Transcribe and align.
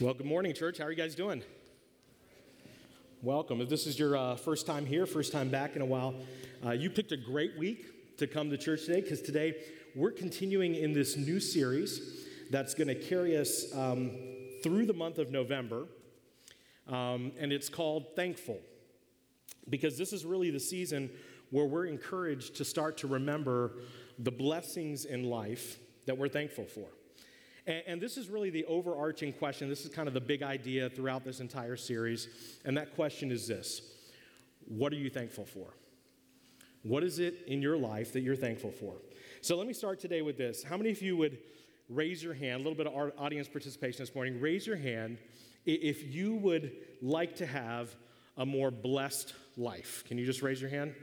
Well, 0.00 0.12
good 0.12 0.26
morning, 0.26 0.52
church. 0.54 0.78
How 0.78 0.86
are 0.86 0.90
you 0.90 0.96
guys 0.96 1.14
doing? 1.14 1.44
Welcome. 3.22 3.60
If 3.60 3.68
this 3.68 3.86
is 3.86 3.96
your 3.96 4.16
uh, 4.16 4.34
first 4.34 4.66
time 4.66 4.86
here, 4.86 5.06
first 5.06 5.30
time 5.30 5.50
back 5.50 5.76
in 5.76 5.82
a 5.82 5.84
while, 5.86 6.16
uh, 6.66 6.72
you 6.72 6.90
picked 6.90 7.12
a 7.12 7.16
great 7.16 7.56
week 7.56 8.16
to 8.18 8.26
come 8.26 8.50
to 8.50 8.58
church 8.58 8.86
today 8.86 9.02
because 9.02 9.22
today 9.22 9.54
we're 9.94 10.10
continuing 10.10 10.74
in 10.74 10.94
this 10.94 11.16
new 11.16 11.38
series 11.38 12.26
that's 12.50 12.74
going 12.74 12.88
to 12.88 12.96
carry 12.96 13.36
us 13.36 13.72
um, 13.72 14.10
through 14.64 14.86
the 14.86 14.92
month 14.92 15.18
of 15.18 15.30
November. 15.30 15.86
Um, 16.88 17.30
and 17.38 17.52
it's 17.52 17.68
called 17.68 18.16
Thankful 18.16 18.58
because 19.70 19.96
this 19.96 20.12
is 20.12 20.24
really 20.24 20.50
the 20.50 20.58
season 20.58 21.08
where 21.50 21.66
we're 21.66 21.86
encouraged 21.86 22.56
to 22.56 22.64
start 22.64 22.96
to 22.98 23.06
remember 23.06 23.74
the 24.18 24.32
blessings 24.32 25.04
in 25.04 25.22
life 25.22 25.78
that 26.06 26.18
we're 26.18 26.28
thankful 26.28 26.64
for. 26.64 26.88
And, 27.66 27.82
and, 27.86 28.00
this 28.00 28.16
is 28.16 28.28
really 28.28 28.50
the 28.50 28.64
overarching 28.66 29.32
question. 29.32 29.68
This 29.68 29.84
is 29.84 29.92
kind 29.92 30.08
of 30.08 30.14
the 30.14 30.20
big 30.20 30.42
idea 30.42 30.90
throughout 30.90 31.24
this 31.24 31.40
entire 31.40 31.76
series. 31.76 32.28
And 32.64 32.76
that 32.76 32.94
question 32.94 33.30
is 33.30 33.46
this 33.48 33.82
What 34.66 34.92
are 34.92 34.96
you 34.96 35.10
thankful 35.10 35.46
for? 35.46 35.74
What 36.82 37.02
is 37.02 37.18
it 37.18 37.44
in 37.46 37.62
your 37.62 37.78
life 37.78 38.12
that 38.12 38.20
you're 38.20 38.36
thankful 38.36 38.70
for? 38.70 38.94
So 39.40 39.56
let 39.56 39.66
me 39.66 39.72
start 39.72 40.00
today 40.00 40.22
with 40.22 40.36
this. 40.36 40.62
How 40.62 40.76
many 40.76 40.90
of 40.90 41.00
you 41.00 41.16
would 41.16 41.38
raise 41.88 42.22
your 42.22 42.34
hand, 42.34 42.56
a 42.56 42.68
little 42.68 42.74
bit 42.74 42.86
of 42.86 43.12
audience 43.18 43.48
participation 43.48 44.02
this 44.02 44.14
morning, 44.14 44.40
raise 44.40 44.66
your 44.66 44.76
hand 44.76 45.18
if 45.64 46.14
you 46.14 46.34
would 46.36 46.72
like 47.00 47.36
to 47.36 47.46
have 47.46 47.94
a 48.36 48.44
more 48.44 48.70
blessed 48.70 49.34
life? 49.56 50.04
Can 50.06 50.18
you 50.18 50.26
just 50.26 50.42
raise 50.42 50.60
your 50.60 50.70
hand? 50.70 50.94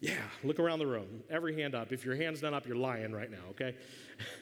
Yeah, 0.00 0.14
look 0.42 0.58
around 0.58 0.80
the 0.80 0.86
room. 0.86 1.22
Every 1.30 1.60
hand 1.60 1.74
up. 1.74 1.92
If 1.92 2.04
your 2.04 2.16
hand's 2.16 2.42
not 2.42 2.54
up, 2.54 2.66
you're 2.66 2.76
lying 2.76 3.12
right 3.12 3.30
now, 3.30 3.50
okay? 3.50 3.76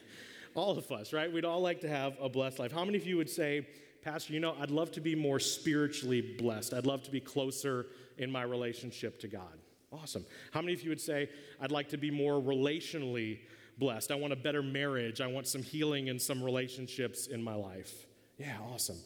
all 0.55 0.77
of 0.77 0.91
us, 0.91 1.13
right? 1.13 1.31
We'd 1.31 1.45
all 1.45 1.61
like 1.61 1.81
to 1.81 1.89
have 1.89 2.13
a 2.21 2.29
blessed 2.29 2.59
life. 2.59 2.71
How 2.71 2.85
many 2.85 2.97
of 2.97 3.05
you 3.05 3.17
would 3.17 3.29
say, 3.29 3.67
Pastor, 4.01 4.33
you 4.33 4.39
know, 4.39 4.55
I'd 4.59 4.71
love 4.71 4.91
to 4.93 5.01
be 5.01 5.15
more 5.15 5.39
spiritually 5.39 6.21
blessed. 6.21 6.73
I'd 6.73 6.85
love 6.85 7.03
to 7.03 7.11
be 7.11 7.19
closer 7.19 7.87
in 8.17 8.31
my 8.31 8.41
relationship 8.43 9.19
to 9.19 9.27
God. 9.27 9.59
Awesome. 9.91 10.25
How 10.51 10.61
many 10.61 10.73
of 10.73 10.81
you 10.81 10.89
would 10.89 11.01
say, 11.01 11.29
I'd 11.59 11.71
like 11.71 11.89
to 11.89 11.97
be 11.97 12.09
more 12.09 12.41
relationally 12.41 13.39
blessed? 13.77 14.11
I 14.11 14.15
want 14.15 14.33
a 14.33 14.37
better 14.37 14.63
marriage. 14.63 15.21
I 15.21 15.27
want 15.27 15.47
some 15.47 15.61
healing 15.61 16.07
in 16.07 16.17
some 16.17 16.41
relationships 16.41 17.27
in 17.27 17.43
my 17.43 17.55
life. 17.55 18.07
Yeah, 18.37 18.57
awesome. 18.73 18.97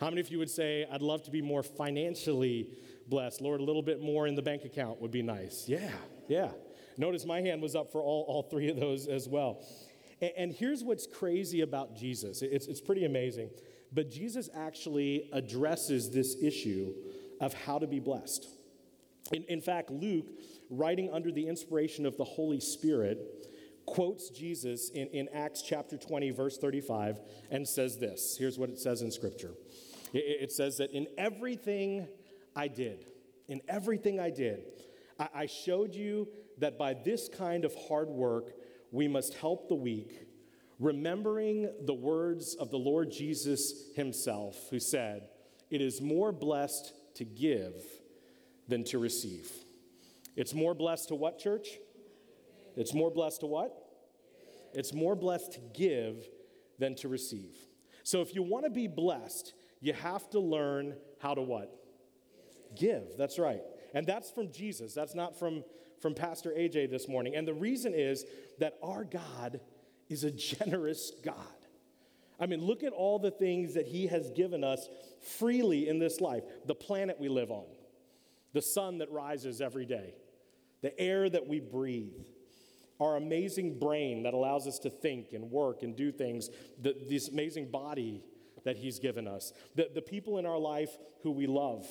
How 0.00 0.08
many 0.08 0.20
of 0.20 0.30
you 0.30 0.38
would 0.38 0.50
say, 0.50 0.86
I'd 0.90 1.02
love 1.02 1.24
to 1.24 1.30
be 1.30 1.42
more 1.42 1.62
financially 1.62 2.70
blessed? 3.08 3.40
Lord, 3.40 3.60
a 3.60 3.64
little 3.64 3.82
bit 3.82 4.00
more 4.00 4.26
in 4.26 4.34
the 4.34 4.42
bank 4.42 4.64
account 4.64 5.00
would 5.02 5.10
be 5.10 5.22
nice. 5.22 5.64
Yeah, 5.68 5.90
yeah. 6.28 6.50
Notice 6.96 7.26
my 7.26 7.40
hand 7.40 7.60
was 7.60 7.74
up 7.74 7.90
for 7.90 8.00
all, 8.00 8.24
all 8.28 8.42
three 8.42 8.68
of 8.68 8.78
those 8.78 9.08
as 9.08 9.28
well. 9.28 9.64
And, 10.20 10.32
and 10.36 10.52
here's 10.52 10.84
what's 10.84 11.06
crazy 11.06 11.60
about 11.60 11.96
Jesus 11.96 12.42
it's, 12.42 12.66
it's 12.66 12.80
pretty 12.80 13.04
amazing. 13.04 13.50
But 13.92 14.10
Jesus 14.10 14.50
actually 14.54 15.30
addresses 15.32 16.10
this 16.10 16.36
issue 16.42 16.92
of 17.40 17.54
how 17.54 17.78
to 17.78 17.86
be 17.86 18.00
blessed. 18.00 18.46
In, 19.32 19.44
in 19.44 19.60
fact, 19.60 19.90
Luke, 19.90 20.26
writing 20.70 21.10
under 21.12 21.32
the 21.32 21.46
inspiration 21.46 22.04
of 22.04 22.16
the 22.16 22.24
Holy 22.24 22.60
Spirit, 22.60 23.48
quotes 23.86 24.28
Jesus 24.28 24.90
in, 24.90 25.08
in 25.08 25.28
Acts 25.32 25.62
chapter 25.62 25.96
20, 25.96 26.30
verse 26.30 26.58
35, 26.58 27.20
and 27.50 27.66
says 27.66 27.98
this. 27.98 28.36
Here's 28.38 28.58
what 28.58 28.68
it 28.68 28.78
says 28.78 29.00
in 29.02 29.10
Scripture 29.10 29.54
it, 30.12 30.18
it 30.18 30.52
says 30.52 30.76
that 30.78 30.90
in 30.90 31.06
everything 31.16 32.06
I 32.54 32.68
did, 32.68 33.06
in 33.48 33.60
everything 33.68 34.20
I 34.20 34.30
did, 34.30 34.64
I, 35.18 35.28
I 35.34 35.46
showed 35.46 35.94
you 35.94 36.28
that 36.58 36.78
by 36.78 36.94
this 36.94 37.28
kind 37.28 37.64
of 37.64 37.74
hard 37.88 38.08
work, 38.08 38.52
we 38.90 39.08
must 39.08 39.34
help 39.34 39.68
the 39.68 39.74
weak, 39.74 40.26
remembering 40.78 41.70
the 41.84 41.94
words 41.94 42.54
of 42.54 42.70
the 42.70 42.78
Lord 42.78 43.10
Jesus 43.10 43.90
himself, 43.94 44.68
who 44.70 44.78
said, 44.78 45.28
It 45.70 45.80
is 45.80 46.00
more 46.00 46.32
blessed 46.32 46.92
to 47.16 47.24
give 47.24 47.74
than 48.68 48.84
to 48.84 48.98
receive. 48.98 49.50
It's 50.36 50.54
more 50.54 50.74
blessed 50.74 51.08
to 51.08 51.14
what, 51.14 51.38
church? 51.38 51.68
It's 52.76 52.94
more 52.94 53.10
blessed 53.10 53.40
to 53.40 53.46
what? 53.46 53.72
It's 54.72 54.94
more 54.94 55.16
blessed 55.16 55.52
to 55.54 55.60
give 55.74 56.28
than 56.78 56.94
to 56.96 57.08
receive. 57.08 57.56
So 58.04 58.22
if 58.22 58.34
you 58.34 58.42
want 58.42 58.64
to 58.64 58.70
be 58.70 58.86
blessed, 58.86 59.52
you 59.80 59.92
have 59.94 60.30
to 60.30 60.40
learn 60.40 60.94
how 61.20 61.34
to 61.34 61.42
what? 61.42 61.74
Give. 62.76 63.02
That's 63.16 63.38
right. 63.38 63.62
And 63.94 64.06
that's 64.06 64.30
from 64.30 64.52
Jesus. 64.52 64.94
That's 64.94 65.14
not 65.14 65.38
from 65.38 65.64
from 66.00 66.14
Pastor 66.14 66.50
AJ 66.50 66.90
this 66.90 67.08
morning. 67.08 67.34
And 67.34 67.46
the 67.46 67.54
reason 67.54 67.94
is 67.94 68.24
that 68.58 68.78
our 68.82 69.04
God 69.04 69.60
is 70.08 70.24
a 70.24 70.30
generous 70.30 71.12
God. 71.24 71.36
I 72.40 72.46
mean, 72.46 72.64
look 72.64 72.84
at 72.84 72.92
all 72.92 73.18
the 73.18 73.30
things 73.30 73.74
that 73.74 73.86
He 73.86 74.06
has 74.06 74.30
given 74.30 74.62
us 74.62 74.88
freely 75.38 75.88
in 75.88 75.98
this 75.98 76.20
life 76.20 76.44
the 76.66 76.74
planet 76.74 77.18
we 77.18 77.28
live 77.28 77.50
on, 77.50 77.66
the 78.52 78.62
sun 78.62 78.98
that 78.98 79.10
rises 79.10 79.60
every 79.60 79.86
day, 79.86 80.14
the 80.82 80.98
air 81.00 81.28
that 81.28 81.48
we 81.48 81.60
breathe, 81.60 82.26
our 83.00 83.16
amazing 83.16 83.78
brain 83.78 84.22
that 84.22 84.34
allows 84.34 84.66
us 84.66 84.78
to 84.80 84.90
think 84.90 85.32
and 85.32 85.50
work 85.50 85.82
and 85.82 85.96
do 85.96 86.12
things, 86.12 86.48
the, 86.80 86.94
this 87.08 87.28
amazing 87.28 87.70
body 87.70 88.22
that 88.64 88.76
He's 88.76 88.98
given 88.98 89.26
us, 89.26 89.52
the, 89.74 89.88
the 89.92 90.02
people 90.02 90.38
in 90.38 90.46
our 90.46 90.58
life 90.58 90.96
who 91.22 91.32
we 91.32 91.46
love. 91.46 91.86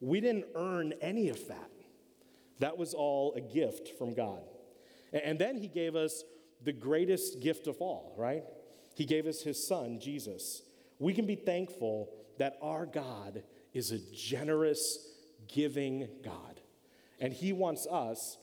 We 0.00 0.20
didn't 0.20 0.46
earn 0.54 0.94
any 1.00 1.28
of 1.28 1.46
that. 1.48 1.70
That 2.60 2.78
was 2.78 2.94
all 2.94 3.34
a 3.34 3.40
gift 3.40 3.90
from 3.98 4.14
God. 4.14 4.42
And 5.12 5.38
then 5.38 5.56
he 5.56 5.68
gave 5.68 5.94
us 5.94 6.24
the 6.62 6.72
greatest 6.72 7.40
gift 7.40 7.66
of 7.66 7.76
all, 7.80 8.14
right? 8.16 8.44
He 8.94 9.04
gave 9.04 9.26
us 9.26 9.42
his 9.42 9.66
son, 9.66 10.00
Jesus. 10.00 10.62
We 10.98 11.12
can 11.12 11.26
be 11.26 11.36
thankful 11.36 12.10
that 12.38 12.56
our 12.62 12.86
God 12.86 13.42
is 13.72 13.92
a 13.92 13.98
generous, 14.14 14.98
giving 15.48 16.08
God. 16.24 16.60
And 17.20 17.32
he 17.32 17.52
wants 17.52 17.86
us 17.86 18.38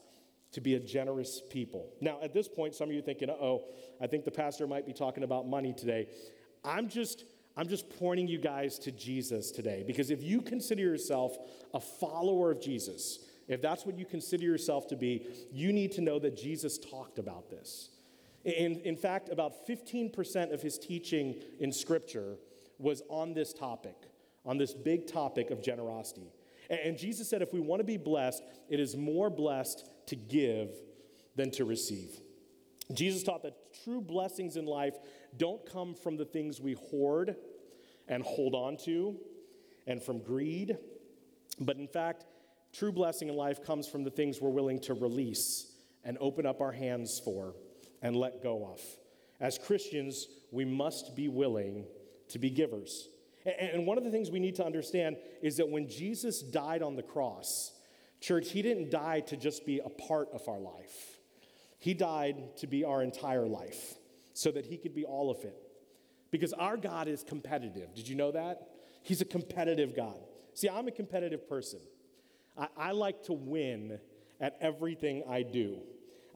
to 0.53 0.61
be 0.61 0.75
a 0.75 0.79
generous 0.79 1.41
people. 1.49 1.89
Now, 1.99 2.19
at 2.21 2.33
this 2.33 2.47
point, 2.47 2.75
some 2.75 2.89
of 2.89 2.93
you 2.93 2.99
are 2.99 3.05
thinking, 3.05 3.29
oh, 3.29 3.63
I 3.99 4.07
think 4.07 4.25
the 4.25 4.31
pastor 4.31 4.67
might 4.67 4.85
be 4.85 4.93
talking 4.93 5.23
about 5.23 5.47
money 5.47 5.73
today. 5.73 6.07
I'm 6.63 6.89
just. 6.89 7.25
I'm 7.55 7.67
just 7.67 7.87
pointing 7.99 8.27
you 8.27 8.39
guys 8.39 8.79
to 8.79 8.91
Jesus 8.91 9.51
today 9.51 9.83
because 9.85 10.09
if 10.09 10.23
you 10.23 10.41
consider 10.41 10.81
yourself 10.81 11.37
a 11.75 11.79
follower 11.79 12.49
of 12.49 12.59
Jesus, 12.59 13.19
if 13.47 13.61
that's 13.61 13.85
what 13.85 13.97
you 13.97 14.05
consider 14.05 14.43
yourself 14.43 14.87
to 14.87 14.95
be, 14.95 15.27
you 15.51 15.73
need 15.73 15.91
to 15.93 16.01
know 16.01 16.19
that 16.19 16.37
Jesus 16.37 16.77
talked 16.77 17.19
about 17.19 17.49
this. 17.49 17.89
In, 18.45 18.79
in 18.81 18.95
fact, 18.95 19.29
about 19.29 19.67
15% 19.67 20.53
of 20.53 20.61
his 20.61 20.77
teaching 20.77 21.35
in 21.59 21.71
Scripture 21.71 22.37
was 22.77 23.01
on 23.09 23.33
this 23.33 23.53
topic, 23.53 23.95
on 24.45 24.57
this 24.57 24.73
big 24.73 25.07
topic 25.07 25.49
of 25.49 25.61
generosity. 25.61 26.33
And, 26.69 26.79
and 26.79 26.97
Jesus 26.97 27.29
said 27.29 27.41
if 27.41 27.53
we 27.53 27.59
want 27.59 27.79
to 27.79 27.85
be 27.85 27.97
blessed, 27.97 28.43
it 28.69 28.79
is 28.79 28.95
more 28.95 29.29
blessed 29.29 29.87
to 30.07 30.15
give 30.15 30.71
than 31.35 31.51
to 31.51 31.65
receive. 31.65 32.19
Jesus 32.93 33.23
taught 33.23 33.43
that 33.43 33.55
true 33.83 34.01
blessings 34.01 34.57
in 34.57 34.65
life 34.65 34.95
don't 35.37 35.65
come 35.65 35.95
from 35.95 36.17
the 36.17 36.25
things 36.25 36.59
we 36.59 36.73
hoard 36.73 37.35
and 38.07 38.23
hold 38.23 38.53
on 38.53 38.77
to 38.77 39.15
and 39.87 40.01
from 40.01 40.19
greed, 40.19 40.77
but 41.59 41.77
in 41.77 41.87
fact, 41.87 42.25
True 42.73 42.91
blessing 42.91 43.29
in 43.29 43.35
life 43.35 43.63
comes 43.63 43.87
from 43.87 44.03
the 44.03 44.09
things 44.09 44.41
we're 44.41 44.49
willing 44.49 44.79
to 44.81 44.93
release 44.95 45.71
and 46.03 46.17
open 46.19 46.45
up 46.45 46.59
our 46.59 46.71
hands 46.71 47.21
for 47.23 47.55
and 48.01 48.15
let 48.15 48.41
go 48.41 48.65
of. 48.65 48.81
As 49.39 49.57
Christians, 49.57 50.27
we 50.51 50.65
must 50.65 51.15
be 51.15 51.27
willing 51.27 51.85
to 52.29 52.39
be 52.39 52.49
givers. 52.49 53.07
And 53.45 53.85
one 53.85 53.97
of 53.97 54.03
the 54.03 54.09
things 54.09 54.31
we 54.31 54.39
need 54.39 54.55
to 54.55 54.65
understand 54.65 55.17
is 55.41 55.57
that 55.57 55.69
when 55.69 55.87
Jesus 55.87 56.41
died 56.41 56.81
on 56.81 56.95
the 56.95 57.03
cross, 57.03 57.73
church, 58.21 58.49
he 58.51 58.61
didn't 58.61 58.89
die 58.89 59.19
to 59.21 59.37
just 59.37 59.65
be 59.65 59.79
a 59.79 59.89
part 59.89 60.29
of 60.33 60.47
our 60.47 60.59
life. 60.59 61.19
He 61.77 61.93
died 61.93 62.57
to 62.57 62.67
be 62.67 62.85
our 62.85 63.03
entire 63.03 63.45
life 63.45 63.95
so 64.33 64.49
that 64.51 64.65
he 64.65 64.77
could 64.77 64.95
be 64.95 65.03
all 65.03 65.29
of 65.29 65.43
it. 65.43 65.57
Because 66.31 66.53
our 66.53 66.77
God 66.77 67.07
is 67.07 67.23
competitive. 67.23 67.93
Did 67.93 68.07
you 68.07 68.15
know 68.15 68.31
that? 68.31 68.69
He's 69.03 69.21
a 69.21 69.25
competitive 69.25 69.95
God. 69.95 70.17
See, 70.53 70.69
I'm 70.69 70.87
a 70.87 70.91
competitive 70.91 71.47
person. 71.47 71.79
I, 72.57 72.67
I 72.77 72.91
like 72.91 73.23
to 73.23 73.33
win 73.33 73.99
at 74.39 74.57
everything 74.61 75.23
I 75.29 75.43
do. 75.43 75.79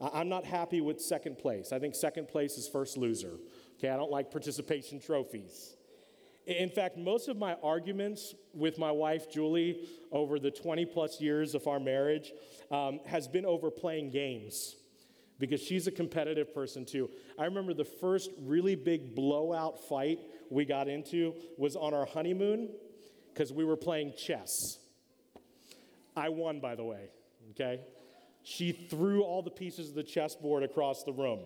I, 0.00 0.20
I'm 0.20 0.28
not 0.28 0.44
happy 0.44 0.80
with 0.80 1.00
second 1.00 1.38
place. 1.38 1.72
I 1.72 1.78
think 1.78 1.94
second 1.94 2.28
place 2.28 2.56
is 2.56 2.68
first 2.68 2.96
loser. 2.96 3.38
Okay, 3.78 3.88
I 3.88 3.96
don't 3.96 4.10
like 4.10 4.30
participation 4.30 5.00
trophies. 5.00 5.76
In 6.46 6.70
fact, 6.70 6.96
most 6.96 7.28
of 7.28 7.36
my 7.36 7.56
arguments 7.62 8.34
with 8.54 8.78
my 8.78 8.90
wife, 8.90 9.30
Julie, 9.30 9.86
over 10.10 10.38
the 10.38 10.50
20 10.50 10.86
plus 10.86 11.20
years 11.20 11.54
of 11.54 11.66
our 11.66 11.78
marriage 11.78 12.32
um, 12.70 13.00
has 13.06 13.28
been 13.28 13.44
over 13.44 13.70
playing 13.70 14.10
games 14.10 14.76
because 15.38 15.62
she's 15.62 15.86
a 15.86 15.92
competitive 15.92 16.54
person 16.54 16.86
too. 16.86 17.10
I 17.38 17.44
remember 17.44 17.74
the 17.74 17.84
first 17.84 18.30
really 18.40 18.74
big 18.76 19.14
blowout 19.14 19.88
fight 19.88 20.20
we 20.50 20.64
got 20.64 20.88
into 20.88 21.34
was 21.58 21.76
on 21.76 21.92
our 21.92 22.06
honeymoon 22.06 22.70
because 23.32 23.52
we 23.52 23.64
were 23.64 23.76
playing 23.76 24.14
chess. 24.16 24.78
I 26.18 26.28
won, 26.28 26.60
by 26.60 26.74
the 26.74 26.84
way, 26.84 27.08
okay? 27.50 27.80
She 28.42 28.72
threw 28.72 29.22
all 29.22 29.42
the 29.42 29.50
pieces 29.50 29.90
of 29.90 29.94
the 29.94 30.02
chessboard 30.02 30.62
across 30.62 31.04
the 31.04 31.12
room. 31.12 31.40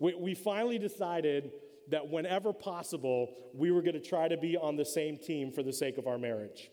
We, 0.00 0.14
we 0.14 0.34
finally 0.34 0.78
decided 0.78 1.52
that 1.90 2.08
whenever 2.08 2.52
possible, 2.52 3.34
we 3.54 3.70
were 3.70 3.82
going 3.82 3.94
to 3.94 4.00
try 4.00 4.28
to 4.28 4.36
be 4.36 4.56
on 4.56 4.76
the 4.76 4.84
same 4.84 5.16
team 5.16 5.52
for 5.52 5.62
the 5.62 5.72
sake 5.72 5.98
of 5.98 6.06
our 6.06 6.18
marriage. 6.18 6.70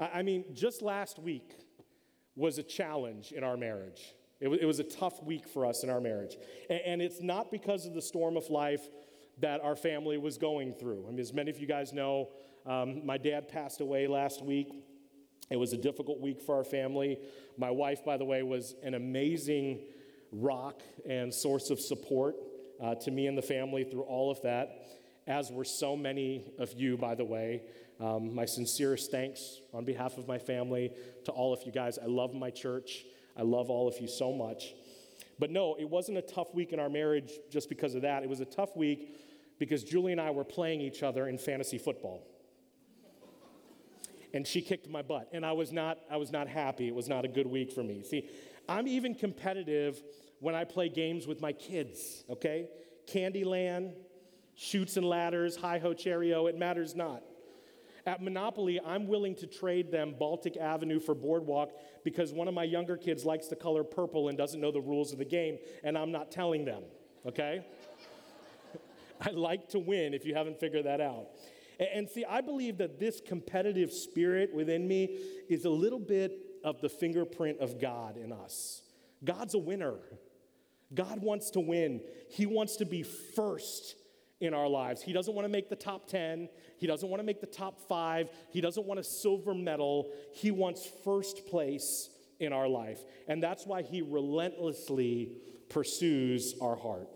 I, 0.00 0.06
I 0.18 0.22
mean, 0.22 0.44
just 0.52 0.82
last 0.82 1.18
week 1.18 1.54
was 2.34 2.58
a 2.58 2.62
challenge 2.62 3.32
in 3.32 3.44
our 3.44 3.56
marriage. 3.56 4.14
It, 4.40 4.46
w- 4.46 4.60
it 4.60 4.66
was 4.66 4.80
a 4.80 4.84
tough 4.84 5.22
week 5.22 5.46
for 5.48 5.64
us 5.64 5.84
in 5.84 5.90
our 5.90 6.00
marriage. 6.00 6.36
And, 6.68 6.80
and 6.80 7.02
it's 7.02 7.22
not 7.22 7.50
because 7.50 7.86
of 7.86 7.94
the 7.94 8.02
storm 8.02 8.36
of 8.36 8.50
life 8.50 8.88
that 9.38 9.60
our 9.62 9.76
family 9.76 10.18
was 10.18 10.38
going 10.38 10.74
through. 10.74 11.04
I 11.06 11.10
mean, 11.10 11.20
as 11.20 11.32
many 11.32 11.50
of 11.50 11.58
you 11.58 11.66
guys 11.66 11.92
know, 11.92 12.30
um, 12.66 13.04
my 13.06 13.18
dad 13.18 13.48
passed 13.48 13.80
away 13.80 14.06
last 14.06 14.44
week. 14.44 14.68
It 15.52 15.58
was 15.58 15.74
a 15.74 15.76
difficult 15.76 16.18
week 16.18 16.40
for 16.40 16.56
our 16.56 16.64
family. 16.64 17.18
My 17.58 17.70
wife, 17.70 18.02
by 18.06 18.16
the 18.16 18.24
way, 18.24 18.42
was 18.42 18.74
an 18.82 18.94
amazing 18.94 19.80
rock 20.32 20.80
and 21.06 21.32
source 21.32 21.68
of 21.68 21.78
support 21.78 22.36
uh, 22.82 22.94
to 22.94 23.10
me 23.10 23.26
and 23.26 23.36
the 23.36 23.42
family 23.42 23.84
through 23.84 24.04
all 24.04 24.30
of 24.30 24.40
that, 24.42 24.86
as 25.26 25.52
were 25.52 25.66
so 25.66 25.94
many 25.94 26.50
of 26.58 26.72
you, 26.72 26.96
by 26.96 27.14
the 27.14 27.24
way. 27.26 27.64
Um, 28.00 28.34
my 28.34 28.46
sincerest 28.46 29.10
thanks 29.10 29.60
on 29.74 29.84
behalf 29.84 30.16
of 30.16 30.26
my 30.26 30.38
family 30.38 30.90
to 31.26 31.32
all 31.32 31.52
of 31.52 31.60
you 31.66 31.70
guys. 31.70 31.98
I 31.98 32.06
love 32.06 32.32
my 32.32 32.48
church. 32.48 33.04
I 33.36 33.42
love 33.42 33.68
all 33.68 33.86
of 33.86 34.00
you 34.00 34.08
so 34.08 34.32
much. 34.32 34.72
But 35.38 35.50
no, 35.50 35.76
it 35.78 35.88
wasn't 35.88 36.16
a 36.16 36.22
tough 36.22 36.54
week 36.54 36.72
in 36.72 36.80
our 36.80 36.88
marriage 36.88 37.30
just 37.50 37.68
because 37.68 37.94
of 37.94 38.00
that. 38.02 38.22
It 38.22 38.28
was 38.30 38.40
a 38.40 38.46
tough 38.46 38.74
week 38.74 39.18
because 39.58 39.84
Julie 39.84 40.12
and 40.12 40.20
I 40.20 40.30
were 40.30 40.44
playing 40.44 40.80
each 40.80 41.02
other 41.02 41.28
in 41.28 41.36
fantasy 41.36 41.76
football. 41.76 42.26
And 44.34 44.46
she 44.46 44.62
kicked 44.62 44.88
my 44.88 45.02
butt, 45.02 45.28
and 45.32 45.44
I 45.44 45.52
was 45.52 45.72
not 45.72 45.98
I 46.10 46.16
was 46.16 46.32
not 46.32 46.48
happy. 46.48 46.88
It 46.88 46.94
was 46.94 47.08
not 47.08 47.24
a 47.24 47.28
good 47.28 47.46
week 47.46 47.72
for 47.72 47.82
me. 47.82 48.02
See, 48.02 48.28
I'm 48.68 48.86
even 48.86 49.14
competitive 49.14 50.02
when 50.40 50.54
I 50.54 50.64
play 50.64 50.88
games 50.88 51.26
with 51.26 51.40
my 51.40 51.52
kids, 51.52 52.24
okay? 52.28 52.68
Candyland, 53.06 53.94
Chutes 54.54 54.96
and 54.96 55.06
Ladders, 55.06 55.56
Hi 55.56 55.78
Ho 55.78 55.94
Cherry-O, 55.94 56.46
it 56.46 56.58
matters 56.58 56.94
not. 56.94 57.22
At 58.04 58.20
Monopoly, 58.20 58.80
I'm 58.84 59.06
willing 59.06 59.36
to 59.36 59.46
trade 59.46 59.92
them 59.92 60.14
Baltic 60.18 60.56
Avenue 60.56 60.98
for 60.98 61.14
Boardwalk 61.14 61.70
because 62.02 62.32
one 62.32 62.48
of 62.48 62.54
my 62.54 62.64
younger 62.64 62.96
kids 62.96 63.24
likes 63.24 63.46
the 63.46 63.54
color 63.54 63.84
purple 63.84 64.28
and 64.28 64.36
doesn't 64.36 64.60
know 64.60 64.72
the 64.72 64.80
rules 64.80 65.12
of 65.12 65.18
the 65.18 65.24
game, 65.24 65.58
and 65.84 65.96
I'm 65.96 66.10
not 66.10 66.32
telling 66.32 66.64
them, 66.64 66.82
okay? 67.24 67.64
I 69.20 69.30
like 69.30 69.68
to 69.68 69.78
win 69.78 70.14
if 70.14 70.24
you 70.24 70.34
haven't 70.34 70.58
figured 70.58 70.86
that 70.86 71.00
out. 71.00 71.28
And 71.94 72.08
see, 72.08 72.24
I 72.24 72.40
believe 72.40 72.78
that 72.78 73.00
this 73.00 73.20
competitive 73.20 73.92
spirit 73.92 74.54
within 74.54 74.86
me 74.86 75.18
is 75.48 75.64
a 75.64 75.70
little 75.70 75.98
bit 75.98 76.38
of 76.64 76.80
the 76.80 76.88
fingerprint 76.88 77.60
of 77.60 77.80
God 77.80 78.16
in 78.16 78.32
us. 78.32 78.82
God's 79.24 79.54
a 79.54 79.58
winner. 79.58 79.96
God 80.94 81.22
wants 81.22 81.50
to 81.50 81.60
win. 81.60 82.02
He 82.30 82.46
wants 82.46 82.76
to 82.76 82.84
be 82.84 83.02
first 83.02 83.96
in 84.40 84.54
our 84.54 84.68
lives. 84.68 85.00
He 85.02 85.12
doesn't 85.12 85.34
want 85.34 85.44
to 85.44 85.48
make 85.48 85.68
the 85.68 85.76
top 85.76 86.08
10. 86.08 86.48
He 86.78 86.86
doesn't 86.86 87.08
want 87.08 87.20
to 87.20 87.24
make 87.24 87.40
the 87.40 87.46
top 87.46 87.80
five. 87.88 88.28
He 88.50 88.60
doesn't 88.60 88.86
want 88.86 89.00
a 89.00 89.04
silver 89.04 89.54
medal. 89.54 90.12
He 90.32 90.50
wants 90.50 90.88
first 91.04 91.46
place 91.46 92.10
in 92.40 92.52
our 92.52 92.68
life. 92.68 92.98
And 93.28 93.42
that's 93.42 93.66
why 93.66 93.82
he 93.82 94.02
relentlessly 94.02 95.32
pursues 95.68 96.54
our 96.60 96.76
heart. 96.76 97.08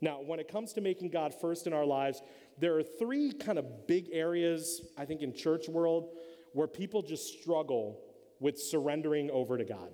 Now, 0.00 0.20
when 0.20 0.40
it 0.40 0.48
comes 0.48 0.72
to 0.74 0.80
making 0.80 1.10
God 1.10 1.32
first 1.40 1.66
in 1.66 1.72
our 1.72 1.86
lives, 1.86 2.20
there 2.58 2.76
are 2.76 2.82
three 2.82 3.32
kind 3.32 3.58
of 3.58 3.86
big 3.86 4.08
areas, 4.12 4.80
I 4.96 5.04
think, 5.04 5.22
in 5.22 5.34
church 5.34 5.68
world 5.68 6.10
where 6.52 6.66
people 6.66 7.02
just 7.02 7.40
struggle 7.40 8.00
with 8.40 8.58
surrendering 8.58 9.30
over 9.30 9.58
to 9.58 9.64
God. 9.64 9.90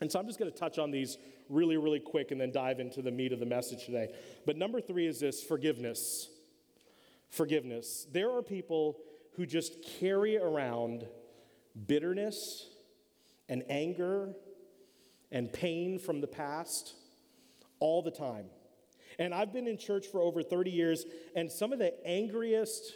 And 0.00 0.10
so 0.10 0.18
I'm 0.18 0.26
just 0.26 0.38
going 0.38 0.50
to 0.50 0.56
touch 0.56 0.78
on 0.78 0.90
these 0.90 1.18
really, 1.48 1.76
really 1.76 2.00
quick 2.00 2.30
and 2.30 2.40
then 2.40 2.52
dive 2.52 2.80
into 2.80 3.02
the 3.02 3.10
meat 3.10 3.32
of 3.32 3.40
the 3.40 3.46
message 3.46 3.84
today. 3.84 4.14
But 4.46 4.56
number 4.56 4.80
three 4.80 5.06
is 5.06 5.20
this 5.20 5.42
forgiveness. 5.42 6.28
Forgiveness. 7.28 8.06
There 8.12 8.30
are 8.30 8.42
people 8.42 8.98
who 9.36 9.46
just 9.46 9.82
carry 9.98 10.36
around 10.36 11.06
bitterness 11.86 12.66
and 13.48 13.62
anger 13.68 14.30
and 15.32 15.52
pain 15.52 15.98
from 15.98 16.20
the 16.20 16.26
past 16.26 16.94
all 17.78 18.02
the 18.02 18.10
time. 18.10 18.46
And 19.20 19.34
I've 19.34 19.52
been 19.52 19.66
in 19.66 19.76
church 19.76 20.06
for 20.06 20.22
over 20.22 20.42
30 20.42 20.70
years, 20.70 21.04
and 21.36 21.52
some 21.52 21.74
of 21.74 21.78
the 21.78 21.92
angriest, 22.08 22.94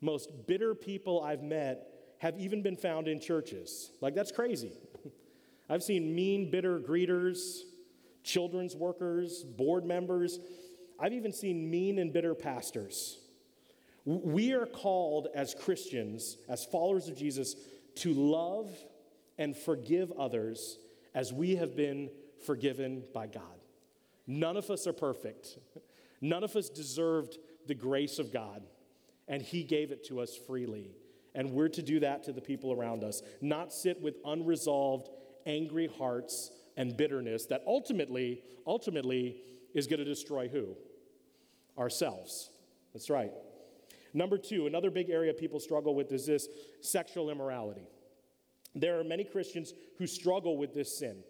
most 0.00 0.28
bitter 0.48 0.74
people 0.74 1.22
I've 1.22 1.42
met 1.42 1.86
have 2.18 2.36
even 2.36 2.62
been 2.62 2.76
found 2.76 3.06
in 3.06 3.20
churches. 3.20 3.92
Like, 4.00 4.14
that's 4.14 4.32
crazy. 4.32 4.72
I've 5.70 5.84
seen 5.84 6.16
mean, 6.16 6.50
bitter 6.50 6.80
greeters, 6.80 7.60
children's 8.24 8.74
workers, 8.74 9.44
board 9.44 9.84
members. 9.84 10.40
I've 10.98 11.12
even 11.12 11.32
seen 11.32 11.70
mean 11.70 12.00
and 12.00 12.12
bitter 12.12 12.34
pastors. 12.34 13.18
We 14.04 14.54
are 14.54 14.66
called 14.66 15.28
as 15.32 15.54
Christians, 15.54 16.38
as 16.48 16.64
followers 16.64 17.06
of 17.06 17.16
Jesus, 17.16 17.54
to 17.96 18.12
love 18.12 18.68
and 19.38 19.56
forgive 19.56 20.10
others 20.18 20.78
as 21.14 21.32
we 21.32 21.54
have 21.56 21.76
been 21.76 22.10
forgiven 22.44 23.04
by 23.14 23.28
God. 23.28 23.61
None 24.26 24.56
of 24.56 24.70
us 24.70 24.86
are 24.86 24.92
perfect. 24.92 25.58
None 26.20 26.44
of 26.44 26.54
us 26.56 26.68
deserved 26.68 27.38
the 27.66 27.74
grace 27.74 28.18
of 28.18 28.32
God, 28.32 28.62
and 29.28 29.42
He 29.42 29.64
gave 29.64 29.90
it 29.90 30.04
to 30.06 30.20
us 30.20 30.36
freely. 30.36 30.92
And 31.34 31.52
we're 31.52 31.68
to 31.70 31.82
do 31.82 32.00
that 32.00 32.24
to 32.24 32.32
the 32.32 32.40
people 32.40 32.72
around 32.72 33.04
us, 33.04 33.22
not 33.40 33.72
sit 33.72 34.00
with 34.00 34.16
unresolved, 34.24 35.08
angry 35.46 35.88
hearts 35.98 36.50
and 36.76 36.96
bitterness 36.96 37.46
that 37.46 37.62
ultimately, 37.66 38.42
ultimately 38.66 39.36
is 39.74 39.86
going 39.86 39.98
to 39.98 40.04
destroy 40.04 40.48
who? 40.48 40.76
Ourselves. 41.78 42.50
That's 42.92 43.10
right. 43.10 43.32
Number 44.14 44.36
two, 44.36 44.66
another 44.66 44.90
big 44.90 45.10
area 45.10 45.32
people 45.32 45.58
struggle 45.58 45.94
with 45.94 46.12
is 46.12 46.26
this 46.26 46.48
sexual 46.80 47.30
immorality. 47.30 47.88
There 48.74 48.98
are 48.98 49.04
many 49.04 49.24
Christians 49.24 49.72
who 49.98 50.06
struggle 50.06 50.56
with 50.56 50.74
this 50.74 50.98
sin. 50.98 51.24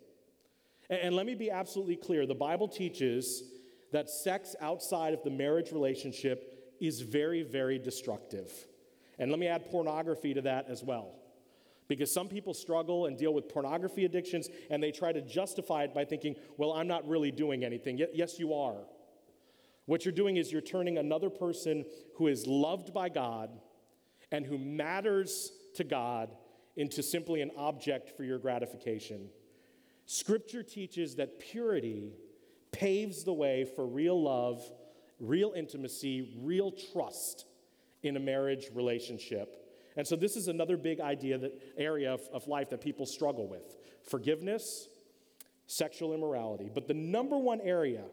And 1.00 1.16
let 1.16 1.24
me 1.24 1.34
be 1.34 1.50
absolutely 1.50 1.96
clear 1.96 2.26
the 2.26 2.34
Bible 2.34 2.68
teaches 2.68 3.44
that 3.92 4.10
sex 4.10 4.54
outside 4.60 5.14
of 5.14 5.22
the 5.22 5.30
marriage 5.30 5.72
relationship 5.72 6.74
is 6.80 7.00
very, 7.00 7.42
very 7.42 7.78
destructive. 7.78 8.52
And 9.18 9.30
let 9.30 9.40
me 9.40 9.46
add 9.46 9.70
pornography 9.70 10.34
to 10.34 10.42
that 10.42 10.68
as 10.68 10.82
well. 10.82 11.14
Because 11.88 12.12
some 12.12 12.28
people 12.28 12.52
struggle 12.52 13.06
and 13.06 13.16
deal 13.16 13.32
with 13.32 13.48
pornography 13.48 14.04
addictions 14.04 14.50
and 14.70 14.82
they 14.82 14.90
try 14.90 15.12
to 15.12 15.22
justify 15.22 15.84
it 15.84 15.94
by 15.94 16.04
thinking, 16.04 16.36
well, 16.58 16.72
I'm 16.72 16.88
not 16.88 17.08
really 17.08 17.30
doing 17.30 17.64
anything. 17.64 17.98
Yes, 18.12 18.38
you 18.38 18.52
are. 18.52 18.76
What 19.86 20.04
you're 20.04 20.12
doing 20.12 20.36
is 20.36 20.52
you're 20.52 20.60
turning 20.60 20.98
another 20.98 21.30
person 21.30 21.86
who 22.16 22.26
is 22.26 22.46
loved 22.46 22.92
by 22.92 23.08
God 23.08 23.50
and 24.30 24.44
who 24.44 24.58
matters 24.58 25.52
to 25.76 25.84
God 25.84 26.36
into 26.76 27.02
simply 27.02 27.40
an 27.40 27.50
object 27.56 28.14
for 28.14 28.24
your 28.24 28.38
gratification. 28.38 29.30
Scripture 30.12 30.62
teaches 30.62 31.14
that 31.14 31.40
purity 31.40 32.12
paves 32.70 33.24
the 33.24 33.32
way 33.32 33.64
for 33.64 33.86
real 33.86 34.22
love, 34.22 34.62
real 35.18 35.54
intimacy, 35.56 36.36
real 36.42 36.70
trust 36.92 37.46
in 38.02 38.18
a 38.18 38.20
marriage 38.20 38.68
relationship. 38.74 39.56
And 39.96 40.06
so, 40.06 40.14
this 40.14 40.36
is 40.36 40.48
another 40.48 40.76
big 40.76 41.00
idea 41.00 41.38
that 41.38 41.58
area 41.78 42.12
of, 42.12 42.20
of 42.30 42.46
life 42.46 42.68
that 42.70 42.82
people 42.82 43.06
struggle 43.06 43.48
with 43.48 43.78
forgiveness, 44.02 44.86
sexual 45.66 46.12
immorality. 46.12 46.70
But 46.72 46.88
the 46.88 46.94
number 46.94 47.38
one 47.38 47.62
area 47.62 48.04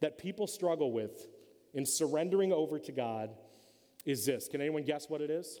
that 0.00 0.18
people 0.18 0.46
struggle 0.46 0.92
with 0.92 1.26
in 1.72 1.86
surrendering 1.86 2.52
over 2.52 2.78
to 2.78 2.92
God 2.92 3.30
is 4.04 4.26
this. 4.26 4.46
Can 4.46 4.60
anyone 4.60 4.82
guess 4.82 5.08
what 5.08 5.22
it 5.22 5.30
is? 5.30 5.58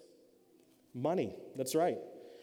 Money. 0.92 1.36
That's 1.56 1.74
right. 1.74 1.96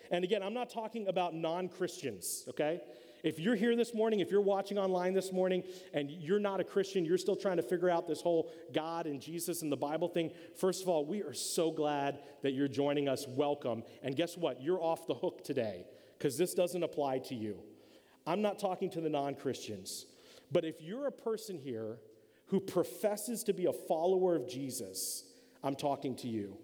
And 0.10 0.24
again, 0.24 0.41
I'm 0.41 0.56
not 0.56 0.72
talking 0.72 1.08
about 1.08 1.36
non 1.36 1.70
Christians, 1.70 2.46
okay? 2.50 2.82
If 3.24 3.39
you're 3.39 3.55
here 3.55 3.75
this 3.75 3.93
morning, 3.93 4.19
if 4.19 4.29
you're 4.29 4.41
watching 4.41 4.77
online 4.77 5.13
this 5.13 5.31
morning 5.31 5.63
and 5.93 6.12
you're 6.12 6.39
not 6.39 6.59
a 6.59 6.63
Christian, 6.63 7.03
you're 7.03 7.17
still 7.17 7.36
trying 7.36 7.57
to 7.57 7.63
figure 7.63 7.89
out 7.89 8.07
this 8.07 8.21
whole 8.21 8.51
God 8.74 9.07
and 9.07 9.21
Jesus 9.21 9.62
and 9.62 9.71
the 9.71 9.77
Bible 9.77 10.07
thing, 10.07 10.31
first 10.55 10.83
of 10.83 10.89
all, 10.89 11.05
we 11.05 11.24
are 11.24 11.33
so 11.33 11.71
glad 11.71 12.19
that 12.43 12.51
you're 12.51 12.67
joining 12.67 13.07
us. 13.07 13.25
Welcome. 13.27 13.83
And 14.03 14.15
guess 14.15 14.38
what? 14.38 14.62
You're 14.62 14.81
off 14.81 15.07
the 15.07 15.15
hook 15.15 15.43
today 15.43 15.86
because 16.17 16.38
this 16.38 16.53
doesn't 16.53 16.83
apply 16.83 17.19
to 17.19 17.36
you. 17.36 17.57
I'm 18.25 18.41
not 18.41 18.59
talking 18.59 18.89
to 18.91 19.01
the 19.01 19.09
non 19.09 19.36
Christians, 19.36 20.05
but 20.51 20.63
if 20.63 20.81
you're 20.81 21.07
a 21.07 21.12
person 21.12 21.57
here 21.57 21.97
who 22.47 22.59
professes 22.59 23.43
to 23.45 23.53
be 23.53 23.65
a 23.65 23.74
follower 23.74 24.36
of 24.36 24.47
Jesus, 24.47 25.24
I'm 25.63 25.75
talking 25.75 26.15
to 26.17 26.27
you. 26.27 26.57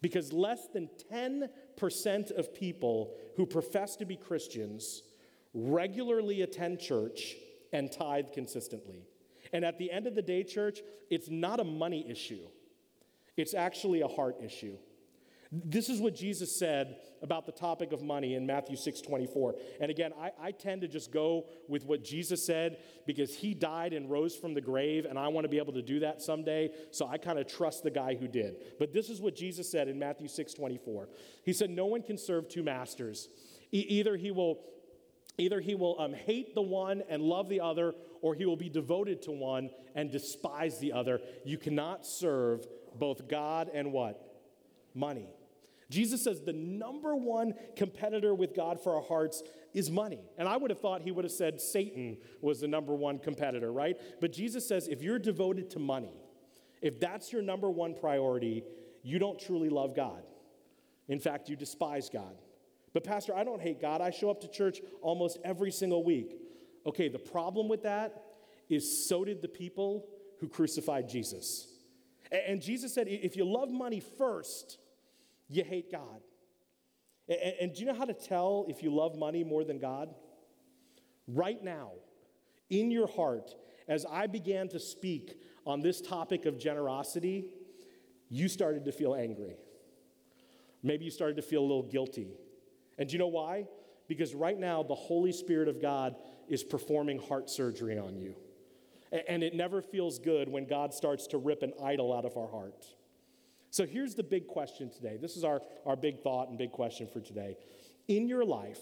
Because 0.00 0.32
less 0.32 0.66
than 0.66 0.90
10% 1.10 2.30
of 2.38 2.54
people 2.54 3.14
who 3.36 3.46
profess 3.46 3.96
to 3.96 4.04
be 4.04 4.16
Christians 4.16 5.02
regularly 5.54 6.42
attend 6.42 6.80
church 6.80 7.36
and 7.72 7.90
tithe 7.90 8.26
consistently. 8.32 9.06
And 9.52 9.64
at 9.64 9.78
the 9.78 9.90
end 9.90 10.06
of 10.06 10.14
the 10.14 10.22
day, 10.22 10.42
church, 10.42 10.80
it's 11.10 11.30
not 11.30 11.60
a 11.60 11.64
money 11.64 12.04
issue, 12.08 12.42
it's 13.36 13.54
actually 13.54 14.00
a 14.02 14.08
heart 14.08 14.36
issue. 14.42 14.76
This 15.52 15.88
is 15.88 16.00
what 16.00 16.16
Jesus 16.16 16.56
said 16.58 16.96
about 17.22 17.46
the 17.46 17.52
topic 17.52 17.92
of 17.92 18.02
money 18.02 18.34
in 18.34 18.44
Matthew 18.44 18.76
6 18.76 19.00
24. 19.02 19.54
And 19.80 19.88
again, 19.88 20.12
I, 20.20 20.32
I, 20.40 20.50
tend 20.50 20.80
to 20.80 20.88
just 20.88 21.12
go 21.12 21.46
with 21.68 21.84
what 21.84 22.02
Jesus 22.02 22.44
said 22.44 22.78
because 23.06 23.32
he 23.36 23.54
died 23.54 23.92
and 23.92 24.10
rose 24.10 24.34
from 24.34 24.54
the 24.54 24.60
grave, 24.60 25.04
and 25.04 25.16
I 25.16 25.28
want 25.28 25.44
to 25.44 25.48
be 25.48 25.58
able 25.58 25.72
to 25.74 25.82
do 25.82 26.00
that 26.00 26.22
someday. 26.22 26.70
So 26.90 27.06
I 27.06 27.18
kind 27.18 27.38
of 27.38 27.46
trust 27.46 27.84
the 27.84 27.90
guy 27.90 28.16
who 28.16 28.26
did. 28.26 28.56
But 28.80 28.92
this 28.92 29.08
is 29.08 29.20
what 29.20 29.36
Jesus 29.36 29.70
said 29.70 29.86
in 29.86 29.96
Matthew 29.96 30.26
6 30.26 30.54
24. 30.54 31.08
He 31.44 31.52
said, 31.52 31.70
No 31.70 31.86
one 31.86 32.02
can 32.02 32.18
serve 32.18 32.48
two 32.48 32.64
masters. 32.64 33.28
E- 33.70 33.86
either 33.88 34.16
he 34.16 34.32
will 34.32 34.58
Either 35.36 35.60
he 35.60 35.74
will 35.74 35.98
um, 36.00 36.12
hate 36.12 36.54
the 36.54 36.62
one 36.62 37.02
and 37.08 37.22
love 37.22 37.48
the 37.48 37.60
other, 37.60 37.94
or 38.22 38.34
he 38.34 38.46
will 38.46 38.56
be 38.56 38.68
devoted 38.68 39.22
to 39.22 39.32
one 39.32 39.70
and 39.94 40.10
despise 40.10 40.78
the 40.78 40.92
other. 40.92 41.20
You 41.44 41.58
cannot 41.58 42.06
serve 42.06 42.66
both 42.96 43.28
God 43.28 43.70
and 43.74 43.92
what? 43.92 44.20
Money. 44.94 45.28
Jesus 45.90 46.22
says 46.22 46.40
the 46.40 46.52
number 46.52 47.14
one 47.14 47.54
competitor 47.76 48.34
with 48.34 48.54
God 48.54 48.80
for 48.80 48.96
our 48.96 49.02
hearts 49.02 49.42
is 49.74 49.90
money. 49.90 50.20
And 50.38 50.48
I 50.48 50.56
would 50.56 50.70
have 50.70 50.80
thought 50.80 51.02
he 51.02 51.10
would 51.10 51.24
have 51.24 51.32
said 51.32 51.60
Satan 51.60 52.16
was 52.40 52.60
the 52.60 52.68
number 52.68 52.94
one 52.94 53.18
competitor, 53.18 53.72
right? 53.72 53.96
But 54.20 54.32
Jesus 54.32 54.66
says 54.66 54.88
if 54.88 55.02
you're 55.02 55.18
devoted 55.18 55.70
to 55.70 55.78
money, 55.78 56.20
if 56.80 57.00
that's 57.00 57.32
your 57.32 57.42
number 57.42 57.70
one 57.70 57.94
priority, 57.94 58.64
you 59.02 59.18
don't 59.18 59.38
truly 59.38 59.68
love 59.68 59.94
God. 59.94 60.22
In 61.08 61.20
fact, 61.20 61.48
you 61.48 61.56
despise 61.56 62.08
God. 62.08 62.36
But, 62.94 63.04
Pastor, 63.04 63.34
I 63.36 63.44
don't 63.44 63.60
hate 63.60 63.80
God. 63.80 64.00
I 64.00 64.10
show 64.10 64.30
up 64.30 64.40
to 64.42 64.48
church 64.48 64.80
almost 65.02 65.38
every 65.44 65.72
single 65.72 66.04
week. 66.04 66.38
Okay, 66.86 67.08
the 67.08 67.18
problem 67.18 67.68
with 67.68 67.82
that 67.82 68.22
is 68.68 69.06
so 69.06 69.24
did 69.24 69.42
the 69.42 69.48
people 69.48 70.06
who 70.40 70.48
crucified 70.48 71.08
Jesus. 71.08 71.68
And 72.30 72.62
Jesus 72.62 72.94
said, 72.94 73.08
if 73.08 73.36
you 73.36 73.44
love 73.44 73.70
money 73.70 74.00
first, 74.00 74.78
you 75.48 75.64
hate 75.64 75.90
God. 75.90 76.22
And, 77.60 77.72
do 77.72 77.80
you 77.80 77.86
know 77.86 77.94
how 77.94 78.04
to 78.04 78.14
tell 78.14 78.66
if 78.68 78.82
you 78.82 78.94
love 78.94 79.16
money 79.16 79.44
more 79.44 79.64
than 79.64 79.78
God? 79.78 80.14
Right 81.26 81.62
now, 81.62 81.92
in 82.70 82.90
your 82.90 83.06
heart, 83.06 83.54
as 83.88 84.04
I 84.04 84.26
began 84.26 84.68
to 84.68 84.78
speak 84.78 85.40
on 85.66 85.80
this 85.80 86.00
topic 86.00 86.44
of 86.44 86.58
generosity, 86.58 87.46
you 88.28 88.48
started 88.48 88.84
to 88.84 88.92
feel 88.92 89.14
angry. 89.14 89.56
Maybe 90.82 91.06
you 91.06 91.10
started 91.10 91.36
to 91.36 91.42
feel 91.42 91.60
a 91.60 91.66
little 91.66 91.82
guilty. 91.82 92.34
And 92.98 93.08
do 93.08 93.12
you 93.12 93.18
know 93.18 93.28
why? 93.28 93.66
Because 94.08 94.34
right 94.34 94.58
now, 94.58 94.82
the 94.82 94.94
Holy 94.94 95.32
Spirit 95.32 95.68
of 95.68 95.80
God 95.80 96.14
is 96.48 96.62
performing 96.62 97.18
heart 97.18 97.48
surgery 97.48 97.98
on 97.98 98.18
you. 98.18 98.34
And 99.28 99.42
it 99.42 99.54
never 99.54 99.80
feels 99.80 100.18
good 100.18 100.48
when 100.48 100.66
God 100.66 100.92
starts 100.92 101.26
to 101.28 101.38
rip 101.38 101.62
an 101.62 101.72
idol 101.82 102.16
out 102.16 102.24
of 102.24 102.36
our 102.36 102.48
heart. 102.48 102.84
So 103.70 103.86
here's 103.86 104.14
the 104.14 104.22
big 104.22 104.46
question 104.46 104.90
today. 104.90 105.16
This 105.20 105.36
is 105.36 105.44
our, 105.44 105.62
our 105.86 105.96
big 105.96 106.20
thought 106.20 106.48
and 106.48 106.58
big 106.58 106.72
question 106.72 107.08
for 107.12 107.20
today. 107.20 107.56
In 108.08 108.28
your 108.28 108.44
life, 108.44 108.80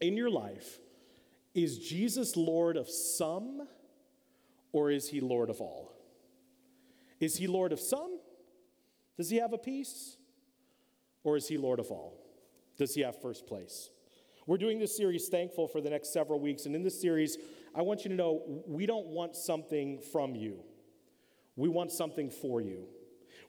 in 0.00 0.16
your 0.16 0.30
life, 0.30 0.78
is 1.54 1.78
Jesus 1.78 2.36
Lord 2.36 2.76
of 2.76 2.88
some 2.88 3.68
or 4.72 4.90
is 4.90 5.08
he 5.08 5.20
Lord 5.20 5.50
of 5.50 5.60
all? 5.60 5.92
Is 7.20 7.36
he 7.36 7.46
Lord 7.46 7.72
of 7.72 7.80
some? 7.80 8.18
Does 9.16 9.30
he 9.30 9.36
have 9.36 9.52
a 9.52 9.58
piece? 9.58 10.16
Or 11.22 11.36
is 11.36 11.48
he 11.48 11.56
Lord 11.56 11.78
of 11.78 11.90
all? 11.90 12.23
Does 12.76 12.94
he 12.94 13.02
have 13.02 13.20
first 13.20 13.46
place? 13.46 13.90
We're 14.46 14.58
doing 14.58 14.78
this 14.78 14.96
series 14.96 15.28
thankful 15.28 15.68
for 15.68 15.80
the 15.80 15.90
next 15.90 16.12
several 16.12 16.38
weeks. 16.38 16.66
And 16.66 16.74
in 16.74 16.82
this 16.82 17.00
series, 17.00 17.38
I 17.74 17.82
want 17.82 18.04
you 18.04 18.10
to 18.10 18.16
know 18.16 18.62
we 18.66 18.84
don't 18.84 19.06
want 19.06 19.36
something 19.36 20.00
from 20.12 20.34
you, 20.34 20.60
we 21.56 21.68
want 21.68 21.92
something 21.92 22.30
for 22.30 22.60
you. 22.60 22.86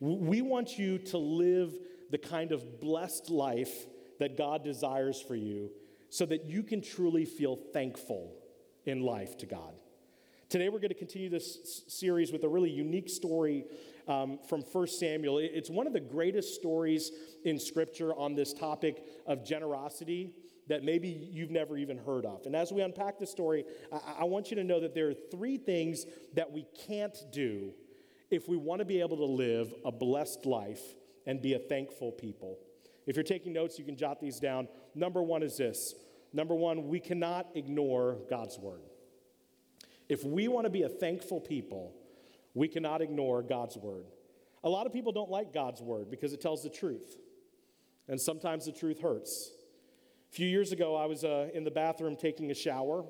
We 0.01 0.41
want 0.41 0.77
you 0.77 0.97
to 0.97 1.17
live 1.17 1.73
the 2.11 2.17
kind 2.17 2.51
of 2.51 2.81
blessed 2.81 3.29
life 3.29 3.85
that 4.19 4.37
God 4.37 4.63
desires 4.63 5.21
for 5.21 5.35
you 5.35 5.71
so 6.09 6.25
that 6.25 6.45
you 6.45 6.63
can 6.63 6.81
truly 6.81 7.25
feel 7.25 7.55
thankful 7.55 8.33
in 8.85 9.01
life 9.01 9.37
to 9.37 9.45
God. 9.45 9.73
Today, 10.49 10.69
we're 10.69 10.79
going 10.79 10.89
to 10.89 10.95
continue 10.95 11.29
this 11.29 11.83
series 11.87 12.31
with 12.31 12.43
a 12.43 12.47
really 12.47 12.69
unique 12.69 13.09
story 13.09 13.65
um, 14.07 14.39
from 14.47 14.61
1 14.61 14.87
Samuel. 14.87 15.39
It's 15.39 15.69
one 15.69 15.87
of 15.87 15.93
the 15.93 15.99
greatest 15.99 16.55
stories 16.55 17.11
in 17.43 17.59
Scripture 17.59 18.13
on 18.15 18.35
this 18.35 18.53
topic 18.53 19.03
of 19.25 19.45
generosity 19.45 20.33
that 20.67 20.83
maybe 20.83 21.07
you've 21.07 21.51
never 21.51 21.77
even 21.77 21.97
heard 21.97 22.25
of. 22.25 22.45
And 22.45 22.55
as 22.55 22.71
we 22.71 22.81
unpack 22.81 23.19
the 23.19 23.27
story, 23.27 23.65
I, 23.91 24.21
I 24.21 24.23
want 24.23 24.49
you 24.49 24.55
to 24.57 24.63
know 24.63 24.79
that 24.79 24.95
there 24.95 25.09
are 25.09 25.13
three 25.13 25.57
things 25.57 26.05
that 26.33 26.51
we 26.51 26.65
can't 26.87 27.15
do 27.31 27.73
if 28.31 28.49
we 28.49 28.57
want 28.57 28.79
to 28.79 28.85
be 28.85 28.99
able 28.99 29.17
to 29.17 29.25
live 29.25 29.73
a 29.85 29.91
blessed 29.91 30.45
life 30.45 30.81
and 31.27 31.41
be 31.41 31.53
a 31.53 31.59
thankful 31.59 32.11
people. 32.11 32.57
If 33.05 33.15
you're 33.15 33.23
taking 33.23 33.53
notes, 33.53 33.77
you 33.77 33.85
can 33.85 33.95
jot 33.95 34.19
these 34.19 34.39
down. 34.39 34.67
Number 34.95 35.21
one 35.21 35.43
is 35.43 35.57
this 35.57 35.93
number 36.33 36.55
one, 36.55 36.89
we 36.89 36.99
cannot 36.99 37.47
ignore 37.55 38.17
God's 38.29 38.59
word. 38.59 38.81
If 40.09 40.23
we 40.23 40.47
want 40.47 40.65
to 40.65 40.69
be 40.69 40.83
a 40.83 40.89
thankful 40.89 41.39
people, 41.39 41.93
we 42.55 42.67
cannot 42.67 43.03
ignore 43.03 43.43
God's 43.43 43.77
word. 43.77 44.05
A 44.63 44.69
lot 44.69 44.87
of 44.87 44.93
people 44.93 45.11
don't 45.11 45.29
like 45.29 45.53
God's 45.53 45.81
word 45.81 46.09
because 46.09 46.33
it 46.33 46.41
tells 46.41 46.63
the 46.63 46.69
truth, 46.69 47.17
and 48.07 48.19
sometimes 48.19 48.65
the 48.65 48.71
truth 48.71 48.99
hurts. 48.99 49.51
A 50.31 50.35
few 50.35 50.47
years 50.47 50.71
ago, 50.71 50.95
I 50.95 51.05
was 51.05 51.23
uh, 51.23 51.49
in 51.53 51.63
the 51.63 51.71
bathroom 51.71 52.15
taking 52.15 52.49
a 52.49 52.55
shower, 52.55 53.05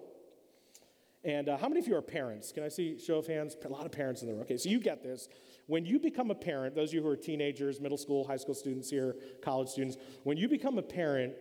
and 1.23 1.47
uh, 1.47 1.57
how 1.57 1.69
many 1.69 1.79
of 1.79 1.87
you 1.87 1.95
are 1.95 2.01
parents? 2.01 2.51
Can 2.51 2.63
I 2.63 2.67
see 2.67 2.99
show 2.99 3.17
of 3.17 3.27
hands? 3.27 3.55
A 3.63 3.69
lot 3.69 3.85
of 3.85 3.91
parents 3.91 4.21
in 4.21 4.27
the 4.27 4.33
room. 4.33 4.43
Okay, 4.43 4.57
so 4.57 4.67
you 4.67 4.79
get 4.79 5.01
this. 5.01 5.29
When 5.67 5.85
you 5.85 5.99
become 5.99 6.29
a 6.29 6.35
parent, 6.35 6.75
those 6.75 6.89
of 6.89 6.95
you 6.95 7.01
who 7.01 7.07
are 7.07 7.15
teenagers, 7.15 7.79
middle 7.79 7.97
school, 7.97 8.27
high 8.27 8.37
school 8.37 8.53
students 8.53 8.89
here, 8.89 9.15
college 9.41 9.69
students, 9.69 9.97
when 10.23 10.37
you 10.37 10.47
become 10.47 10.77
a 10.77 10.83
parent, 10.83 11.33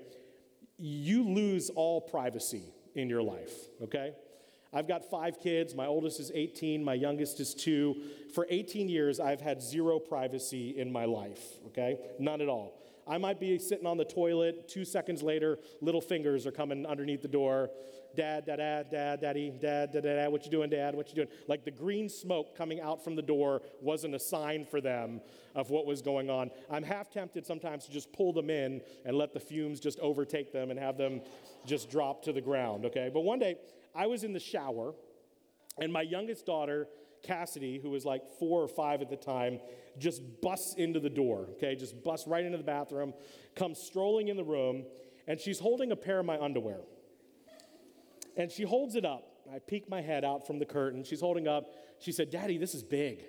you 0.78 1.24
lose 1.24 1.70
all 1.70 2.00
privacy 2.00 2.72
in 2.94 3.08
your 3.08 3.22
life, 3.22 3.52
okay? 3.82 4.12
I've 4.74 4.88
got 4.88 5.08
five 5.08 5.40
kids. 5.40 5.74
My 5.74 5.86
oldest 5.86 6.18
is 6.18 6.32
18, 6.34 6.82
my 6.82 6.94
youngest 6.94 7.38
is 7.38 7.54
two. 7.54 7.94
For 8.34 8.46
18 8.50 8.88
years, 8.88 9.20
I've 9.20 9.40
had 9.40 9.62
zero 9.62 10.00
privacy 10.00 10.74
in 10.76 10.90
my 10.90 11.04
life, 11.04 11.42
okay? 11.68 11.98
None 12.18 12.40
at 12.40 12.48
all. 12.48 12.80
I 13.06 13.18
might 13.18 13.38
be 13.38 13.58
sitting 13.58 13.86
on 13.86 13.98
the 13.98 14.04
toilet, 14.04 14.66
two 14.68 14.84
seconds 14.84 15.22
later, 15.22 15.58
little 15.80 16.00
fingers 16.00 16.46
are 16.46 16.50
coming 16.50 16.86
underneath 16.86 17.22
the 17.22 17.28
door. 17.28 17.70
Dad, 18.16 18.46
dad, 18.46 18.56
dad, 18.56 18.90
dad, 18.90 19.20
daddy, 19.20 19.50
dad, 19.50 19.92
dad, 19.92 20.04
dad, 20.04 20.32
what 20.32 20.44
you 20.44 20.50
doing, 20.50 20.70
dad? 20.70 20.94
What 20.94 21.08
you 21.08 21.16
doing? 21.16 21.28
Like 21.48 21.64
the 21.64 21.70
green 21.70 22.08
smoke 22.08 22.56
coming 22.56 22.80
out 22.80 23.02
from 23.02 23.16
the 23.16 23.22
door 23.22 23.62
wasn't 23.80 24.14
a 24.14 24.20
sign 24.20 24.64
for 24.64 24.80
them 24.80 25.20
of 25.54 25.70
what 25.70 25.84
was 25.84 26.00
going 26.00 26.30
on. 26.30 26.50
I'm 26.70 26.84
half 26.84 27.10
tempted 27.10 27.44
sometimes 27.44 27.84
to 27.86 27.92
just 27.92 28.12
pull 28.12 28.32
them 28.32 28.50
in 28.50 28.80
and 29.04 29.16
let 29.16 29.34
the 29.34 29.40
fumes 29.40 29.80
just 29.80 29.98
overtake 29.98 30.52
them 30.52 30.70
and 30.70 30.78
have 30.78 30.96
them 30.96 31.20
just 31.66 31.90
drop 31.90 32.22
to 32.24 32.32
the 32.32 32.40
ground, 32.40 32.86
okay? 32.86 33.10
But 33.12 33.20
one 33.20 33.40
day, 33.40 33.56
I 33.94 34.06
was 34.06 34.24
in 34.24 34.32
the 34.32 34.40
shower, 34.40 34.94
and 35.78 35.92
my 35.92 36.02
youngest 36.02 36.46
daughter, 36.46 36.88
Cassidy, 37.22 37.78
who 37.78 37.90
was 37.90 38.04
like 38.04 38.22
four 38.38 38.62
or 38.62 38.68
five 38.68 39.02
at 39.02 39.08
the 39.08 39.16
time, 39.16 39.60
just 39.98 40.22
busts 40.42 40.74
into 40.76 41.00
the 41.00 41.10
door, 41.10 41.48
okay? 41.52 41.76
Just 41.76 42.02
busts 42.02 42.26
right 42.26 42.44
into 42.44 42.58
the 42.58 42.64
bathroom, 42.64 43.14
comes 43.54 43.78
strolling 43.78 44.28
in 44.28 44.36
the 44.36 44.44
room, 44.44 44.84
and 45.26 45.40
she's 45.40 45.58
holding 45.58 45.92
a 45.92 45.96
pair 45.96 46.18
of 46.18 46.26
my 46.26 46.38
underwear. 46.38 46.80
And 48.36 48.50
she 48.50 48.64
holds 48.64 48.96
it 48.96 49.04
up. 49.04 49.30
I 49.52 49.58
peek 49.58 49.88
my 49.88 50.00
head 50.00 50.24
out 50.24 50.46
from 50.46 50.58
the 50.58 50.64
curtain. 50.64 51.04
She's 51.04 51.20
holding 51.20 51.46
up. 51.46 51.72
She 52.00 52.10
said, 52.10 52.30
Daddy, 52.30 52.58
this 52.58 52.74
is 52.74 52.82
big. 52.82 53.24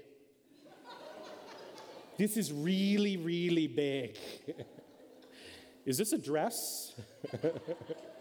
this 2.17 2.37
is 2.37 2.51
really, 2.51 3.17
really 3.17 3.67
big. 3.67 4.17
is 5.85 5.97
this 5.97 6.13
a 6.13 6.17
dress? 6.17 6.95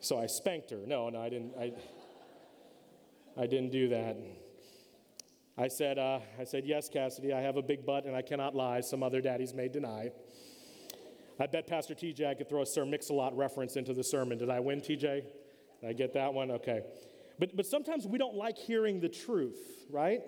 so 0.00 0.18
I 0.18 0.26
spanked 0.26 0.70
her. 0.70 0.80
No, 0.86 1.08
no, 1.08 1.20
I 1.20 1.28
didn't. 1.28 1.52
I, 1.58 1.72
I 3.36 3.46
didn't 3.46 3.70
do 3.70 3.88
that. 3.88 4.16
I 5.56 5.68
said, 5.68 5.98
uh, 5.98 6.20
I 6.38 6.44
said, 6.44 6.64
yes, 6.66 6.88
Cassidy, 6.88 7.32
I 7.32 7.40
have 7.40 7.56
a 7.56 7.62
big 7.62 7.84
butt 7.84 8.04
and 8.04 8.14
I 8.14 8.22
cannot 8.22 8.54
lie. 8.54 8.80
Some 8.80 9.02
other 9.02 9.20
daddies 9.20 9.54
may 9.54 9.68
deny. 9.68 10.12
I 11.40 11.46
bet 11.46 11.66
Pastor 11.66 11.94
TJ 11.94 12.26
I 12.26 12.34
could 12.34 12.48
throw 12.48 12.62
a 12.62 12.66
Sir 12.66 12.84
Mix-a-Lot 12.84 13.36
reference 13.36 13.76
into 13.76 13.92
the 13.92 14.04
sermon. 14.04 14.38
Did 14.38 14.50
I 14.50 14.60
win, 14.60 14.80
TJ? 14.80 15.24
I 15.86 15.92
get 15.92 16.14
that 16.14 16.32
one? 16.32 16.50
Okay. 16.50 16.82
But, 17.38 17.56
but 17.56 17.66
sometimes 17.66 18.06
we 18.06 18.18
don't 18.18 18.34
like 18.34 18.58
hearing 18.58 19.00
the 19.00 19.08
truth, 19.08 19.86
right? 19.90 20.20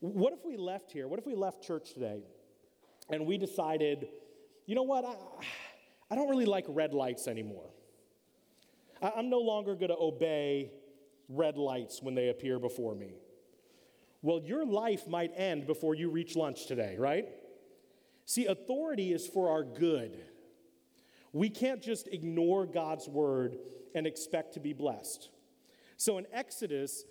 What 0.00 0.32
if 0.32 0.44
we 0.44 0.56
left 0.56 0.92
here? 0.92 1.08
What 1.08 1.18
if 1.18 1.26
we 1.26 1.34
left 1.34 1.62
church 1.62 1.92
today 1.92 2.22
and 3.10 3.26
we 3.26 3.36
decided, 3.36 4.08
you 4.66 4.74
know 4.74 4.82
what? 4.82 5.04
I, 5.04 5.14
I 6.10 6.14
don't 6.14 6.28
really 6.28 6.46
like 6.46 6.64
red 6.68 6.94
lights 6.94 7.28
anymore. 7.28 7.70
I'm 9.02 9.30
no 9.30 9.40
longer 9.40 9.74
going 9.74 9.90
to 9.90 9.98
obey 9.98 10.70
red 11.28 11.56
lights 11.56 12.02
when 12.02 12.14
they 12.14 12.28
appear 12.28 12.58
before 12.58 12.94
me. 12.94 13.14
Well, 14.22 14.40
your 14.40 14.66
life 14.66 15.06
might 15.06 15.32
end 15.36 15.66
before 15.66 15.94
you 15.94 16.10
reach 16.10 16.34
lunch 16.34 16.66
today, 16.66 16.96
right? 16.98 17.28
See, 18.24 18.46
authority 18.46 19.12
is 19.12 19.26
for 19.26 19.50
our 19.50 19.62
good. 19.62 20.20
We 21.32 21.50
can't 21.50 21.82
just 21.82 22.08
ignore 22.08 22.66
God's 22.66 23.08
word 23.08 23.58
and 23.94 24.06
expect 24.06 24.54
to 24.54 24.60
be 24.60 24.72
blessed. 24.72 25.28
So 25.96 26.18
in 26.18 26.26
Exodus, 26.32 27.04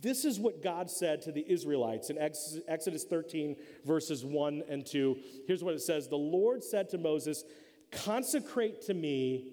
this 0.00 0.24
is 0.24 0.38
what 0.38 0.62
God 0.62 0.90
said 0.90 1.22
to 1.22 1.32
the 1.32 1.44
Israelites 1.50 2.10
in 2.10 2.18
Exodus 2.18 3.04
13, 3.04 3.56
verses 3.84 4.24
1 4.24 4.62
and 4.68 4.84
2. 4.86 5.16
Here's 5.46 5.64
what 5.64 5.74
it 5.74 5.80
says 5.80 6.08
The 6.08 6.16
Lord 6.16 6.62
said 6.62 6.88
to 6.90 6.98
Moses, 6.98 7.44
Consecrate 7.90 8.82
to 8.82 8.94
me 8.94 9.52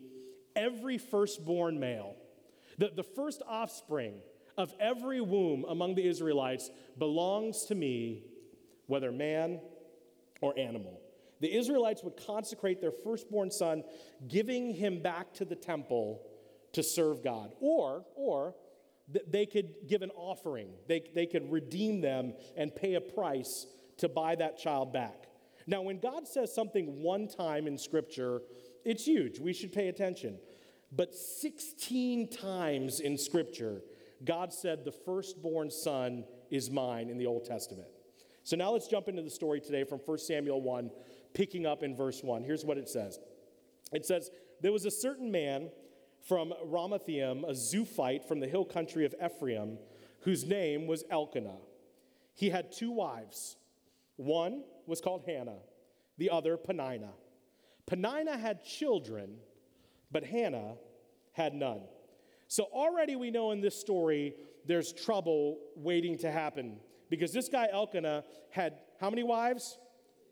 every 0.55 0.97
firstborn 0.97 1.79
male, 1.79 2.15
the, 2.77 2.91
the 2.95 3.03
first 3.03 3.41
offspring 3.47 4.15
of 4.57 4.73
every 4.79 5.21
womb 5.21 5.65
among 5.67 5.95
the 5.95 6.07
Israelites 6.07 6.69
belongs 6.97 7.65
to 7.65 7.75
me, 7.75 8.23
whether 8.87 9.11
man 9.11 9.59
or 10.41 10.57
animal. 10.57 11.01
The 11.41 11.53
Israelites 11.53 12.03
would 12.03 12.15
consecrate 12.25 12.81
their 12.81 12.91
firstborn 12.91 13.51
son, 13.51 13.83
giving 14.27 14.73
him 14.73 15.01
back 15.01 15.33
to 15.35 15.45
the 15.45 15.55
temple 15.55 16.21
to 16.73 16.83
serve 16.83 17.23
God. 17.23 17.51
Or, 17.59 18.05
or 18.15 18.55
they 19.27 19.45
could 19.45 19.87
give 19.87 20.01
an 20.01 20.11
offering. 20.15 20.69
They, 20.87 21.03
they 21.13 21.25
could 21.25 21.51
redeem 21.51 22.01
them 22.01 22.33
and 22.55 22.75
pay 22.75 22.95
a 22.95 23.01
price 23.01 23.67
to 23.97 24.09
buy 24.09 24.35
that 24.35 24.57
child 24.57 24.93
back. 24.93 25.25
Now, 25.67 25.81
when 25.81 25.99
God 25.99 26.27
says 26.27 26.53
something 26.53 27.01
one 27.01 27.27
time 27.27 27.67
in 27.67 27.77
Scripture, 27.77 28.41
it's 28.85 29.05
huge. 29.05 29.39
We 29.39 29.53
should 29.53 29.73
pay 29.73 29.89
attention. 29.89 30.37
But 30.91 31.13
16 31.13 32.29
times 32.29 32.99
in 32.99 33.17
Scripture, 33.17 33.81
God 34.23 34.53
said, 34.53 34.85
The 34.85 34.91
firstborn 34.91 35.71
son 35.71 36.23
is 36.49 36.69
mine 36.69 37.09
in 37.09 37.17
the 37.17 37.25
Old 37.25 37.45
Testament. 37.45 37.87
So 38.43 38.55
now 38.55 38.71
let's 38.71 38.87
jump 38.87 39.07
into 39.07 39.23
the 39.23 39.29
story 39.29 39.59
today 39.59 39.83
from 39.83 39.99
1 39.99 40.19
Samuel 40.19 40.61
1, 40.61 40.91
picking 41.33 41.65
up 41.65 41.83
in 41.83 41.95
verse 41.95 42.23
1. 42.23 42.43
Here's 42.43 42.63
what 42.63 42.77
it 42.77 42.87
says 42.87 43.19
It 43.91 44.05
says, 44.05 44.29
There 44.61 44.71
was 44.71 44.85
a 44.85 44.91
certain 44.91 45.31
man 45.31 45.69
from 46.27 46.53
Ramathaim, 46.65 47.43
a 47.43 47.53
Zophite 47.53 48.27
from 48.27 48.39
the 48.39 48.47
hill 48.47 48.65
country 48.65 49.05
of 49.05 49.13
Ephraim, 49.23 49.77
whose 50.21 50.45
name 50.45 50.87
was 50.87 51.03
Elkanah. 51.09 51.57
He 52.33 52.49
had 52.49 52.71
two 52.71 52.91
wives. 52.91 53.57
One 54.17 54.63
was 54.85 55.01
called 55.01 55.23
Hannah, 55.25 55.59
the 56.17 56.29
other 56.29 56.57
Peninnah. 56.57 57.13
Peninnah 57.87 58.37
had 58.37 58.63
children, 58.63 59.37
but 60.11 60.23
Hannah 60.23 60.75
had 61.33 61.53
none. 61.53 61.81
So 62.47 62.63
already 62.65 63.15
we 63.15 63.31
know 63.31 63.51
in 63.51 63.61
this 63.61 63.79
story 63.79 64.35
there's 64.65 64.93
trouble 64.93 65.59
waiting 65.75 66.17
to 66.19 66.31
happen 66.31 66.77
because 67.09 67.31
this 67.31 67.49
guy 67.49 67.67
Elkanah 67.71 68.23
had 68.49 68.73
how 68.99 69.09
many 69.09 69.23
wives? 69.23 69.77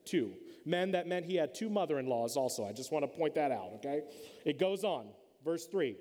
Two. 0.05 0.33
Men, 0.65 0.91
that 0.91 1.07
meant 1.07 1.25
he 1.25 1.35
had 1.35 1.53
two 1.53 1.69
mother 1.69 1.99
in 1.99 2.07
laws 2.07 2.35
also. 2.35 2.65
I 2.65 2.71
just 2.71 2.91
want 2.91 3.03
to 3.03 3.17
point 3.17 3.35
that 3.35 3.51
out, 3.51 3.71
okay? 3.75 4.01
It 4.45 4.59
goes 4.59 4.83
on. 4.83 5.07
Verse 5.43 5.65
3. 5.65 5.97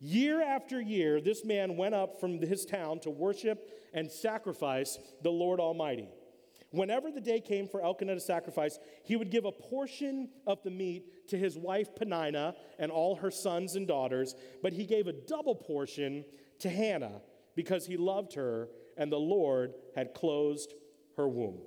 Year 0.00 0.42
after 0.42 0.80
year, 0.80 1.20
this 1.20 1.44
man 1.44 1.76
went 1.76 1.94
up 1.94 2.18
from 2.18 2.40
his 2.40 2.64
town 2.64 3.00
to 3.00 3.10
worship 3.10 3.68
and 3.92 4.10
sacrifice 4.10 4.98
the 5.22 5.30
Lord 5.30 5.60
Almighty. 5.60 6.08
Whenever 6.70 7.10
the 7.10 7.20
day 7.20 7.40
came 7.40 7.66
for 7.66 7.82
Elkanah 7.82 8.14
to 8.14 8.20
sacrifice, 8.20 8.78
he 9.04 9.16
would 9.16 9.30
give 9.30 9.44
a 9.44 9.52
portion 9.52 10.28
of 10.46 10.62
the 10.62 10.70
meat 10.70 11.28
to 11.28 11.36
his 11.36 11.58
wife 11.58 11.94
Peninnah 11.96 12.54
and 12.78 12.92
all 12.92 13.16
her 13.16 13.30
sons 13.30 13.74
and 13.74 13.88
daughters, 13.88 14.34
but 14.62 14.72
he 14.72 14.86
gave 14.86 15.08
a 15.08 15.12
double 15.12 15.54
portion 15.54 16.24
to 16.60 16.68
Hannah 16.68 17.22
because 17.56 17.86
he 17.86 17.96
loved 17.96 18.34
her 18.34 18.68
and 18.96 19.10
the 19.10 19.18
Lord 19.18 19.74
had 19.96 20.14
closed 20.14 20.74
her 21.16 21.28
womb. 21.28 21.58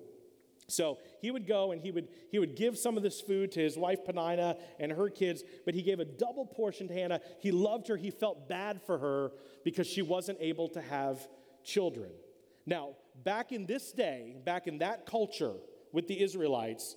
So 0.67 0.99
he 1.21 1.31
would 1.31 1.45
go 1.45 1.73
and 1.73 1.81
he 1.81 1.91
would, 1.91 2.07
he 2.31 2.39
would 2.39 2.55
give 2.55 2.77
some 2.77 2.95
of 2.95 3.03
this 3.03 3.19
food 3.19 3.51
to 3.53 3.59
his 3.59 3.77
wife 3.77 4.05
Peninnah 4.05 4.55
and 4.79 4.91
her 4.91 5.09
kids, 5.09 5.43
but 5.65 5.73
he 5.73 5.81
gave 5.81 5.99
a 5.99 6.05
double 6.05 6.45
portion 6.45 6.87
to 6.87 6.93
Hannah. 6.93 7.19
He 7.39 7.51
loved 7.51 7.89
her. 7.89 7.97
He 7.97 8.11
felt 8.11 8.47
bad 8.47 8.81
for 8.81 8.97
her 8.97 9.31
because 9.65 9.87
she 9.87 10.01
wasn't 10.01 10.37
able 10.39 10.69
to 10.69 10.81
have 10.81 11.27
children. 11.65 12.11
Now, 12.65 12.95
back 13.15 13.51
in 13.51 13.65
this 13.65 13.91
day, 13.91 14.35
back 14.43 14.67
in 14.67 14.79
that 14.79 15.05
culture 15.05 15.53
with 15.91 16.07
the 16.07 16.21
Israelites, 16.21 16.95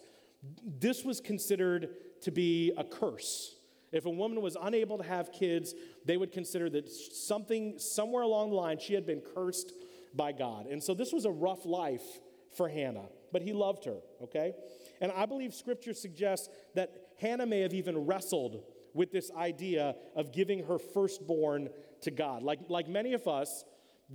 this 0.64 1.04
was 1.04 1.20
considered 1.20 1.88
to 2.22 2.30
be 2.30 2.72
a 2.76 2.84
curse. 2.84 3.54
If 3.92 4.06
a 4.06 4.10
woman 4.10 4.40
was 4.42 4.56
unable 4.60 4.98
to 4.98 5.04
have 5.04 5.32
kids, 5.32 5.74
they 6.04 6.16
would 6.16 6.32
consider 6.32 6.68
that 6.70 6.88
something, 6.90 7.78
somewhere 7.78 8.22
along 8.22 8.50
the 8.50 8.56
line, 8.56 8.78
she 8.78 8.94
had 8.94 9.06
been 9.06 9.20
cursed 9.20 9.72
by 10.14 10.32
God. 10.32 10.66
And 10.66 10.82
so 10.82 10.94
this 10.94 11.12
was 11.12 11.24
a 11.24 11.30
rough 11.30 11.64
life 11.64 12.20
for 12.56 12.68
Hannah, 12.68 13.08
but 13.32 13.42
he 13.42 13.52
loved 13.52 13.84
her, 13.84 13.98
okay? 14.22 14.54
And 15.00 15.12
I 15.12 15.26
believe 15.26 15.54
scripture 15.54 15.94
suggests 15.94 16.48
that 16.74 16.90
Hannah 17.20 17.46
may 17.46 17.60
have 17.60 17.74
even 17.74 18.06
wrestled 18.06 18.62
with 18.94 19.12
this 19.12 19.30
idea 19.36 19.94
of 20.14 20.32
giving 20.32 20.64
her 20.64 20.78
firstborn 20.78 21.68
to 22.02 22.10
God. 22.10 22.42
Like, 22.42 22.60
like 22.68 22.88
many 22.88 23.12
of 23.12 23.28
us, 23.28 23.64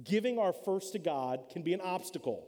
giving 0.04 0.40
our 0.40 0.54
first 0.54 0.94
to 0.94 1.00
God 1.00 1.42
can 1.52 1.62
be 1.62 1.74
an 1.74 1.82
obstacle. 1.82 2.48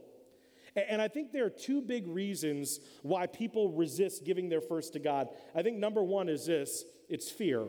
And 0.76 1.00
I 1.00 1.08
think 1.08 1.30
there 1.30 1.44
are 1.44 1.50
two 1.50 1.80
big 1.80 2.06
reasons 2.08 2.80
why 3.02 3.26
people 3.26 3.70
resist 3.72 4.24
giving 4.24 4.48
their 4.48 4.60
first 4.60 4.94
to 4.94 4.98
God. 4.98 5.28
I 5.54 5.62
think 5.62 5.78
number 5.78 6.02
one 6.02 6.28
is 6.28 6.46
this 6.46 6.84
it's 7.08 7.30
fear. 7.30 7.66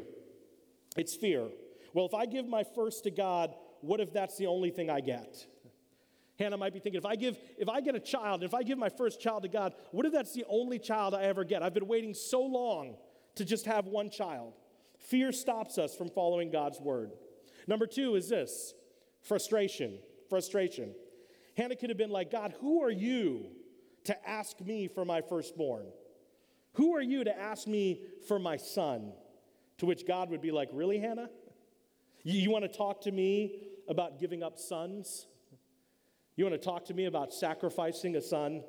It's 0.98 1.16
fear. 1.16 1.48
Well, 1.94 2.06
if 2.06 2.14
I 2.14 2.26
give 2.26 2.48
my 2.48 2.64
first 2.64 3.04
to 3.04 3.12
God, 3.12 3.54
what 3.82 4.00
if 4.00 4.12
that's 4.12 4.38
the 4.38 4.48
only 4.48 4.72
thing 4.72 4.90
I 4.90 5.02
get? 5.02 5.46
Hannah 6.40 6.58
might 6.58 6.74
be 6.74 6.80
thinking, 6.80 6.98
if 6.98 7.06
I 7.06 7.16
give, 7.16 7.38
if 7.58 7.70
I 7.70 7.80
get 7.80 7.96
a 7.96 8.00
child, 8.00 8.44
if 8.44 8.54
I 8.54 8.64
give 8.64 8.78
my 8.78 8.90
first 8.90 9.22
child 9.22 9.44
to 9.44 9.50
God, 9.50 9.74
what 9.92 10.06
if 10.06 10.12
that's 10.12 10.34
the 10.34 10.46
only 10.50 10.80
child 10.80 11.14
I 11.14 11.24
ever 11.24 11.44
get? 11.44 11.64
I've 11.64 11.74
been 11.74 11.88
waiting 11.88 12.14
so 12.14 12.42
long 12.42 12.98
to 13.36 13.46
just 13.46 13.66
have 13.66 13.86
one 13.86 14.10
child. 14.10 14.54
Fear 14.98 15.32
stops 15.32 15.78
us 15.78 15.96
from 15.96 16.10
following 16.10 16.52
God's 16.52 16.80
word. 16.80 17.12
Number 17.68 17.86
two 17.86 18.16
is 18.16 18.28
this 18.30 18.74
Frustration. 19.26 19.98
Frustration. 20.30 20.94
Hannah 21.58 21.76
could 21.76 21.90
have 21.90 21.98
been 21.98 22.12
like, 22.12 22.32
God, 22.32 22.54
who 22.62 22.84
are 22.84 22.92
you 22.92 23.48
to 24.06 24.30
ask 24.30 24.60
me 24.62 24.88
for 24.88 25.04
my 25.04 25.22
firstborn? 25.22 25.88
Who 26.74 26.96
are 26.96 27.02
you 27.02 27.24
to 27.24 27.38
ask 27.38 27.68
me 27.68 28.02
for 28.28 28.40
my 28.40 28.58
son? 28.58 29.14
To 29.80 29.86
which 29.86 30.06
God 30.08 30.30
would 30.30 30.42
be 30.42 30.52
like, 30.52 30.70
Really, 30.72 31.00
Hannah? 31.00 31.30
You, 32.24 32.40
you 32.40 32.52
want 32.52 32.64
to 32.64 32.78
talk 32.78 33.02
to 33.02 33.12
me 33.12 33.68
about 33.88 34.20
giving 34.20 34.44
up 34.44 34.58
sons? 34.58 35.28
You 36.36 36.46
want 36.46 36.60
to 36.60 36.66
talk 36.66 36.86
to 36.86 36.94
me 36.94 37.06
about 37.06 37.34
sacrificing 37.34 38.16
a 38.16 38.22
son? 38.22 38.64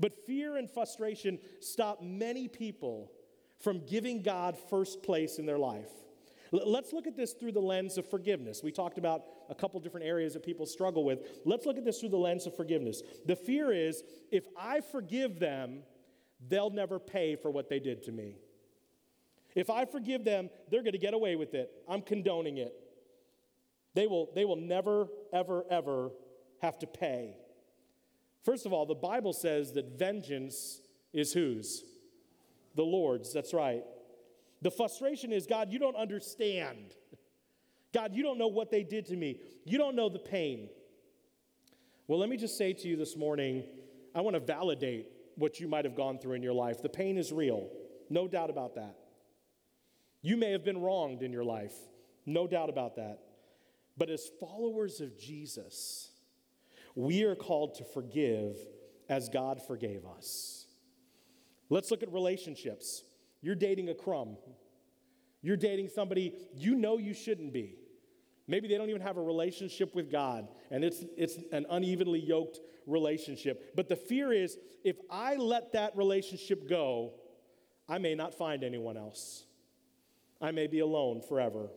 But 0.00 0.26
fear 0.26 0.56
and 0.56 0.68
frustration 0.68 1.38
stop 1.60 2.02
many 2.02 2.48
people 2.48 3.12
from 3.60 3.86
giving 3.86 4.22
God 4.22 4.56
first 4.68 5.02
place 5.02 5.38
in 5.38 5.46
their 5.46 5.58
life. 5.58 5.90
Let's 6.52 6.92
look 6.92 7.06
at 7.06 7.16
this 7.16 7.32
through 7.32 7.52
the 7.52 7.60
lens 7.60 7.96
of 7.96 8.08
forgiveness. 8.10 8.62
We 8.62 8.72
talked 8.72 8.98
about 8.98 9.22
a 9.48 9.54
couple 9.54 9.80
different 9.80 10.06
areas 10.06 10.34
that 10.34 10.44
people 10.44 10.66
struggle 10.66 11.02
with. 11.02 11.20
Let's 11.46 11.64
look 11.64 11.78
at 11.78 11.84
this 11.84 11.98
through 11.98 12.10
the 12.10 12.18
lens 12.18 12.46
of 12.46 12.54
forgiveness. 12.54 13.02
The 13.24 13.36
fear 13.36 13.72
is 13.72 14.02
if 14.30 14.44
I 14.56 14.82
forgive 14.82 15.38
them, 15.38 15.82
they'll 16.46 16.70
never 16.70 16.98
pay 16.98 17.36
for 17.36 17.50
what 17.50 17.70
they 17.70 17.80
did 17.80 18.02
to 18.04 18.12
me. 18.12 18.36
If 19.54 19.70
I 19.70 19.86
forgive 19.86 20.24
them, 20.24 20.50
they're 20.70 20.82
going 20.82 20.92
to 20.92 20.98
get 20.98 21.14
away 21.14 21.36
with 21.36 21.54
it. 21.54 21.70
I'm 21.88 22.02
condoning 22.02 22.58
it. 22.58 22.74
They 23.94 24.06
will, 24.06 24.30
they 24.34 24.44
will 24.44 24.56
never, 24.56 25.08
ever, 25.32 25.64
ever 25.70 26.10
have 26.60 26.78
to 26.80 26.86
pay. 26.86 27.36
First 28.44 28.66
of 28.66 28.72
all, 28.74 28.84
the 28.84 28.94
Bible 28.94 29.32
says 29.32 29.72
that 29.72 29.98
vengeance 29.98 30.80
is 31.14 31.32
whose? 31.32 31.82
The 32.74 32.82
Lord's. 32.82 33.32
That's 33.32 33.54
right. 33.54 33.84
The 34.62 34.70
frustration 34.70 35.32
is 35.32 35.46
God, 35.46 35.72
you 35.72 35.78
don't 35.78 35.96
understand. 35.96 36.94
God, 37.92 38.14
you 38.14 38.22
don't 38.22 38.38
know 38.38 38.48
what 38.48 38.70
they 38.70 38.82
did 38.82 39.06
to 39.06 39.16
me. 39.16 39.40
You 39.64 39.76
don't 39.76 39.94
know 39.94 40.08
the 40.08 40.18
pain. 40.18 40.70
Well, 42.06 42.18
let 42.18 42.28
me 42.28 42.36
just 42.36 42.56
say 42.56 42.72
to 42.72 42.88
you 42.88 42.96
this 42.96 43.16
morning 43.16 43.64
I 44.14 44.20
want 44.20 44.34
to 44.34 44.40
validate 44.40 45.08
what 45.36 45.60
you 45.60 45.68
might 45.68 45.84
have 45.84 45.96
gone 45.96 46.18
through 46.18 46.34
in 46.34 46.42
your 46.42 46.52
life. 46.52 46.82
The 46.82 46.88
pain 46.88 47.18
is 47.18 47.32
real, 47.32 47.70
no 48.10 48.28
doubt 48.28 48.50
about 48.50 48.74
that. 48.76 48.96
You 50.20 50.36
may 50.36 50.52
have 50.52 50.64
been 50.64 50.80
wronged 50.80 51.22
in 51.22 51.32
your 51.32 51.44
life, 51.44 51.74
no 52.26 52.46
doubt 52.46 52.70
about 52.70 52.96
that. 52.96 53.18
But 53.96 54.10
as 54.10 54.30
followers 54.40 55.00
of 55.00 55.18
Jesus, 55.18 56.10
we 56.94 57.24
are 57.24 57.34
called 57.34 57.74
to 57.76 57.84
forgive 57.84 58.56
as 59.08 59.28
God 59.28 59.60
forgave 59.66 60.04
us. 60.06 60.66
Let's 61.68 61.90
look 61.90 62.02
at 62.02 62.12
relationships. 62.12 63.02
You're 63.42 63.56
dating 63.56 63.88
a 63.90 63.94
crumb. 63.94 64.36
You're 65.42 65.56
dating 65.56 65.88
somebody 65.88 66.32
you 66.54 66.76
know 66.76 66.98
you 66.98 67.12
shouldn't 67.12 67.52
be. 67.52 67.76
Maybe 68.46 68.68
they 68.68 68.76
don't 68.76 68.88
even 68.88 69.02
have 69.02 69.16
a 69.16 69.22
relationship 69.22 69.94
with 69.94 70.10
God, 70.10 70.48
and 70.70 70.84
it's, 70.84 71.04
it's 71.16 71.38
an 71.52 71.66
unevenly 71.70 72.20
yoked 72.20 72.60
relationship. 72.86 73.72
But 73.76 73.88
the 73.88 73.96
fear 73.96 74.32
is 74.32 74.58
if 74.84 74.96
I 75.10 75.36
let 75.36 75.72
that 75.72 75.96
relationship 75.96 76.68
go, 76.68 77.12
I 77.88 77.98
may 77.98 78.14
not 78.14 78.34
find 78.34 78.64
anyone 78.64 78.96
else. 78.96 79.44
I 80.40 80.50
may 80.50 80.66
be 80.66 80.80
alone 80.80 81.22
forever. 81.22 81.68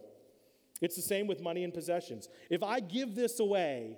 It's 0.82 0.96
the 0.96 1.02
same 1.02 1.28
with 1.28 1.42
money 1.42 1.64
and 1.64 1.74
possessions. 1.74 2.30
If 2.50 2.64
I 2.64 2.80
give 2.80 3.16
this 3.16 3.40
away, 3.40 3.98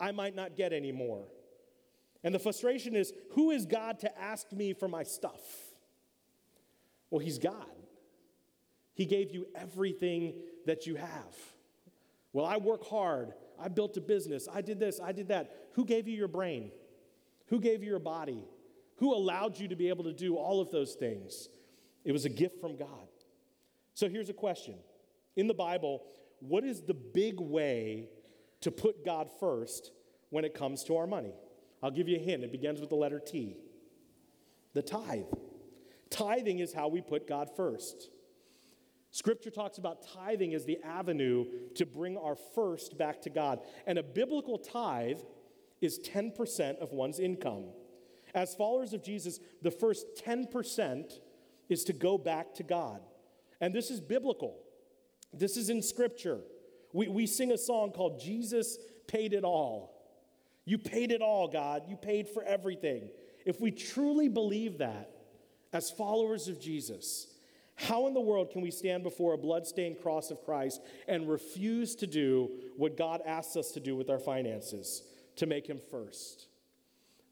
I 0.00 0.12
might 0.12 0.34
not 0.34 0.56
get 0.56 0.72
any 0.72 0.92
more. 0.92 1.24
And 2.24 2.34
the 2.34 2.38
frustration 2.38 2.96
is 2.96 3.12
who 3.32 3.50
is 3.50 3.66
God 3.66 3.98
to 4.00 4.20
ask 4.20 4.50
me 4.52 4.72
for 4.72 4.88
my 4.88 5.02
stuff? 5.02 5.40
Well, 7.12 7.20
He's 7.20 7.38
God. 7.38 7.54
He 8.94 9.06
gave 9.06 9.30
you 9.30 9.46
everything 9.54 10.34
that 10.66 10.88
you 10.88 10.96
have. 10.96 11.36
Well, 12.32 12.44
I 12.44 12.56
work 12.56 12.84
hard 12.84 13.34
I 13.62 13.68
built 13.68 13.96
a 13.96 14.00
business. 14.00 14.48
I 14.52 14.60
did 14.60 14.80
this. 14.80 14.98
I 15.00 15.12
did 15.12 15.28
that. 15.28 15.68
Who 15.74 15.84
gave 15.84 16.08
you 16.08 16.16
your 16.16 16.28
brain? 16.28 16.72
Who 17.46 17.60
gave 17.60 17.82
you 17.82 17.90
your 17.90 18.00
body? 18.00 18.44
Who 18.96 19.14
allowed 19.14 19.58
you 19.58 19.68
to 19.68 19.76
be 19.76 19.88
able 19.88 20.04
to 20.04 20.12
do 20.12 20.36
all 20.36 20.60
of 20.60 20.70
those 20.72 20.94
things? 20.94 21.48
It 22.04 22.10
was 22.10 22.24
a 22.24 22.28
gift 22.28 22.60
from 22.60 22.76
God. 22.76 22.88
So 23.94 24.08
here's 24.08 24.28
a 24.28 24.34
question 24.34 24.74
In 25.36 25.46
the 25.46 25.54
Bible, 25.54 26.02
what 26.40 26.64
is 26.64 26.82
the 26.82 26.94
big 26.94 27.38
way 27.38 28.08
to 28.62 28.72
put 28.72 29.04
God 29.04 29.30
first 29.38 29.92
when 30.30 30.44
it 30.44 30.54
comes 30.54 30.82
to 30.84 30.96
our 30.96 31.06
money? 31.06 31.34
I'll 31.82 31.90
give 31.90 32.08
you 32.08 32.16
a 32.16 32.20
hint. 32.20 32.42
It 32.42 32.50
begins 32.50 32.80
with 32.80 32.90
the 32.90 32.96
letter 32.96 33.20
T 33.20 33.56
the 34.74 34.82
tithe. 34.82 35.24
Tithing 36.12 36.60
is 36.60 36.72
how 36.72 36.88
we 36.88 37.00
put 37.00 37.26
God 37.26 37.50
first. 37.56 38.10
Scripture 39.10 39.50
talks 39.50 39.78
about 39.78 40.06
tithing 40.14 40.54
as 40.54 40.64
the 40.64 40.78
avenue 40.84 41.46
to 41.74 41.84
bring 41.84 42.16
our 42.16 42.36
first 42.54 42.96
back 42.96 43.20
to 43.22 43.30
God. 43.30 43.60
And 43.86 43.98
a 43.98 44.02
biblical 44.02 44.58
tithe 44.58 45.20
is 45.80 45.98
10% 45.98 46.78
of 46.78 46.92
one's 46.92 47.18
income. 47.18 47.64
As 48.34 48.54
followers 48.54 48.92
of 48.92 49.02
Jesus, 49.02 49.40
the 49.62 49.70
first 49.70 50.06
10% 50.24 51.12
is 51.68 51.84
to 51.84 51.92
go 51.92 52.16
back 52.16 52.54
to 52.54 52.62
God. 52.62 53.00
And 53.60 53.74
this 53.74 53.90
is 53.90 54.00
biblical, 54.00 54.58
this 55.32 55.56
is 55.56 55.70
in 55.70 55.82
Scripture. 55.82 56.40
We, 56.94 57.08
we 57.08 57.26
sing 57.26 57.52
a 57.52 57.58
song 57.58 57.92
called 57.92 58.20
Jesus 58.20 58.76
Paid 59.06 59.32
It 59.32 59.44
All. 59.44 59.92
You 60.64 60.78
paid 60.78 61.10
it 61.10 61.22
all, 61.22 61.48
God. 61.48 61.84
You 61.88 61.96
paid 61.96 62.28
for 62.28 62.44
everything. 62.44 63.08
If 63.44 63.60
we 63.60 63.70
truly 63.70 64.28
believe 64.28 64.78
that 64.78 65.10
as 65.72 65.90
followers 65.90 66.48
of 66.48 66.60
Jesus, 66.60 67.28
how 67.76 68.06
in 68.06 68.14
the 68.14 68.20
world 68.20 68.50
can 68.50 68.60
we 68.60 68.70
stand 68.70 69.02
before 69.02 69.32
a 69.32 69.38
bloodstained 69.38 70.00
cross 70.00 70.30
of 70.30 70.44
Christ 70.44 70.80
and 71.08 71.28
refuse 71.28 71.94
to 71.96 72.06
do 72.06 72.50
what 72.76 72.96
God 72.96 73.22
asks 73.26 73.56
us 73.56 73.72
to 73.72 73.80
do 73.80 73.96
with 73.96 74.10
our 74.10 74.18
finances 74.18 75.02
to 75.36 75.46
make 75.46 75.66
Him 75.66 75.80
first? 75.90 76.48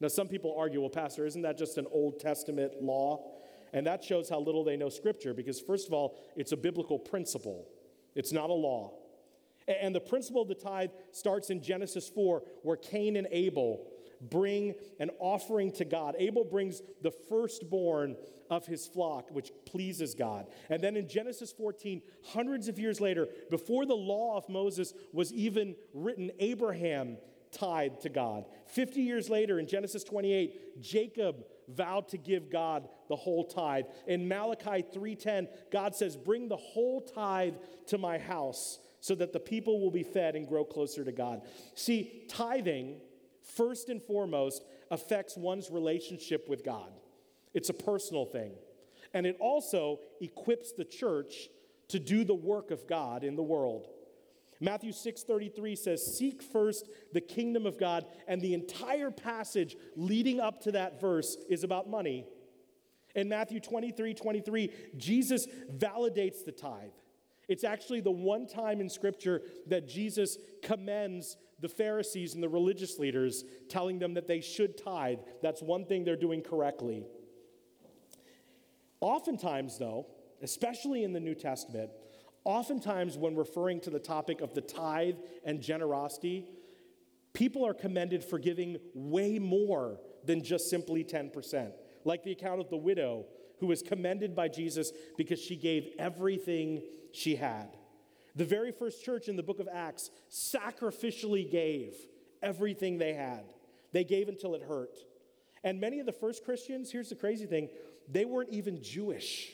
Now, 0.00 0.08
some 0.08 0.28
people 0.28 0.54
argue, 0.58 0.80
well, 0.80 0.88
Pastor, 0.88 1.26
isn't 1.26 1.42
that 1.42 1.58
just 1.58 1.76
an 1.76 1.86
Old 1.92 2.20
Testament 2.20 2.82
law? 2.82 3.32
And 3.72 3.86
that 3.86 4.02
shows 4.02 4.28
how 4.28 4.40
little 4.40 4.64
they 4.64 4.76
know 4.76 4.88
Scripture 4.88 5.34
because, 5.34 5.60
first 5.60 5.86
of 5.86 5.92
all, 5.92 6.18
it's 6.36 6.52
a 6.52 6.56
biblical 6.56 6.98
principle, 6.98 7.68
it's 8.14 8.32
not 8.32 8.50
a 8.50 8.54
law. 8.54 8.94
And 9.68 9.94
the 9.94 10.00
principle 10.00 10.42
of 10.42 10.48
the 10.48 10.54
tithe 10.54 10.90
starts 11.12 11.50
in 11.50 11.62
Genesis 11.62 12.08
4, 12.08 12.42
where 12.62 12.76
Cain 12.76 13.16
and 13.16 13.28
Abel 13.30 13.86
bring 14.20 14.74
an 14.98 15.10
offering 15.18 15.72
to 15.72 15.84
God. 15.84 16.14
Abel 16.18 16.44
brings 16.44 16.82
the 17.02 17.10
firstborn 17.10 18.16
of 18.50 18.66
his 18.66 18.86
flock, 18.86 19.30
which 19.30 19.52
pleases 19.64 20.14
God. 20.14 20.46
And 20.68 20.82
then 20.82 20.96
in 20.96 21.08
Genesis 21.08 21.52
14, 21.52 22.02
hundreds 22.24 22.68
of 22.68 22.78
years 22.78 23.00
later, 23.00 23.28
before 23.48 23.86
the 23.86 23.94
law 23.94 24.36
of 24.36 24.48
Moses 24.48 24.92
was 25.12 25.32
even 25.32 25.76
written, 25.94 26.30
Abraham 26.40 27.16
tithed 27.52 28.02
to 28.02 28.08
God. 28.08 28.44
50 28.66 29.00
years 29.00 29.28
later, 29.30 29.58
in 29.58 29.66
Genesis 29.66 30.04
28, 30.04 30.80
Jacob 30.80 31.44
vowed 31.68 32.08
to 32.08 32.18
give 32.18 32.50
God 32.50 32.88
the 33.08 33.16
whole 33.16 33.44
tithe. 33.44 33.84
In 34.06 34.26
Malachi 34.26 34.82
3:10, 34.82 35.48
God 35.70 35.94
says, 35.94 36.16
"Bring 36.16 36.48
the 36.48 36.56
whole 36.56 37.00
tithe 37.00 37.54
to 37.86 37.98
my 37.98 38.18
house." 38.18 38.78
So 39.02 39.14
that 39.14 39.32
the 39.32 39.40
people 39.40 39.80
will 39.80 39.90
be 39.90 40.02
fed 40.02 40.36
and 40.36 40.46
grow 40.46 40.64
closer 40.64 41.04
to 41.04 41.12
God. 41.12 41.42
See, 41.74 42.24
tithing 42.28 43.00
first 43.56 43.88
and 43.88 44.02
foremost, 44.02 44.64
affects 44.90 45.36
one's 45.36 45.70
relationship 45.70 46.48
with 46.48 46.64
God. 46.64 46.92
It's 47.54 47.68
a 47.68 47.74
personal 47.74 48.24
thing. 48.24 48.52
And 49.12 49.26
it 49.26 49.36
also 49.40 50.00
equips 50.20 50.72
the 50.72 50.84
church 50.84 51.48
to 51.88 51.98
do 51.98 52.24
the 52.24 52.34
work 52.34 52.70
of 52.70 52.86
God 52.86 53.24
in 53.24 53.36
the 53.36 53.42
world. 53.42 53.88
Matthew 54.60 54.92
6:33 54.92 55.74
says, 55.74 56.04
"Seek 56.04 56.42
first 56.42 56.88
the 57.12 57.20
kingdom 57.20 57.66
of 57.66 57.78
God." 57.78 58.06
And 58.28 58.42
the 58.42 58.54
entire 58.54 59.10
passage 59.10 59.76
leading 59.96 60.38
up 60.38 60.60
to 60.62 60.72
that 60.72 61.00
verse 61.00 61.36
is 61.48 61.64
about 61.64 61.88
money. 61.88 62.26
In 63.14 63.28
Matthew 63.28 63.58
23, 63.58 64.14
23, 64.14 64.70
Jesus 64.96 65.46
validates 65.46 66.44
the 66.44 66.52
tithe. 66.52 66.92
It's 67.48 67.64
actually 67.64 68.00
the 68.00 68.12
one 68.12 68.46
time 68.46 68.80
in 68.80 68.88
Scripture 68.88 69.42
that 69.66 69.88
Jesus 69.88 70.38
commends 70.62 71.36
the 71.60 71.68
Pharisees 71.68 72.34
and 72.34 72.42
the 72.42 72.48
religious 72.48 72.98
leaders, 72.98 73.44
telling 73.68 73.98
them 73.98 74.14
that 74.14 74.26
they 74.26 74.40
should 74.40 74.76
tithe. 74.76 75.18
That's 75.42 75.62
one 75.62 75.84
thing 75.84 76.04
they're 76.04 76.16
doing 76.16 76.42
correctly. 76.42 77.04
Oftentimes, 79.00 79.78
though, 79.78 80.06
especially 80.42 81.04
in 81.04 81.12
the 81.12 81.20
New 81.20 81.34
Testament, 81.34 81.90
oftentimes 82.44 83.16
when 83.16 83.36
referring 83.36 83.80
to 83.80 83.90
the 83.90 83.98
topic 83.98 84.40
of 84.40 84.54
the 84.54 84.60
tithe 84.60 85.16
and 85.44 85.60
generosity, 85.60 86.46
people 87.32 87.66
are 87.66 87.74
commended 87.74 88.24
for 88.24 88.38
giving 88.38 88.78
way 88.94 89.38
more 89.38 90.00
than 90.24 90.42
just 90.42 90.68
simply 90.68 91.04
10%. 91.04 91.72
Like 92.04 92.22
the 92.22 92.32
account 92.32 92.60
of 92.60 92.70
the 92.70 92.76
widow 92.76 93.26
who 93.58 93.66
was 93.66 93.82
commended 93.82 94.34
by 94.34 94.48
Jesus 94.48 94.92
because 95.16 95.38
she 95.38 95.56
gave 95.56 95.88
everything 95.98 96.82
she 97.12 97.36
had. 97.36 97.76
The 98.40 98.46
very 98.46 98.72
first 98.72 99.04
church 99.04 99.28
in 99.28 99.36
the 99.36 99.42
book 99.42 99.60
of 99.60 99.68
Acts 99.70 100.10
sacrificially 100.30 101.50
gave 101.52 101.94
everything 102.42 102.96
they 102.96 103.12
had. 103.12 103.44
They 103.92 104.02
gave 104.02 104.30
until 104.30 104.54
it 104.54 104.62
hurt. 104.62 104.96
And 105.62 105.78
many 105.78 106.00
of 106.00 106.06
the 106.06 106.12
first 106.12 106.42
Christians, 106.42 106.90
here's 106.90 107.10
the 107.10 107.16
crazy 107.16 107.44
thing, 107.44 107.68
they 108.08 108.24
weren't 108.24 108.48
even 108.48 108.82
Jewish. 108.82 109.50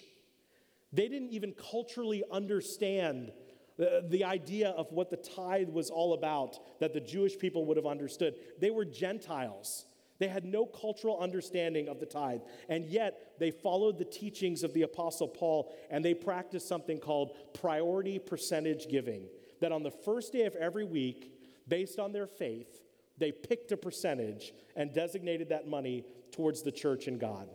They 0.93 1.09
didn't 1.09 1.31
even 1.31 1.53
culturally 1.55 2.23
understand 2.31 3.33
the, 3.77 4.07
the 4.09 4.23
idea 4.23 4.69
of 4.69 4.93
what 4.93 5.11
the 5.11 5.17
tithe 5.17 5.69
was 5.69 5.91
all 5.91 6.15
about 6.15 6.57
that 6.79 6.93
the 6.95 7.01
Jewish 7.01 7.37
people 7.37 7.65
would 7.65 7.77
have 7.77 7.87
understood. 7.87 8.37
They 8.61 8.71
were 8.71 8.85
Gentiles. 8.85 9.85
They 10.19 10.29
had 10.29 10.45
no 10.45 10.67
cultural 10.67 11.19
understanding 11.21 11.89
of 11.89 12.01
the 12.01 12.07
tithe, 12.07 12.41
and 12.69 12.87
yet 12.87 13.35
they 13.39 13.51
followed 13.51 13.99
the 13.99 14.05
teachings 14.05 14.63
of 14.63 14.73
the 14.73 14.83
Apostle 14.83 15.29
Paul 15.29 15.75
and 15.91 16.05
they 16.05 16.15
practiced 16.15 16.69
something 16.69 16.99
called 16.99 17.37
priority 17.55 18.19
percentage 18.19 18.89
giving. 18.89 19.29
That 19.61 19.73
on 19.73 19.83
the 19.83 19.91
first 19.91 20.33
day 20.33 20.45
of 20.45 20.55
every 20.55 20.85
week, 20.85 21.33
based 21.69 21.99
on 21.99 22.13
their 22.13 22.27
faith, 22.27 22.81
they 23.19 23.33
picked 23.33 23.73
a 23.73 23.77
percentage 23.77 24.53
and 24.75 24.93
designated 24.93 25.49
that 25.49 25.69
money 25.69 26.05
towards 26.33 26.63
the 26.63 26.73
church 26.73 27.07
and 27.07 27.19
God. 27.19 27.49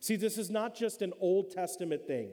See, 0.00 0.16
this 0.16 0.38
is 0.38 0.50
not 0.50 0.74
just 0.74 1.02
an 1.02 1.12
Old 1.20 1.50
Testament 1.50 2.06
thing, 2.06 2.30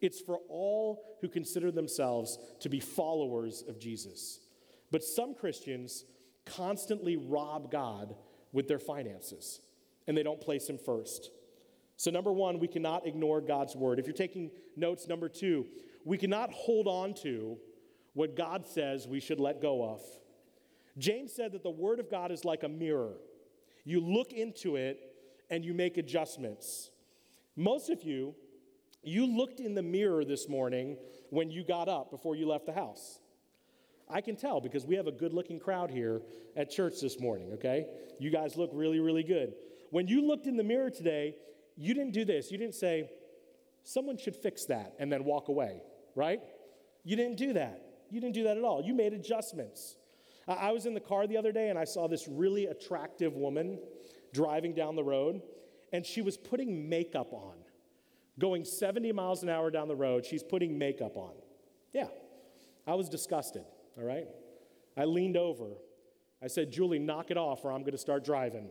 it's 0.00 0.20
for 0.20 0.38
all 0.48 1.16
who 1.20 1.28
consider 1.28 1.70
themselves 1.70 2.38
to 2.60 2.68
be 2.68 2.80
followers 2.80 3.62
of 3.68 3.78
Jesus. 3.78 4.40
But 4.90 5.04
some 5.04 5.34
Christians 5.34 6.04
constantly 6.46 7.16
rob 7.16 7.70
God 7.70 8.14
with 8.52 8.68
their 8.68 8.78
finances, 8.78 9.60
and 10.06 10.16
they 10.16 10.22
don't 10.22 10.40
place 10.40 10.68
Him 10.68 10.78
first. 10.78 11.30
So, 11.96 12.10
number 12.10 12.32
one, 12.32 12.58
we 12.58 12.68
cannot 12.68 13.06
ignore 13.06 13.40
God's 13.40 13.76
word. 13.76 13.98
If 13.98 14.06
you're 14.06 14.14
taking 14.14 14.50
notes, 14.76 15.06
number 15.06 15.28
two, 15.28 15.66
we 16.04 16.16
cannot 16.16 16.50
hold 16.50 16.86
on 16.86 17.14
to 17.22 17.58
what 18.14 18.36
God 18.36 18.66
says 18.66 19.06
we 19.06 19.20
should 19.20 19.38
let 19.38 19.60
go 19.60 19.84
of. 19.84 20.00
James 20.98 21.32
said 21.32 21.52
that 21.52 21.62
the 21.62 21.70
word 21.70 22.00
of 22.00 22.10
God 22.10 22.32
is 22.32 22.44
like 22.44 22.62
a 22.62 22.68
mirror. 22.68 23.14
You 23.84 24.00
look 24.00 24.32
into 24.32 24.76
it 24.76 24.98
and 25.50 25.64
you 25.64 25.74
make 25.74 25.96
adjustments. 25.96 26.90
Most 27.56 27.90
of 27.90 28.02
you, 28.02 28.34
you 29.02 29.26
looked 29.26 29.60
in 29.60 29.74
the 29.74 29.82
mirror 29.82 30.24
this 30.24 30.48
morning 30.48 30.96
when 31.30 31.50
you 31.50 31.64
got 31.64 31.88
up 31.88 32.10
before 32.10 32.36
you 32.36 32.46
left 32.46 32.66
the 32.66 32.72
house. 32.72 33.19
I 34.12 34.20
can 34.20 34.36
tell 34.36 34.60
because 34.60 34.86
we 34.86 34.96
have 34.96 35.06
a 35.06 35.12
good 35.12 35.32
looking 35.32 35.58
crowd 35.58 35.90
here 35.90 36.22
at 36.56 36.70
church 36.70 37.00
this 37.00 37.20
morning, 37.20 37.52
okay? 37.54 37.86
You 38.18 38.30
guys 38.30 38.56
look 38.56 38.70
really, 38.72 39.00
really 39.00 39.22
good. 39.22 39.54
When 39.90 40.08
you 40.08 40.26
looked 40.26 40.46
in 40.46 40.56
the 40.56 40.64
mirror 40.64 40.90
today, 40.90 41.36
you 41.76 41.94
didn't 41.94 42.12
do 42.12 42.24
this. 42.24 42.50
You 42.50 42.58
didn't 42.58 42.74
say, 42.74 43.10
someone 43.84 44.18
should 44.18 44.36
fix 44.36 44.66
that 44.66 44.94
and 44.98 45.12
then 45.12 45.24
walk 45.24 45.48
away, 45.48 45.82
right? 46.14 46.40
You 47.04 47.16
didn't 47.16 47.36
do 47.36 47.52
that. 47.54 47.82
You 48.10 48.20
didn't 48.20 48.34
do 48.34 48.44
that 48.44 48.56
at 48.56 48.64
all. 48.64 48.82
You 48.82 48.94
made 48.94 49.12
adjustments. 49.12 49.96
I 50.48 50.72
was 50.72 50.86
in 50.86 50.94
the 50.94 51.00
car 51.00 51.26
the 51.26 51.36
other 51.36 51.52
day 51.52 51.68
and 51.68 51.78
I 51.78 51.84
saw 51.84 52.08
this 52.08 52.26
really 52.28 52.66
attractive 52.66 53.34
woman 53.34 53.78
driving 54.32 54.74
down 54.74 54.96
the 54.96 55.04
road, 55.04 55.42
and 55.92 56.04
she 56.04 56.22
was 56.22 56.36
putting 56.36 56.88
makeup 56.88 57.32
on. 57.32 57.54
Going 58.38 58.64
70 58.64 59.12
miles 59.12 59.42
an 59.42 59.48
hour 59.48 59.70
down 59.70 59.88
the 59.88 59.96
road, 59.96 60.24
she's 60.24 60.42
putting 60.42 60.78
makeup 60.78 61.16
on. 61.16 61.32
Yeah, 61.92 62.08
I 62.86 62.94
was 62.94 63.08
disgusted 63.08 63.64
all 64.00 64.06
right? 64.06 64.26
I 64.96 65.04
leaned 65.04 65.36
over. 65.36 65.66
I 66.42 66.46
said, 66.46 66.72
Julie, 66.72 66.98
knock 66.98 67.30
it 67.30 67.36
off 67.36 67.64
or 67.64 67.72
I'm 67.72 67.80
going 67.80 67.92
to 67.92 67.98
start 67.98 68.24
driving. 68.24 68.70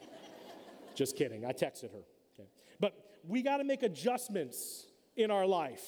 Just 0.94 1.16
kidding. 1.16 1.44
I 1.44 1.52
texted 1.52 1.92
her. 1.92 2.04
Okay. 2.34 2.48
But 2.80 2.94
we 3.26 3.42
got 3.42 3.58
to 3.58 3.64
make 3.64 3.82
adjustments 3.82 4.86
in 5.16 5.30
our 5.30 5.46
life 5.46 5.84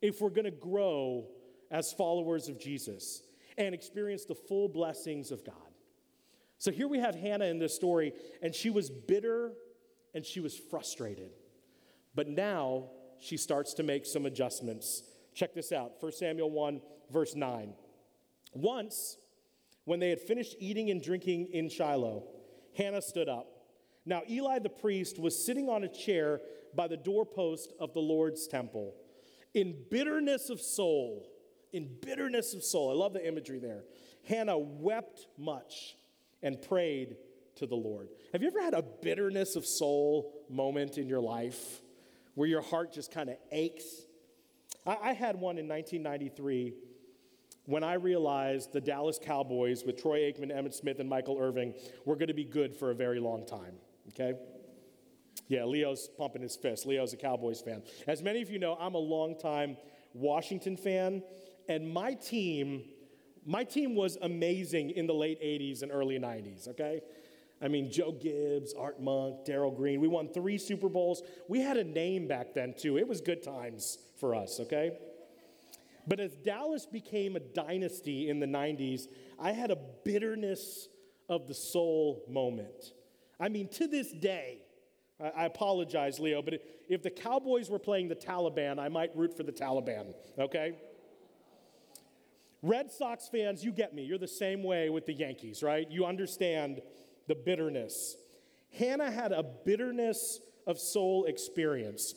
if 0.00 0.20
we're 0.20 0.30
going 0.30 0.44
to 0.44 0.50
grow 0.50 1.26
as 1.70 1.92
followers 1.92 2.48
of 2.48 2.58
Jesus 2.60 3.22
and 3.56 3.74
experience 3.74 4.24
the 4.24 4.34
full 4.34 4.68
blessings 4.68 5.32
of 5.32 5.44
God. 5.44 5.54
So 6.58 6.70
here 6.70 6.88
we 6.88 6.98
have 6.98 7.14
Hannah 7.14 7.46
in 7.46 7.58
this 7.58 7.74
story, 7.74 8.12
and 8.42 8.54
she 8.54 8.70
was 8.70 8.90
bitter 8.90 9.52
and 10.14 10.24
she 10.24 10.40
was 10.40 10.56
frustrated. 10.56 11.30
But 12.14 12.28
now 12.28 12.90
she 13.20 13.36
starts 13.36 13.74
to 13.74 13.82
make 13.82 14.06
some 14.06 14.26
adjustments. 14.26 15.02
Check 15.34 15.54
this 15.54 15.72
out 15.72 15.92
1 16.00 16.12
Samuel 16.12 16.50
1 16.50 16.80
verse 17.10 17.34
9. 17.34 17.74
Once, 18.54 19.18
when 19.84 20.00
they 20.00 20.10
had 20.10 20.20
finished 20.20 20.56
eating 20.58 20.90
and 20.90 21.02
drinking 21.02 21.48
in 21.52 21.68
Shiloh, 21.68 22.24
Hannah 22.76 23.02
stood 23.02 23.28
up. 23.28 23.46
Now, 24.04 24.22
Eli 24.28 24.58
the 24.58 24.68
priest 24.68 25.18
was 25.18 25.44
sitting 25.44 25.68
on 25.68 25.84
a 25.84 25.88
chair 25.88 26.40
by 26.74 26.88
the 26.88 26.96
doorpost 26.96 27.72
of 27.78 27.92
the 27.92 28.00
Lord's 28.00 28.46
temple. 28.46 28.94
In 29.54 29.74
bitterness 29.90 30.50
of 30.50 30.60
soul, 30.60 31.28
in 31.72 31.88
bitterness 32.00 32.54
of 32.54 32.62
soul, 32.62 32.90
I 32.90 32.94
love 32.94 33.12
the 33.12 33.26
imagery 33.26 33.58
there. 33.58 33.84
Hannah 34.26 34.58
wept 34.58 35.26
much 35.36 35.96
and 36.42 36.60
prayed 36.60 37.16
to 37.56 37.66
the 37.66 37.74
Lord. 37.74 38.08
Have 38.32 38.42
you 38.42 38.48
ever 38.48 38.62
had 38.62 38.74
a 38.74 38.82
bitterness 38.82 39.56
of 39.56 39.66
soul 39.66 40.32
moment 40.48 40.98
in 40.98 41.08
your 41.08 41.20
life 41.20 41.80
where 42.34 42.48
your 42.48 42.62
heart 42.62 42.92
just 42.92 43.10
kind 43.10 43.28
of 43.28 43.36
aches? 43.50 43.84
I, 44.86 44.96
I 45.02 45.12
had 45.12 45.36
one 45.36 45.58
in 45.58 45.68
1993 45.68 46.74
when 47.68 47.84
I 47.84 47.94
realized 47.94 48.72
the 48.72 48.80
Dallas 48.80 49.20
Cowboys 49.22 49.84
with 49.84 50.00
Troy 50.00 50.20
Aikman, 50.20 50.50
Emmitt 50.50 50.72
Smith, 50.72 51.00
and 51.00 51.08
Michael 51.08 51.36
Irvin 51.38 51.74
were 52.06 52.16
going 52.16 52.28
to 52.28 52.34
be 52.34 52.44
good 52.44 52.74
for 52.74 52.92
a 52.92 52.94
very 52.94 53.20
long 53.20 53.44
time, 53.44 53.74
okay? 54.08 54.38
Yeah, 55.48 55.66
Leo's 55.66 56.08
pumping 56.16 56.40
his 56.40 56.56
fist. 56.56 56.86
Leo's 56.86 57.12
a 57.12 57.18
Cowboys 57.18 57.60
fan. 57.60 57.82
As 58.06 58.22
many 58.22 58.40
of 58.40 58.50
you 58.50 58.58
know, 58.58 58.78
I'm 58.80 58.94
a 58.94 58.98
longtime 58.98 59.76
Washington 60.14 60.78
fan, 60.78 61.22
and 61.68 61.92
my 61.92 62.14
team, 62.14 62.84
my 63.44 63.64
team 63.64 63.94
was 63.94 64.16
amazing 64.22 64.88
in 64.92 65.06
the 65.06 65.12
late 65.12 65.38
80s 65.42 65.82
and 65.82 65.92
early 65.92 66.18
90s, 66.18 66.68
okay? 66.68 67.02
I 67.60 67.68
mean, 67.68 67.92
Joe 67.92 68.12
Gibbs, 68.12 68.72
Art 68.72 68.98
Monk, 68.98 69.44
Darrell 69.44 69.72
Green. 69.72 70.00
We 70.00 70.08
won 70.08 70.28
three 70.28 70.56
Super 70.56 70.88
Bowls. 70.88 71.22
We 71.48 71.60
had 71.60 71.76
a 71.76 71.84
name 71.84 72.28
back 72.28 72.54
then, 72.54 72.72
too. 72.78 72.96
It 72.96 73.06
was 73.06 73.20
good 73.20 73.42
times 73.42 73.98
for 74.18 74.34
us, 74.34 74.58
okay? 74.58 74.92
But 76.08 76.20
as 76.20 76.34
Dallas 76.36 76.86
became 76.86 77.36
a 77.36 77.40
dynasty 77.40 78.30
in 78.30 78.40
the 78.40 78.46
90s, 78.46 79.08
I 79.38 79.52
had 79.52 79.70
a 79.70 79.76
bitterness 80.04 80.88
of 81.28 81.46
the 81.46 81.54
soul 81.54 82.24
moment. 82.28 82.94
I 83.38 83.50
mean, 83.50 83.68
to 83.74 83.86
this 83.86 84.10
day, 84.10 84.62
I 85.20 85.44
apologize, 85.44 86.18
Leo, 86.18 86.40
but 86.40 86.62
if 86.88 87.02
the 87.02 87.10
Cowboys 87.10 87.68
were 87.68 87.78
playing 87.78 88.08
the 88.08 88.16
Taliban, 88.16 88.78
I 88.78 88.88
might 88.88 89.14
root 89.14 89.36
for 89.36 89.42
the 89.42 89.52
Taliban, 89.52 90.14
okay? 90.38 90.76
Red 92.62 92.90
Sox 92.90 93.28
fans, 93.28 93.62
you 93.62 93.70
get 93.70 93.94
me. 93.94 94.02
You're 94.02 94.18
the 94.18 94.26
same 94.26 94.62
way 94.62 94.88
with 94.88 95.04
the 95.04 95.12
Yankees, 95.12 95.62
right? 95.62 95.88
You 95.90 96.06
understand 96.06 96.80
the 97.26 97.34
bitterness. 97.34 98.16
Hannah 98.76 99.10
had 99.10 99.32
a 99.32 99.42
bitterness 99.42 100.40
of 100.66 100.78
soul 100.78 101.26
experience 101.26 102.14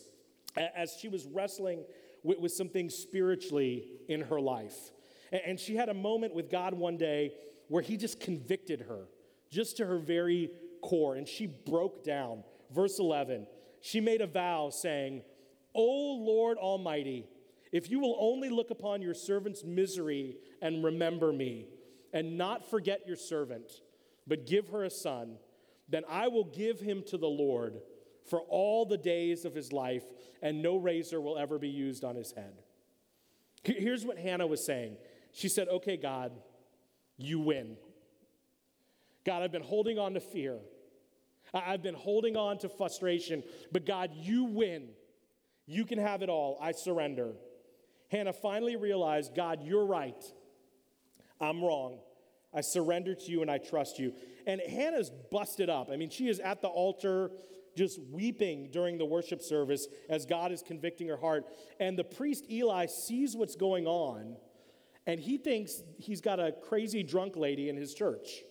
as 0.55 0.95
she 0.99 1.09
was 1.09 1.25
wrestling 1.25 1.83
with, 2.23 2.39
with 2.39 2.51
some 2.51 2.69
things 2.69 2.95
spiritually 2.95 3.85
in 4.07 4.21
her 4.21 4.39
life. 4.39 4.91
And, 5.31 5.41
and 5.45 5.59
she 5.59 5.75
had 5.75 5.89
a 5.89 5.93
moment 5.93 6.33
with 6.33 6.49
God 6.49 6.73
one 6.73 6.97
day 6.97 7.33
where 7.67 7.81
He 7.81 7.97
just 7.97 8.19
convicted 8.19 8.81
her, 8.81 9.07
just 9.49 9.77
to 9.77 9.85
her 9.85 9.97
very 9.97 10.51
core, 10.81 11.15
and 11.15 11.27
she 11.27 11.47
broke 11.47 12.03
down. 12.03 12.43
Verse 12.73 12.99
11, 12.99 13.47
she 13.81 13.99
made 13.99 14.21
a 14.21 14.27
vow 14.27 14.69
saying, 14.69 15.21
O 15.73 15.83
Lord 15.83 16.57
Almighty, 16.57 17.27
if 17.71 17.89
you 17.89 17.99
will 17.99 18.17
only 18.19 18.49
look 18.49 18.69
upon 18.69 19.01
your 19.01 19.13
servant's 19.13 19.63
misery 19.63 20.37
and 20.61 20.83
remember 20.83 21.31
me, 21.31 21.67
and 22.13 22.37
not 22.37 22.69
forget 22.69 23.07
your 23.07 23.15
servant, 23.15 23.71
but 24.27 24.45
give 24.45 24.69
her 24.69 24.83
a 24.83 24.89
son, 24.89 25.37
then 25.87 26.03
I 26.09 26.27
will 26.27 26.43
give 26.45 26.79
him 26.79 27.03
to 27.07 27.17
the 27.17 27.27
Lord 27.27 27.81
for 28.29 28.41
all 28.41 28.85
the 28.85 28.97
days 28.97 29.45
of 29.45 29.53
his 29.53 29.73
life, 29.73 30.03
and 30.41 30.61
no 30.61 30.77
razor 30.77 31.19
will 31.19 31.37
ever 31.37 31.57
be 31.57 31.69
used 31.69 32.03
on 32.03 32.15
his 32.15 32.31
head. 32.31 32.61
Here's 33.63 34.05
what 34.05 34.17
Hannah 34.17 34.47
was 34.47 34.65
saying 34.65 34.97
She 35.31 35.49
said, 35.49 35.67
Okay, 35.67 35.97
God, 35.97 36.31
you 37.17 37.39
win. 37.39 37.77
God, 39.25 39.43
I've 39.43 39.51
been 39.51 39.61
holding 39.61 39.99
on 39.99 40.15
to 40.15 40.19
fear. 40.19 40.57
I've 41.53 41.83
been 41.83 41.95
holding 41.95 42.37
on 42.37 42.57
to 42.59 42.69
frustration, 42.69 43.43
but 43.71 43.85
God, 43.85 44.11
you 44.13 44.45
win. 44.45 44.89
You 45.65 45.85
can 45.85 45.99
have 45.99 46.21
it 46.21 46.29
all. 46.29 46.57
I 46.61 46.71
surrender. 46.71 47.33
Hannah 48.09 48.33
finally 48.33 48.75
realized 48.75 49.35
God, 49.35 49.61
you're 49.63 49.85
right. 49.85 50.23
I'm 51.39 51.63
wrong. 51.63 51.99
I 52.53 52.61
surrender 52.61 53.15
to 53.15 53.31
you 53.31 53.41
and 53.41 53.49
I 53.49 53.57
trust 53.57 53.99
you. 53.99 54.13
And 54.45 54.61
Hannah's 54.61 55.11
busted 55.31 55.69
up. 55.69 55.89
I 55.91 55.95
mean, 55.95 56.09
she 56.09 56.27
is 56.27 56.39
at 56.39 56.61
the 56.61 56.67
altar 56.67 57.31
just 57.75 57.99
weeping 58.11 58.69
during 58.71 58.97
the 58.97 59.05
worship 59.05 59.41
service 59.41 59.87
as 60.09 60.25
God 60.25 60.51
is 60.51 60.61
convicting 60.61 61.07
her 61.07 61.17
heart. 61.17 61.45
And 61.79 61.97
the 61.97 62.03
priest 62.03 62.45
Eli 62.49 62.85
sees 62.87 63.35
what's 63.35 63.55
going 63.55 63.87
on 63.87 64.35
and 65.07 65.19
he 65.19 65.37
thinks 65.37 65.81
he's 65.97 66.21
got 66.21 66.39
a 66.39 66.51
crazy 66.51 67.03
drunk 67.03 67.35
lady 67.35 67.69
in 67.69 67.75
his 67.75 67.93
church. 67.93 68.43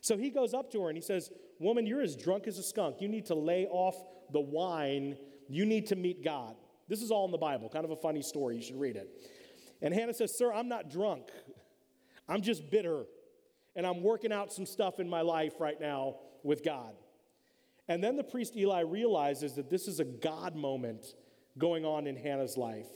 So 0.00 0.16
he 0.16 0.30
goes 0.30 0.54
up 0.54 0.70
to 0.72 0.82
her 0.82 0.88
and 0.88 0.96
he 0.96 1.02
says, 1.02 1.30
Woman, 1.58 1.86
you're 1.86 2.00
as 2.00 2.16
drunk 2.16 2.48
as 2.48 2.58
a 2.58 2.62
skunk. 2.62 2.96
You 3.00 3.08
need 3.08 3.26
to 3.26 3.34
lay 3.34 3.66
off 3.66 3.94
the 4.32 4.40
wine. 4.40 5.16
You 5.48 5.64
need 5.64 5.86
to 5.88 5.96
meet 5.96 6.24
God. 6.24 6.56
This 6.88 7.02
is 7.02 7.10
all 7.10 7.24
in 7.24 7.30
the 7.30 7.38
Bible, 7.38 7.68
kind 7.68 7.84
of 7.84 7.92
a 7.92 7.96
funny 7.96 8.22
story. 8.22 8.56
You 8.56 8.62
should 8.62 8.80
read 8.80 8.96
it. 8.96 9.08
And 9.80 9.94
Hannah 9.94 10.14
says, 10.14 10.36
Sir, 10.36 10.52
I'm 10.52 10.68
not 10.68 10.90
drunk. 10.90 11.28
I'm 12.28 12.40
just 12.42 12.70
bitter. 12.70 13.04
And 13.76 13.86
I'm 13.86 14.02
working 14.02 14.32
out 14.32 14.52
some 14.52 14.66
stuff 14.66 14.98
in 14.98 15.08
my 15.08 15.20
life 15.20 15.54
right 15.60 15.80
now 15.80 16.16
with 16.42 16.64
God. 16.64 16.94
And 17.88 18.02
then 18.02 18.16
the 18.16 18.24
priest 18.24 18.56
Eli 18.56 18.80
realizes 18.80 19.54
that 19.54 19.68
this 19.68 19.88
is 19.88 20.00
a 20.00 20.04
God 20.04 20.54
moment 20.54 21.14
going 21.58 21.84
on 21.84 22.06
in 22.06 22.16
Hannah's 22.16 22.56
life. 22.56 22.88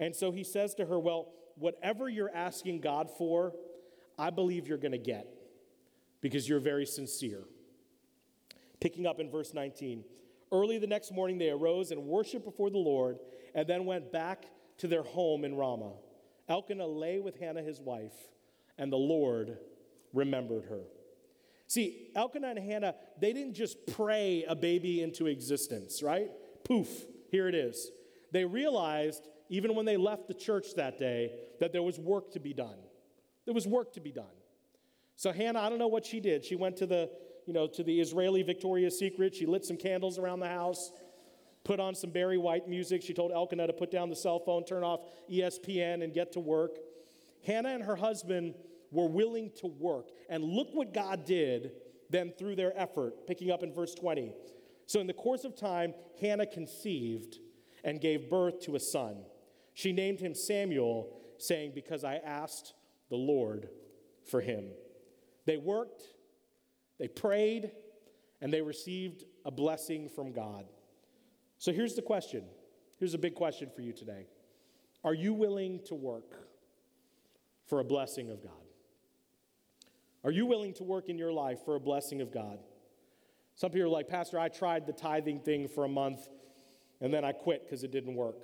And 0.00 0.14
so 0.14 0.32
he 0.32 0.44
says 0.44 0.74
to 0.74 0.86
her, 0.86 0.98
Well, 0.98 1.32
whatever 1.56 2.08
you're 2.08 2.34
asking 2.34 2.80
God 2.80 3.10
for, 3.16 3.54
I 4.18 4.30
believe 4.30 4.66
you're 4.66 4.78
going 4.78 4.92
to 4.92 4.98
get 4.98 5.28
because 6.20 6.48
you're 6.48 6.60
very 6.60 6.86
sincere. 6.86 7.44
Picking 8.80 9.06
up 9.06 9.20
in 9.20 9.30
verse 9.30 9.54
19. 9.54 10.04
Early 10.52 10.78
the 10.78 10.86
next 10.86 11.12
morning, 11.12 11.38
they 11.38 11.50
arose 11.50 11.90
and 11.90 12.04
worshiped 12.04 12.44
before 12.44 12.70
the 12.70 12.78
Lord 12.78 13.18
and 13.54 13.66
then 13.66 13.84
went 13.84 14.12
back 14.12 14.44
to 14.78 14.88
their 14.88 15.02
home 15.02 15.44
in 15.44 15.54
Ramah. 15.54 15.94
Elkanah 16.48 16.86
lay 16.86 17.18
with 17.18 17.38
Hannah, 17.38 17.62
his 17.62 17.80
wife, 17.80 18.14
and 18.78 18.92
the 18.92 18.96
Lord 18.96 19.58
remembered 20.12 20.66
her. 20.66 20.82
See, 21.66 22.08
Elkanah 22.14 22.50
and 22.50 22.58
Hannah, 22.58 22.94
they 23.18 23.32
didn't 23.32 23.54
just 23.54 23.86
pray 23.86 24.44
a 24.46 24.54
baby 24.54 25.02
into 25.02 25.26
existence, 25.26 26.02
right? 26.02 26.30
Poof, 26.64 26.88
here 27.30 27.48
it 27.48 27.54
is. 27.54 27.90
They 28.32 28.44
realized, 28.44 29.28
even 29.48 29.74
when 29.74 29.86
they 29.86 29.96
left 29.96 30.28
the 30.28 30.34
church 30.34 30.74
that 30.76 30.98
day, 30.98 31.32
that 31.60 31.72
there 31.72 31.82
was 31.82 31.98
work 31.98 32.32
to 32.32 32.40
be 32.40 32.52
done. 32.52 32.76
There 33.44 33.54
was 33.54 33.66
work 33.66 33.92
to 33.94 34.00
be 34.00 34.12
done. 34.12 34.24
So 35.16 35.32
Hannah, 35.32 35.60
I 35.60 35.68
don't 35.68 35.78
know 35.78 35.88
what 35.88 36.04
she 36.04 36.20
did. 36.20 36.44
She 36.44 36.56
went 36.56 36.76
to 36.78 36.86
the, 36.86 37.10
you 37.46 37.52
know, 37.52 37.66
to 37.68 37.82
the 37.82 38.00
Israeli 38.00 38.42
Victoria's 38.42 38.98
Secret. 38.98 39.34
She 39.34 39.46
lit 39.46 39.64
some 39.64 39.76
candles 39.76 40.18
around 40.18 40.40
the 40.40 40.48
house, 40.48 40.92
put 41.62 41.80
on 41.80 41.94
some 41.94 42.10
Barry 42.10 42.38
White 42.38 42.68
music. 42.68 43.02
She 43.02 43.14
told 43.14 43.32
Elkanah 43.32 43.68
to 43.68 43.72
put 43.72 43.90
down 43.90 44.10
the 44.10 44.16
cell 44.16 44.38
phone, 44.38 44.64
turn 44.64 44.82
off 44.82 45.00
ESPN, 45.30 46.02
and 46.02 46.12
get 46.12 46.32
to 46.32 46.40
work. 46.40 46.78
Hannah 47.46 47.70
and 47.70 47.84
her 47.84 47.96
husband 47.96 48.54
were 48.94 49.08
willing 49.08 49.50
to 49.60 49.66
work. 49.66 50.08
And 50.30 50.44
look 50.44 50.68
what 50.72 50.94
God 50.94 51.24
did 51.26 51.72
then 52.10 52.32
through 52.38 52.56
their 52.56 52.72
effort, 52.78 53.26
picking 53.26 53.50
up 53.50 53.62
in 53.62 53.72
verse 53.72 53.94
20. 53.94 54.32
So, 54.86 55.00
in 55.00 55.06
the 55.06 55.12
course 55.12 55.44
of 55.44 55.56
time, 55.56 55.94
Hannah 56.20 56.46
conceived 56.46 57.38
and 57.82 58.00
gave 58.00 58.30
birth 58.30 58.60
to 58.62 58.76
a 58.76 58.80
son. 58.80 59.24
She 59.74 59.92
named 59.92 60.20
him 60.20 60.34
Samuel, 60.34 61.20
saying, 61.38 61.72
Because 61.74 62.04
I 62.04 62.16
asked 62.16 62.74
the 63.10 63.16
Lord 63.16 63.68
for 64.30 64.40
him. 64.40 64.68
They 65.46 65.56
worked, 65.56 66.02
they 66.98 67.08
prayed, 67.08 67.72
and 68.40 68.52
they 68.52 68.62
received 68.62 69.24
a 69.44 69.50
blessing 69.50 70.08
from 70.08 70.32
God. 70.32 70.66
So, 71.58 71.72
here's 71.72 71.94
the 71.94 72.02
question. 72.02 72.44
Here's 72.98 73.14
a 73.14 73.18
big 73.18 73.34
question 73.34 73.70
for 73.74 73.82
you 73.82 73.92
today 73.92 74.26
Are 75.02 75.14
you 75.14 75.32
willing 75.32 75.80
to 75.86 75.94
work 75.94 76.48
for 77.66 77.80
a 77.80 77.84
blessing 77.84 78.30
of 78.30 78.42
God? 78.42 78.63
Are 80.24 80.30
you 80.30 80.46
willing 80.46 80.72
to 80.74 80.84
work 80.84 81.08
in 81.08 81.18
your 81.18 81.32
life 81.32 81.58
for 81.64 81.76
a 81.76 81.80
blessing 81.80 82.22
of 82.22 82.32
God? 82.32 82.58
Some 83.56 83.70
people 83.70 83.86
are 83.86 83.90
like, 83.90 84.08
Pastor, 84.08 84.38
I 84.38 84.48
tried 84.48 84.86
the 84.86 84.92
tithing 84.92 85.40
thing 85.40 85.68
for 85.68 85.84
a 85.84 85.88
month 85.88 86.26
and 87.00 87.12
then 87.12 87.24
I 87.24 87.32
quit 87.32 87.64
because 87.64 87.84
it 87.84 87.92
didn't 87.92 88.14
work. 88.14 88.38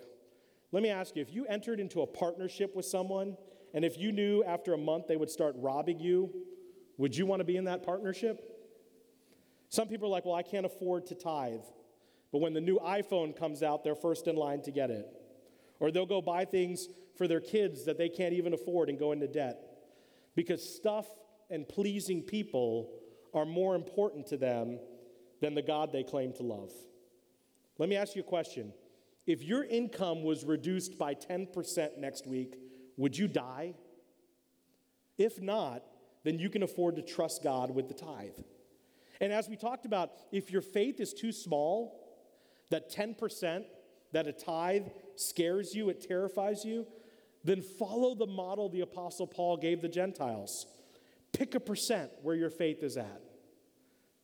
Let 0.72 0.82
me 0.82 0.90
ask 0.90 1.16
you 1.16 1.22
if 1.22 1.32
you 1.32 1.46
entered 1.46 1.80
into 1.80 2.02
a 2.02 2.06
partnership 2.06 2.76
with 2.76 2.84
someone 2.84 3.36
and 3.72 3.84
if 3.84 3.98
you 3.98 4.12
knew 4.12 4.44
after 4.44 4.74
a 4.74 4.78
month 4.78 5.08
they 5.08 5.16
would 5.16 5.30
start 5.30 5.54
robbing 5.56 5.98
you, 5.98 6.32
would 6.98 7.16
you 7.16 7.24
want 7.24 7.40
to 7.40 7.44
be 7.44 7.56
in 7.56 7.64
that 7.64 7.82
partnership? 7.82 8.44
Some 9.70 9.88
people 9.88 10.08
are 10.08 10.10
like, 10.10 10.26
well, 10.26 10.34
I 10.34 10.42
can't 10.42 10.66
afford 10.66 11.06
to 11.06 11.14
tithe. 11.14 11.60
But 12.30 12.38
when 12.38 12.52
the 12.52 12.60
new 12.60 12.78
iPhone 12.78 13.36
comes 13.36 13.62
out, 13.62 13.82
they're 13.82 13.94
first 13.94 14.26
in 14.26 14.36
line 14.36 14.62
to 14.62 14.70
get 14.70 14.90
it. 14.90 15.06
Or 15.78 15.90
they'll 15.90 16.06
go 16.06 16.20
buy 16.20 16.44
things 16.44 16.88
for 17.16 17.26
their 17.26 17.40
kids 17.40 17.86
that 17.86 17.96
they 17.96 18.08
can't 18.08 18.34
even 18.34 18.52
afford 18.52 18.90
and 18.90 18.98
go 18.98 19.12
into 19.12 19.26
debt. 19.26 19.58
Because 20.34 20.62
stuff 20.62 21.06
and 21.50 21.68
pleasing 21.68 22.22
people 22.22 22.90
are 23.34 23.44
more 23.44 23.74
important 23.74 24.26
to 24.28 24.36
them 24.36 24.78
than 25.40 25.54
the 25.54 25.62
God 25.62 25.92
they 25.92 26.02
claim 26.02 26.32
to 26.34 26.42
love. 26.42 26.72
Let 27.78 27.88
me 27.88 27.96
ask 27.96 28.14
you 28.14 28.22
a 28.22 28.24
question. 28.24 28.72
If 29.26 29.42
your 29.42 29.64
income 29.64 30.22
was 30.22 30.44
reduced 30.44 30.98
by 30.98 31.14
10% 31.14 31.98
next 31.98 32.26
week, 32.26 32.56
would 32.96 33.16
you 33.16 33.28
die? 33.28 33.74
If 35.16 35.40
not, 35.40 35.82
then 36.24 36.38
you 36.38 36.50
can 36.50 36.62
afford 36.62 36.96
to 36.96 37.02
trust 37.02 37.42
God 37.42 37.70
with 37.70 37.88
the 37.88 37.94
tithe. 37.94 38.38
And 39.20 39.32
as 39.32 39.48
we 39.48 39.56
talked 39.56 39.86
about, 39.86 40.10
if 40.32 40.50
your 40.50 40.62
faith 40.62 41.00
is 41.00 41.12
too 41.12 41.32
small, 41.32 42.00
that 42.70 42.90
10%, 42.90 43.64
that 44.12 44.26
a 44.26 44.32
tithe 44.32 44.88
scares 45.16 45.74
you, 45.74 45.88
it 45.90 46.06
terrifies 46.06 46.64
you, 46.64 46.86
then 47.44 47.62
follow 47.62 48.14
the 48.14 48.26
model 48.26 48.68
the 48.68 48.80
Apostle 48.80 49.26
Paul 49.26 49.56
gave 49.56 49.80
the 49.80 49.88
Gentiles. 49.88 50.66
Pick 51.32 51.54
a 51.54 51.60
percent 51.60 52.10
where 52.22 52.34
your 52.34 52.50
faith 52.50 52.82
is 52.82 52.96
at. 52.96 53.22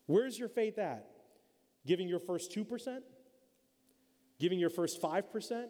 Where's 0.06 0.38
your 0.38 0.48
faith 0.48 0.78
at? 0.78 1.06
Giving 1.86 2.08
your 2.08 2.20
first 2.20 2.52
2%? 2.54 3.00
Giving 4.38 4.58
your 4.58 4.70
first 4.70 5.00
5%? 5.00 5.66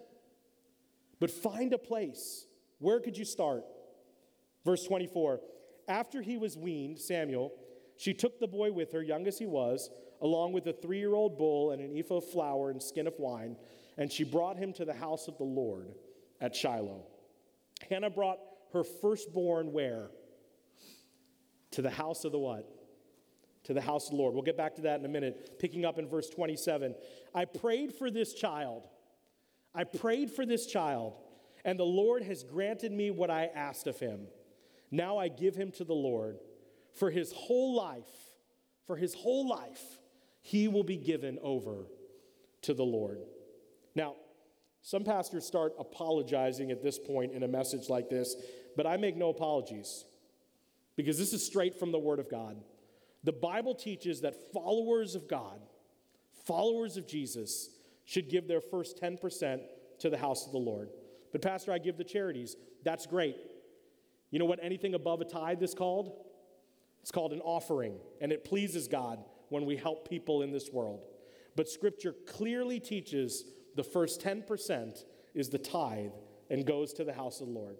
But 1.18 1.31
find 1.31 1.72
a 1.72 1.79
place. 1.79 2.46
Where 2.79 3.01
could 3.01 3.16
you 3.16 3.25
start? 3.25 3.64
Verse 4.64 4.85
24 4.85 5.40
After 5.88 6.20
he 6.22 6.37
was 6.37 6.57
weaned, 6.57 6.99
Samuel, 6.99 7.53
she 7.96 8.12
took 8.12 8.38
the 8.38 8.49
boy 8.49 8.72
with 8.72 8.92
her, 8.92 9.03
young 9.03 9.27
as 9.27 9.38
he 9.38 9.46
was, 9.46 9.90
along 10.20 10.53
with 10.53 10.66
a 10.66 10.72
three 10.72 10.99
year 10.99 11.14
old 11.14 11.38
bull 11.38 11.70
and 11.70 11.81
an 11.81 11.96
ephah 11.96 12.16
of 12.16 12.31
flour 12.31 12.70
and 12.70 12.83
skin 12.83 13.07
of 13.07 13.14
wine, 13.18 13.57
and 13.96 14.12
she 14.12 14.25
brought 14.25 14.57
him 14.57 14.72
to 14.75 14.85
the 14.85 14.92
house 14.92 15.29
of 15.29 15.38
the 15.38 15.44
Lord 15.44 15.94
at 16.40 16.55
Shiloh. 16.55 17.07
Hannah 17.88 18.11
brought 18.11 18.38
her 18.72 18.85
firstborn 18.85 19.72
where? 19.72 20.11
To 21.77 21.83
the 21.83 21.91
house 21.91 22.25
of 22.25 22.33
the 22.33 22.39
what? 22.39 22.67
To 23.65 23.75
the 23.75 23.83
house 23.83 24.07
of 24.07 24.12
the 24.12 24.17
Lord. 24.17 24.33
We'll 24.33 24.43
get 24.43 24.57
back 24.57 24.77
to 24.77 24.83
that 24.83 24.99
in 24.99 25.05
a 25.05 25.11
minute. 25.11 25.59
Picking 25.59 25.85
up 25.85 25.99
in 25.99 26.09
verse 26.09 26.31
27. 26.31 26.95
I 27.35 27.45
prayed 27.45 27.93
for 27.93 28.11
this 28.11 28.33
child. 28.33 28.89
I 29.75 29.85
prayed 29.85 30.31
for 30.31 30.47
this 30.47 30.65
child, 30.67 31.12
and 31.67 31.79
the 31.79 31.85
Lord 31.85 32.23
has 32.23 32.45
granted 32.45 32.93
me 32.93 33.11
what 33.11 33.31
I 33.31 33.51
asked 33.55 33.87
of 33.87 33.99
him. 33.99 34.21
Now 34.91 35.19
I 35.19 35.29
give 35.29 35.55
him 35.55 35.71
to 35.73 35.85
the 35.85 35.93
Lord. 35.93 36.39
For 36.95 37.11
his 37.11 37.31
whole 37.33 37.75
life, 37.75 38.09
for 38.87 38.97
his 38.97 39.12
whole 39.12 39.47
life, 39.47 39.83
he 40.41 40.69
will 40.69 40.83
be 40.83 40.97
given 40.97 41.39
over 41.43 41.89
to 42.62 42.73
the 42.73 42.87
Lord. 42.87 43.19
Now, 43.95 44.15
some 44.81 45.05
pastors 45.05 45.45
start 45.45 45.75
apologizing 45.79 46.71
at 46.71 46.83
this 46.83 46.99
point 46.99 47.33
in 47.33 47.43
a 47.43 47.49
message 47.49 47.91
like 47.91 48.09
this, 48.09 48.35
but 48.79 48.87
I 48.87 48.97
make 48.97 49.15
no 49.15 49.29
apologies 49.29 50.07
because 50.97 51.19
this 51.19 51.33
is 51.33 51.45
straight 51.45 51.79
from 51.79 51.93
the 51.93 51.99
Word 51.99 52.19
of 52.19 52.31
God. 52.31 52.57
The 53.25 53.33
Bible 53.33 53.75
teaches 53.75 54.23
that 54.23 54.53
followers 54.53 55.15
of 55.15 55.29
God, 55.29 55.61
followers 56.45 56.97
of 56.97 57.07
Jesus, 57.07 57.71
should 58.05 58.29
give 58.29 58.49
their 58.49 58.61
first 58.61 59.01
10% 59.01 59.61
to 59.99 60.11
the 60.11 60.19
house 60.19 60.47
of 60.47 60.53
the 60.53 60.59
Lord. 60.59 60.91
But, 61.33 61.43
Pastor, 61.43 61.73
I 61.73 61.79
give 61.79 61.97
the 61.97 62.05
charities. 62.05 62.57
That's 62.85 63.07
great. 63.07 63.37
You 64.31 64.39
know 64.39 64.45
what 64.45 64.61
anything 64.63 64.95
above 64.95 65.21
a 65.21 65.25
tithe 65.25 65.63
is 65.63 65.75
called? 65.75 66.13
It's 67.03 67.11
called 67.11 67.33
an 67.33 67.41
offering, 67.41 67.99
and 68.21 68.33
it 68.33 68.45
pleases 68.45 68.89
God 68.89 69.25
when 69.49 69.65
we 69.65 69.77
help 69.77 70.09
people 70.09 70.43
in 70.43 70.51
this 70.51 70.71
world. 70.73 71.05
But 71.55 71.69
Scripture 71.69 72.15
clearly 72.27 72.81
teaches 72.81 73.45
the 73.77 73.85
first 73.85 74.21
10% 74.21 75.05
is 75.35 75.49
the 75.49 75.59
tithe 75.59 76.13
and 76.51 76.67
goes 76.67 76.93
to 76.95 77.05
the 77.05 77.13
house 77.13 77.41
of 77.41 77.49
the 77.49 77.53
Lord. 77.53 77.77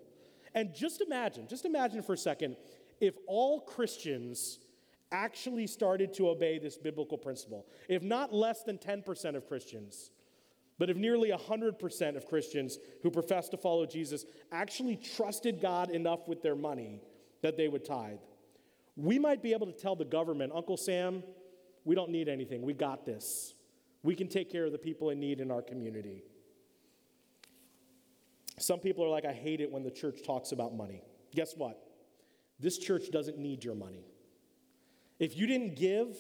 And 0.55 0.74
just 0.74 1.00
imagine, 1.00 1.46
just 1.48 1.64
imagine 1.64 2.02
for 2.02 2.14
a 2.14 2.18
second, 2.18 2.57
if 3.00 3.14
all 3.26 3.61
Christians 3.61 4.59
actually 5.12 5.66
started 5.66 6.12
to 6.14 6.28
obey 6.28 6.59
this 6.59 6.76
biblical 6.76 7.18
principle, 7.18 7.66
if 7.88 8.02
not 8.02 8.32
less 8.32 8.62
than 8.62 8.78
10% 8.78 9.37
of 9.37 9.46
Christians, 9.46 10.11
but 10.78 10.90
if 10.90 10.96
nearly 10.96 11.30
100% 11.30 12.16
of 12.16 12.26
Christians 12.26 12.78
who 13.02 13.11
profess 13.11 13.48
to 13.50 13.56
follow 13.56 13.87
Jesus 13.87 14.26
actually 14.52 14.96
trusted 14.96 15.61
God 15.61 15.90
enough 15.90 16.28
with 16.28 16.42
their 16.42 16.56
money 16.56 17.00
that 17.42 17.56
they 17.56 17.68
would 17.68 17.85
tithe, 17.85 18.18
we 18.96 19.18
might 19.18 19.42
be 19.42 19.52
able 19.52 19.66
to 19.66 19.72
tell 19.72 19.96
the 19.96 20.04
government, 20.04 20.52
Uncle 20.54 20.76
Sam, 20.76 21.22
we 21.85 21.94
don't 21.94 22.11
need 22.11 22.28
anything. 22.28 22.62
We 22.62 22.74
got 22.74 23.06
this. 23.06 23.54
We 24.02 24.14
can 24.14 24.28
take 24.28 24.50
care 24.50 24.64
of 24.64 24.72
the 24.72 24.78
people 24.78 25.11
in 25.11 25.20
need 25.20 25.40
in 25.40 25.50
our 25.50 25.62
community. 25.62 26.24
Some 28.59 28.80
people 28.80 29.04
are 29.04 29.09
like, 29.09 29.24
I 29.24 29.32
hate 29.32 29.61
it 29.61 29.70
when 29.70 29.82
the 29.82 29.90
church 29.90 30.20
talks 30.24 30.52
about 30.52 30.74
money. 30.74 31.02
Guess 31.35 31.54
what? 31.56 31.86
This 32.58 32.78
church 32.78 33.10
doesn't 33.10 33.38
need 33.38 33.64
your 33.64 33.74
money. 33.74 34.04
If 35.18 35.36
you 35.36 35.46
didn't 35.46 35.76
give 35.76 36.16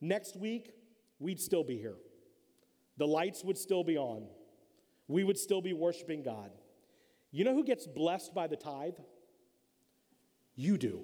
next 0.00 0.36
week, 0.36 0.70
we'd 1.18 1.40
still 1.40 1.64
be 1.64 1.76
here. 1.76 1.96
The 2.96 3.06
lights 3.06 3.44
would 3.44 3.58
still 3.58 3.84
be 3.84 3.96
on. 3.96 4.26
We 5.08 5.24
would 5.24 5.38
still 5.38 5.60
be 5.60 5.72
worshiping 5.72 6.22
God. 6.22 6.50
You 7.30 7.44
know 7.44 7.54
who 7.54 7.64
gets 7.64 7.86
blessed 7.86 8.34
by 8.34 8.46
the 8.46 8.56
tithe? 8.56 8.94
You 10.54 10.78
do. 10.78 11.02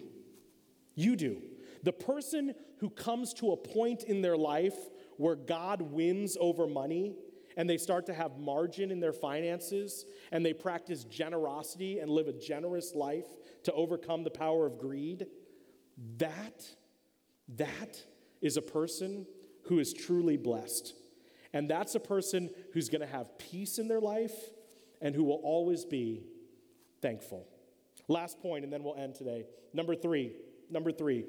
You 0.94 1.16
do. 1.16 1.42
The 1.82 1.92
person 1.92 2.54
who 2.78 2.90
comes 2.90 3.34
to 3.34 3.52
a 3.52 3.56
point 3.56 4.04
in 4.04 4.22
their 4.22 4.36
life 4.36 4.76
where 5.16 5.36
God 5.36 5.82
wins 5.82 6.36
over 6.40 6.66
money 6.66 7.16
and 7.56 7.68
they 7.68 7.76
start 7.76 8.06
to 8.06 8.14
have 8.14 8.38
margin 8.38 8.90
in 8.90 9.00
their 9.00 9.12
finances 9.12 10.06
and 10.30 10.44
they 10.44 10.54
practice 10.54 11.04
generosity 11.04 11.98
and 11.98 12.10
live 12.10 12.28
a 12.28 12.32
generous 12.32 12.94
life 12.94 13.26
to 13.64 13.72
overcome 13.72 14.24
the 14.24 14.30
power 14.30 14.66
of 14.66 14.78
greed, 14.78 15.26
that, 16.18 16.64
that 17.56 18.02
is 18.40 18.56
a 18.56 18.62
person 18.62 19.26
who 19.64 19.78
is 19.78 19.92
truly 19.92 20.36
blessed. 20.36 20.94
And 21.52 21.68
that's 21.68 21.94
a 21.94 22.00
person 22.00 22.50
who's 22.72 22.88
going 22.88 23.02
to 23.02 23.06
have 23.06 23.38
peace 23.38 23.78
in 23.78 23.88
their 23.88 24.00
life 24.00 24.34
and 25.00 25.14
who 25.14 25.24
will 25.24 25.40
always 25.42 25.84
be 25.84 26.24
thankful. 27.00 27.46
Last 28.08 28.40
point, 28.40 28.64
and 28.64 28.72
then 28.72 28.82
we'll 28.82 28.96
end 28.96 29.14
today. 29.14 29.46
Number 29.72 29.94
three, 29.94 30.32
number 30.70 30.92
three, 30.92 31.26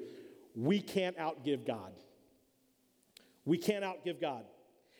we 0.54 0.80
can't 0.80 1.16
outgive 1.18 1.66
God. 1.66 1.92
We 3.44 3.58
can't 3.58 3.84
outgive 3.84 4.20
God. 4.20 4.44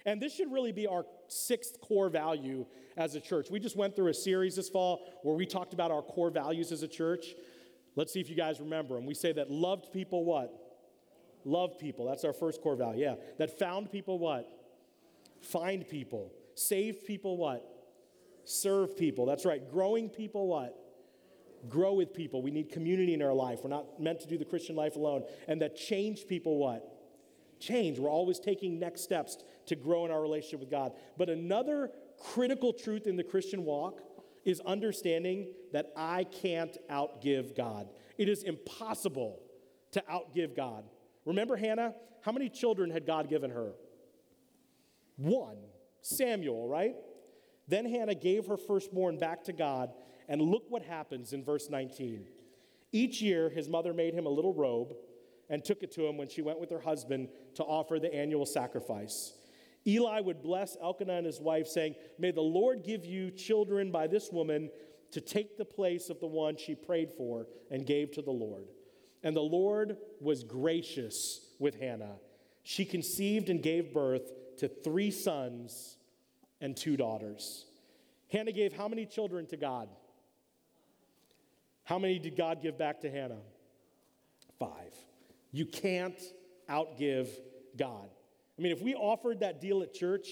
And 0.06 0.20
this 0.20 0.34
should 0.34 0.52
really 0.52 0.72
be 0.72 0.86
our 0.86 1.06
sixth 1.28 1.80
core 1.80 2.08
value 2.08 2.66
as 2.96 3.14
a 3.14 3.20
church. 3.20 3.50
We 3.50 3.58
just 3.58 3.76
went 3.76 3.96
through 3.96 4.08
a 4.08 4.14
series 4.14 4.56
this 4.56 4.68
fall 4.68 5.06
where 5.22 5.34
we 5.34 5.46
talked 5.46 5.72
about 5.72 5.90
our 5.90 6.02
core 6.02 6.30
values 6.30 6.72
as 6.72 6.82
a 6.82 6.88
church. 6.88 7.34
Let's 7.96 8.12
see 8.12 8.20
if 8.20 8.28
you 8.28 8.36
guys 8.36 8.60
remember 8.60 8.96
them. 8.96 9.06
We 9.06 9.14
say 9.14 9.32
that 9.32 9.50
loved 9.50 9.92
people 9.92 10.24
what? 10.24 10.52
Love 11.44 11.78
people. 11.78 12.06
That's 12.06 12.24
our 12.24 12.32
first 12.32 12.60
core 12.60 12.76
value. 12.76 13.02
Yeah. 13.02 13.14
That 13.38 13.58
found 13.58 13.90
people 13.90 14.18
what? 14.18 14.48
Find 15.40 15.88
people. 15.88 16.32
Save 16.54 17.06
people 17.06 17.36
what? 17.36 17.66
Serve 18.44 18.96
people. 18.96 19.26
That's 19.26 19.46
right. 19.46 19.70
Growing 19.70 20.10
people 20.10 20.48
what? 20.48 20.78
Grow 21.68 21.94
with 21.94 22.12
people. 22.12 22.42
We 22.42 22.50
need 22.50 22.70
community 22.70 23.14
in 23.14 23.22
our 23.22 23.32
life. 23.32 23.60
We're 23.62 23.70
not 23.70 24.00
meant 24.00 24.20
to 24.20 24.26
do 24.26 24.36
the 24.36 24.44
Christian 24.44 24.76
life 24.76 24.96
alone. 24.96 25.24
And 25.48 25.62
that 25.62 25.76
change 25.76 26.26
people 26.26 26.58
what? 26.58 26.94
change. 27.64 27.98
We're 27.98 28.10
always 28.10 28.38
taking 28.38 28.78
next 28.78 29.02
steps 29.02 29.38
to 29.66 29.76
grow 29.76 30.04
in 30.04 30.10
our 30.10 30.20
relationship 30.20 30.60
with 30.60 30.70
God. 30.70 30.92
But 31.16 31.28
another 31.28 31.90
critical 32.32 32.72
truth 32.72 33.06
in 33.06 33.16
the 33.16 33.24
Christian 33.24 33.64
walk 33.64 34.00
is 34.44 34.60
understanding 34.60 35.48
that 35.72 35.92
I 35.96 36.24
can't 36.24 36.76
outgive 36.90 37.56
God. 37.56 37.88
It 38.18 38.28
is 38.28 38.42
impossible 38.42 39.40
to 39.92 40.02
outgive 40.10 40.54
God. 40.54 40.84
Remember 41.24 41.56
Hannah? 41.56 41.94
How 42.20 42.32
many 42.32 42.48
children 42.48 42.90
had 42.90 43.06
God 43.06 43.28
given 43.28 43.50
her? 43.50 43.72
One, 45.16 45.56
Samuel, 46.02 46.68
right? 46.68 46.94
Then 47.68 47.86
Hannah 47.86 48.14
gave 48.14 48.46
her 48.46 48.56
firstborn 48.56 49.18
back 49.18 49.44
to 49.44 49.52
God, 49.52 49.90
and 50.28 50.40
look 50.40 50.64
what 50.68 50.82
happens 50.82 51.32
in 51.32 51.44
verse 51.44 51.70
19. 51.70 52.26
Each 52.92 53.20
year, 53.22 53.48
his 53.48 53.68
mother 53.68 53.92
made 53.92 54.14
him 54.14 54.26
a 54.26 54.30
little 54.30 54.54
robe 54.54 54.94
and 55.50 55.64
took 55.64 55.82
it 55.82 55.92
to 55.92 56.06
him 56.06 56.16
when 56.16 56.28
she 56.28 56.42
went 56.42 56.60
with 56.60 56.70
her 56.70 56.80
husband 56.80 57.28
to 57.54 57.62
offer 57.62 57.98
the 57.98 58.12
annual 58.14 58.46
sacrifice. 58.46 59.34
Eli 59.86 60.20
would 60.20 60.42
bless 60.42 60.76
Elkanah 60.82 61.14
and 61.14 61.26
his 61.26 61.40
wife, 61.40 61.66
saying, 61.66 61.94
May 62.18 62.30
the 62.30 62.40
Lord 62.40 62.84
give 62.84 63.04
you 63.04 63.30
children 63.30 63.90
by 63.90 64.06
this 64.06 64.30
woman 64.32 64.70
to 65.10 65.20
take 65.20 65.56
the 65.56 65.64
place 65.64 66.10
of 66.10 66.20
the 66.20 66.26
one 66.26 66.56
she 66.56 66.74
prayed 66.74 67.10
for 67.12 67.46
and 67.70 67.86
gave 67.86 68.12
to 68.12 68.22
the 68.22 68.30
Lord. 68.30 68.66
And 69.22 69.36
the 69.36 69.40
Lord 69.40 69.96
was 70.20 70.42
gracious 70.42 71.40
with 71.58 71.78
Hannah. 71.78 72.16
She 72.62 72.84
conceived 72.84 73.50
and 73.50 73.62
gave 73.62 73.92
birth 73.92 74.32
to 74.58 74.68
three 74.68 75.10
sons 75.10 75.96
and 76.60 76.76
two 76.76 76.96
daughters. 76.96 77.66
Hannah 78.28 78.52
gave 78.52 78.72
how 78.72 78.88
many 78.88 79.06
children 79.06 79.46
to 79.46 79.56
God? 79.56 79.88
How 81.84 81.98
many 81.98 82.18
did 82.18 82.36
God 82.36 82.62
give 82.62 82.78
back 82.78 83.00
to 83.02 83.10
Hannah? 83.10 83.42
Five. 84.58 84.94
You 85.52 85.66
can't 85.66 86.20
outgive 86.68 87.28
God. 87.76 88.08
I 88.58 88.62
mean, 88.62 88.72
if 88.72 88.82
we 88.82 88.94
offered 88.94 89.40
that 89.40 89.60
deal 89.60 89.82
at 89.82 89.92
church, 89.92 90.28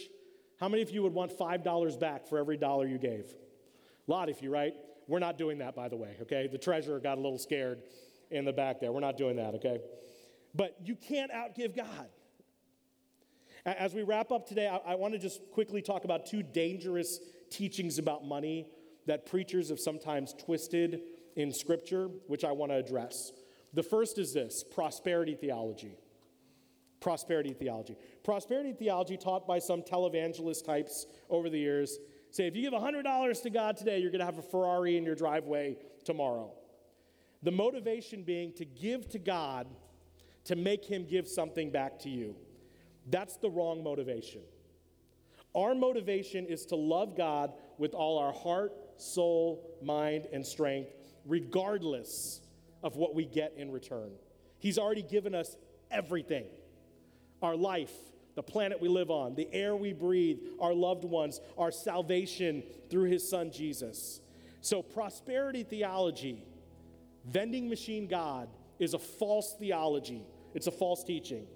how 0.61 0.69
many 0.69 0.83
of 0.83 0.91
you 0.91 1.03
would 1.03 1.13
want 1.13 1.37
$5 1.37 2.01
back 2.01 2.27
for 2.27 2.39
every 2.39 2.57
dollar 2.57 2.87
you 2.87 2.99
gave? 2.99 3.35
A 4.07 4.11
lot 4.11 4.29
of 4.29 4.41
you, 4.41 4.51
right? 4.51 4.75
We're 5.09 5.19
not 5.19 5.37
doing 5.37 5.59
that, 5.59 5.75
by 5.75 5.89
the 5.89 5.97
way, 5.97 6.17
okay? 6.23 6.49
The 6.51 6.59
treasurer 6.59 7.01
got 7.01 7.19
a 7.19 7.21
little 7.21 7.39
scared 7.39 7.83
in 8.31 8.45
the 8.45 8.53
back 8.53 8.81
there. 8.81 8.93
We're 8.93 9.01
not 9.01 9.17
doing 9.17 9.37
that, 9.37 9.55
okay? 9.57 9.81
But 10.55 10.77
you 10.85 10.95
can't 10.97 11.33
outgive 11.33 11.77
God. 11.77 12.09
As 13.65 13.95
we 13.95 14.03
wrap 14.03 14.33
up 14.33 14.47
today, 14.47 14.69
I, 14.69 14.93
I 14.93 14.95
want 14.95 15.15
to 15.15 15.19
just 15.19 15.41
quickly 15.53 15.83
talk 15.83 16.05
about 16.05 16.27
two 16.27 16.43
dangerous 16.43 17.21
teachings 17.51 17.99
about 17.99 18.25
money 18.25 18.67
that 19.07 19.27
preachers 19.27 19.69
have 19.69 19.81
sometimes 19.81 20.33
twisted 20.35 21.01
in 21.37 21.53
Scripture, 21.53 22.09
which 22.27 22.45
I 22.45 22.53
want 22.53 22.73
to 22.73 22.77
address. 22.77 23.33
The 23.73 23.83
first 23.83 24.19
is 24.19 24.33
this 24.33 24.65
prosperity 24.65 25.35
theology. 25.35 25.97
Prosperity 27.03 27.53
theology. 27.53 27.99
Prosperity 28.23 28.73
theology, 28.73 29.17
taught 29.17 29.45
by 29.45 29.59
some 29.59 29.83
televangelist 29.83 30.65
types 30.65 31.07
over 31.29 31.51
the 31.51 31.59
years, 31.59 31.99
say 32.31 32.47
if 32.47 32.55
you 32.55 32.63
give 32.63 32.73
$100 32.73 33.43
to 33.43 33.51
God 33.51 33.77
today, 33.77 33.99
you're 33.99 34.13
going 34.13 34.21
to 34.21 34.25
have 34.25 34.39
a 34.39 34.43
Ferrari 34.43 34.97
in 34.97 35.05
your 35.05 35.17
driveway 35.17 35.77
tomorrow. 36.05 36.53
The 37.43 37.51
motivation 37.51 38.23
being 38.23 38.53
to 38.53 38.65
give 38.65 39.09
to 39.11 39.19
God 39.19 39.67
to 40.45 40.55
make 40.55 40.85
Him 40.85 41.05
give 41.05 41.27
something 41.27 41.71
back 41.71 41.99
to 42.01 42.09
you. 42.09 42.37
That's 43.11 43.37
the 43.37 43.51
wrong 43.51 43.83
motivation. 43.83 44.43
Our 45.57 45.75
motivation 45.75 46.47
is 46.47 46.65
to 46.67 46.77
love 46.77 47.17
God 47.17 47.53
with 47.79 47.95
all 47.95 48.17
our 48.17 48.33
heart, 48.33 48.73
soul, 48.97 49.77
mind, 49.83 50.29
and 50.33 50.47
strength, 50.47 50.93
regardless 51.27 52.43
of 52.85 52.95
what 52.95 53.13
we 53.13 53.27
get 53.27 53.55
in 53.57 53.73
return. 53.73 54.13
He's 54.61 54.79
already 54.79 55.03
given 55.03 55.35
us 55.35 55.57
everything 55.91 56.47
our 57.43 57.57
life, 57.57 57.93
the 58.35 58.43
planet 58.43 58.81
we 58.81 58.89
live 58.89 59.11
on, 59.11 59.35
the 59.35 59.49
air 59.53 59.77
we 59.77 59.93
breathe, 59.93 60.39
our 60.61 60.73
loved 60.73 61.05
ones, 61.05 61.41
our 61.59 61.71
salvation 61.71 62.63
through 62.91 63.11
His 63.11 63.29
Son 63.29 63.51
Jesus. 63.51 64.21
So, 64.61 64.83
prosperity 64.83 65.65
theology, 65.65 66.45
vending 67.27 67.69
machine 67.69 68.07
God, 68.07 68.49
is 68.79 68.95
a 68.95 68.99
false 68.99 69.55
theology, 69.59 70.25
it's 70.55 70.67
a 70.67 70.73
false 70.73 71.05
teaching. 71.05 71.47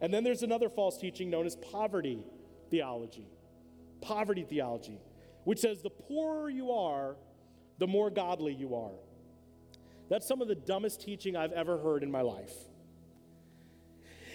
And 0.00 0.12
then 0.12 0.24
there's 0.24 0.42
another 0.42 0.68
false 0.68 0.98
teaching 0.98 1.28
known 1.30 1.46
as 1.46 1.56
poverty 1.56 2.24
theology. 2.70 3.26
Poverty 4.00 4.44
theology, 4.44 4.98
which 5.44 5.58
says 5.58 5.82
the 5.82 5.90
poorer 5.90 6.48
you 6.48 6.72
are, 6.72 7.16
the 7.78 7.86
more 7.86 8.08
godly 8.08 8.54
you 8.54 8.74
are. 8.74 8.94
That's 10.08 10.26
some 10.26 10.40
of 10.40 10.48
the 10.48 10.54
dumbest 10.54 11.02
teaching 11.02 11.36
I've 11.36 11.52
ever 11.52 11.78
heard 11.78 12.02
in 12.02 12.10
my 12.10 12.22
life. 12.22 12.54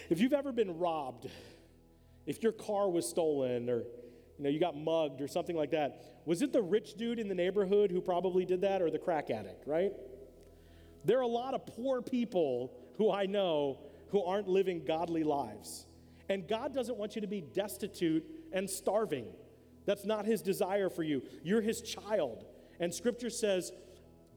If 0.10 0.20
you've 0.20 0.34
ever 0.34 0.51
been 0.51 0.78
robbed, 0.78 1.30
if 2.26 2.43
your 2.43 2.51
car 2.51 2.89
was 2.89 3.08
stolen 3.08 3.70
or 3.70 3.80
you 4.38 4.43
know 4.43 4.49
you 4.49 4.60
got 4.60 4.78
mugged 4.78 5.22
or 5.22 5.28
something 5.28 5.56
like 5.56 5.72
that, 5.72 6.22
was 6.26 6.41
it 6.41 6.53
the 6.53 6.62
rich 6.62 6.95
dude 6.95 7.20
in 7.20 7.28
the 7.28 7.36
neighborhood 7.36 7.91
who 7.91 8.01
probably 8.01 8.45
did 8.45 8.62
that 8.62 8.82
or 8.82 8.89
the 8.89 8.99
crack 8.99 9.30
addict, 9.30 9.68
right? 9.68 9.91
There 11.03 11.18
are 11.18 11.22
a 11.22 11.28
lot 11.28 11.53
of 11.53 11.66
poor 11.66 12.01
people 12.01 12.74
who 12.97 13.12
I 13.12 13.26
know 13.26 13.80
who 14.10 14.24
aren't 14.24 14.47
living 14.47 14.84
godly 14.86 15.24
lives. 15.24 15.86
And 16.30 16.47
God 16.47 16.74
doesn't 16.74 16.97
want 16.97 17.16
you 17.16 17.22
to 17.22 17.28
be 17.28 17.41
destitute 17.41 18.26
and 18.51 18.70
starving. 18.70 19.28
That's 19.86 20.06
not 20.06 20.26
his 20.26 20.41
desire 20.41 20.89
for 20.89 21.03
you. 21.03 21.22
You're 21.43 21.62
his 21.62 21.82
child. 21.82 22.45
And 22.80 22.93
scripture 22.93 23.30
says 23.30 23.72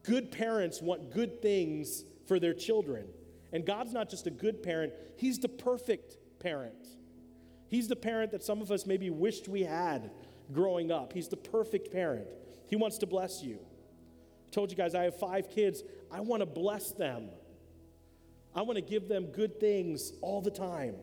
good 0.03 0.31
parents 0.31 0.81
want 0.81 1.11
good 1.11 1.41
things 1.41 2.05
for 2.27 2.39
their 2.39 2.53
children. 2.53 3.07
And 3.51 3.65
God's 3.65 3.93
not 3.93 4.09
just 4.09 4.27
a 4.27 4.31
good 4.31 4.61
parent, 4.63 4.93
he's 5.17 5.39
the 5.39 5.49
perfect 5.49 6.17
parent. 6.39 6.87
He's 7.67 7.87
the 7.87 7.95
parent 7.95 8.31
that 8.31 8.43
some 8.43 8.61
of 8.61 8.71
us 8.71 8.85
maybe 8.85 9.09
wished 9.09 9.47
we 9.47 9.63
had 9.63 10.11
growing 10.51 10.91
up. 10.91 11.13
He's 11.13 11.27
the 11.27 11.37
perfect 11.37 11.91
parent. 11.91 12.27
He 12.67 12.75
wants 12.75 12.97
to 12.99 13.05
bless 13.05 13.43
you. 13.43 13.59
I 14.47 14.51
told 14.51 14.71
you 14.71 14.77
guys 14.77 14.95
I 14.95 15.03
have 15.03 15.19
five 15.19 15.49
kids. 15.49 15.83
I 16.11 16.21
want 16.21 16.41
to 16.41 16.47
bless 16.47 16.91
them. 16.91 17.29
I 18.55 18.63
want 18.63 18.77
to 18.77 18.81
give 18.81 19.07
them 19.07 19.27
good 19.27 19.59
things 19.59 20.11
all 20.21 20.41
the 20.41 20.51
time. 20.51 20.95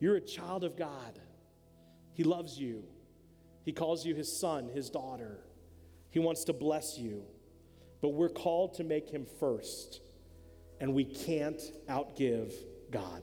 You're 0.00 0.16
a 0.16 0.20
child 0.20 0.64
of 0.64 0.76
God. 0.76 1.20
He 2.14 2.24
loves 2.24 2.58
you. 2.58 2.82
He 3.64 3.72
calls 3.72 4.04
you 4.04 4.14
his 4.14 4.40
son, 4.40 4.68
his 4.68 4.90
daughter. 4.90 5.38
He 6.10 6.18
wants 6.18 6.44
to 6.44 6.52
bless 6.52 6.98
you. 6.98 7.22
But 8.00 8.10
we're 8.10 8.30
called 8.30 8.74
to 8.74 8.84
make 8.84 9.10
him 9.10 9.26
first, 9.38 10.00
and 10.80 10.94
we 10.94 11.04
can't 11.04 11.60
outgive 11.88 12.52
God. 12.90 13.22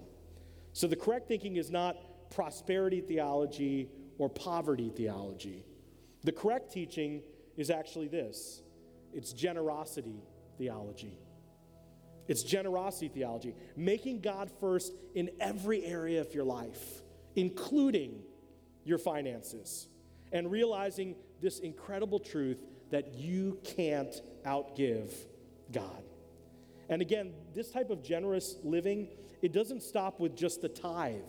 So 0.73 0.87
the 0.87 0.95
correct 0.95 1.27
thinking 1.27 1.57
is 1.57 1.71
not 1.71 1.97
prosperity 2.29 3.01
theology 3.01 3.89
or 4.17 4.29
poverty 4.29 4.91
theology. 4.95 5.65
The 6.23 6.31
correct 6.31 6.71
teaching 6.71 7.23
is 7.55 7.69
actually 7.69 8.07
this 8.07 8.61
it's 9.13 9.33
generosity 9.33 10.21
theology. 10.57 11.17
It's 12.27 12.43
generosity 12.43 13.07
theology, 13.07 13.55
making 13.75 14.19
God 14.19 14.51
first 14.59 14.93
in 15.15 15.29
every 15.39 15.85
area 15.85 16.19
of 16.19 16.33
your 16.35 16.43
life, 16.43 17.01
including 17.35 18.21
your 18.83 18.97
finances, 18.97 19.87
and 20.33 20.51
realizing 20.51 21.15
this 21.41 21.59
incredible 21.59 22.19
truth 22.19 22.61
that 22.91 23.13
you 23.13 23.59
can't 23.63 24.13
outgive 24.45 25.09
God. 25.71 26.03
And 26.89 27.01
again, 27.01 27.33
this 27.53 27.71
type 27.71 27.89
of 27.89 28.03
generous 28.03 28.57
living, 28.63 29.09
it 29.41 29.51
doesn't 29.51 29.83
stop 29.83 30.19
with 30.19 30.35
just 30.35 30.61
the 30.61 30.69
tithe. 30.69 31.21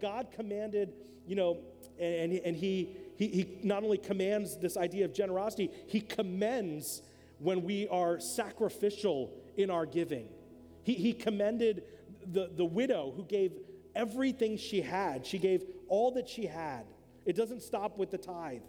God 0.00 0.28
commanded, 0.34 0.92
you 1.26 1.36
know, 1.36 1.58
and, 1.98 2.32
and 2.32 2.56
he, 2.56 2.96
he, 3.16 3.28
he 3.28 3.58
not 3.62 3.82
only 3.82 3.98
commands 3.98 4.56
this 4.56 4.76
idea 4.76 5.04
of 5.04 5.12
generosity, 5.12 5.70
he 5.86 6.00
commends 6.00 7.02
when 7.38 7.62
we 7.62 7.88
are 7.88 8.20
sacrificial 8.20 9.32
in 9.56 9.70
our 9.70 9.86
giving. 9.86 10.28
He, 10.82 10.94
he 10.94 11.12
commended 11.12 11.84
the, 12.32 12.50
the 12.54 12.64
widow 12.64 13.12
who 13.16 13.24
gave 13.24 13.52
everything 13.94 14.56
she 14.56 14.80
had, 14.80 15.26
she 15.26 15.38
gave 15.38 15.64
all 15.88 16.12
that 16.12 16.28
she 16.28 16.46
had. 16.46 16.84
It 17.24 17.36
doesn't 17.36 17.62
stop 17.62 17.96
with 17.98 18.10
the 18.10 18.18
tithe. 18.18 18.62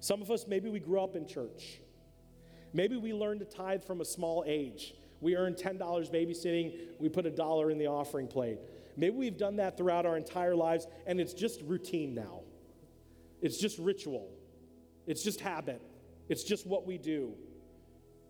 Some 0.00 0.22
of 0.22 0.30
us, 0.30 0.46
maybe 0.46 0.68
we 0.68 0.80
grew 0.80 1.00
up 1.00 1.16
in 1.16 1.26
church. 1.26 1.80
Maybe 2.72 2.96
we 2.96 3.12
learned 3.12 3.40
to 3.40 3.46
tithe 3.46 3.82
from 3.82 4.00
a 4.00 4.04
small 4.04 4.44
age. 4.46 4.94
We 5.20 5.36
earned 5.36 5.56
$10 5.56 5.78
babysitting, 5.78 6.78
we 6.98 7.08
put 7.08 7.26
a 7.26 7.30
dollar 7.30 7.70
in 7.70 7.78
the 7.78 7.86
offering 7.86 8.28
plate. 8.28 8.58
Maybe 8.96 9.16
we've 9.16 9.36
done 9.36 9.56
that 9.56 9.76
throughout 9.76 10.06
our 10.06 10.16
entire 10.16 10.54
lives, 10.54 10.86
and 11.06 11.20
it's 11.20 11.34
just 11.34 11.60
routine 11.62 12.14
now. 12.14 12.42
It's 13.40 13.58
just 13.58 13.78
ritual, 13.78 14.28
it's 15.06 15.22
just 15.22 15.40
habit, 15.40 15.80
it's 16.28 16.44
just 16.44 16.66
what 16.66 16.86
we 16.86 16.98
do. 16.98 17.34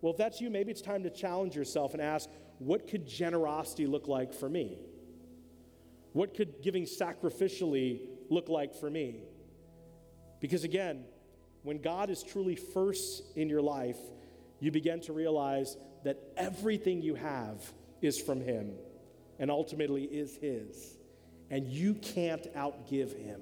Well, 0.00 0.12
if 0.12 0.18
that's 0.18 0.40
you, 0.40 0.48
maybe 0.48 0.70
it's 0.70 0.82
time 0.82 1.02
to 1.02 1.10
challenge 1.10 1.56
yourself 1.56 1.92
and 1.92 2.02
ask, 2.02 2.28
what 2.58 2.86
could 2.88 3.06
generosity 3.06 3.86
look 3.86 4.08
like 4.08 4.32
for 4.32 4.48
me? 4.48 4.78
What 6.12 6.34
could 6.34 6.62
giving 6.62 6.84
sacrificially 6.84 8.00
look 8.30 8.48
like 8.48 8.74
for 8.74 8.90
me? 8.90 9.22
Because 10.40 10.64
again, 10.64 11.04
when 11.62 11.78
God 11.78 12.10
is 12.10 12.22
truly 12.22 12.56
first 12.56 13.22
in 13.36 13.48
your 13.48 13.62
life, 13.62 13.98
you 14.60 14.70
begin 14.70 15.00
to 15.02 15.12
realize 15.12 15.76
that 16.04 16.18
everything 16.36 17.02
you 17.02 17.14
have 17.14 17.62
is 18.02 18.20
from 18.20 18.40
Him 18.40 18.72
and 19.38 19.50
ultimately 19.50 20.04
is 20.04 20.36
His. 20.36 20.96
And 21.50 21.66
you 21.66 21.94
can't 21.94 22.52
outgive 22.54 23.16
Him, 23.16 23.40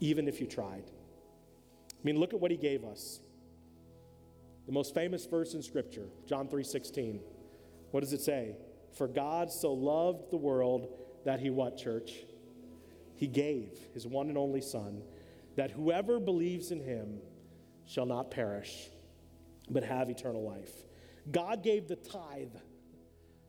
even 0.00 0.28
if 0.28 0.40
you 0.40 0.46
tried. 0.46 0.84
I 0.86 2.04
mean, 2.04 2.18
look 2.18 2.34
at 2.34 2.40
what 2.40 2.50
He 2.50 2.56
gave 2.56 2.84
us. 2.84 3.20
The 4.66 4.72
most 4.72 4.94
famous 4.94 5.26
verse 5.26 5.54
in 5.54 5.62
Scripture, 5.62 6.06
John 6.26 6.48
3:16. 6.48 7.20
What 7.90 8.00
does 8.00 8.12
it 8.12 8.20
say? 8.20 8.56
For 8.96 9.08
God 9.08 9.50
so 9.50 9.72
loved 9.72 10.30
the 10.30 10.36
world 10.36 10.88
that 11.24 11.40
He 11.40 11.50
what, 11.50 11.76
church? 11.76 12.12
He 13.16 13.26
gave 13.26 13.78
His 13.94 14.06
one 14.06 14.28
and 14.28 14.38
only 14.38 14.60
Son, 14.60 15.02
that 15.56 15.70
whoever 15.70 16.20
believes 16.20 16.70
in 16.70 16.80
Him 16.80 17.20
shall 17.86 18.06
not 18.06 18.30
perish, 18.30 18.90
but 19.70 19.84
have 19.84 20.10
eternal 20.10 20.42
life. 20.42 20.84
God 21.30 21.62
gave 21.62 21.88
the 21.88 21.96
tithe 21.96 22.54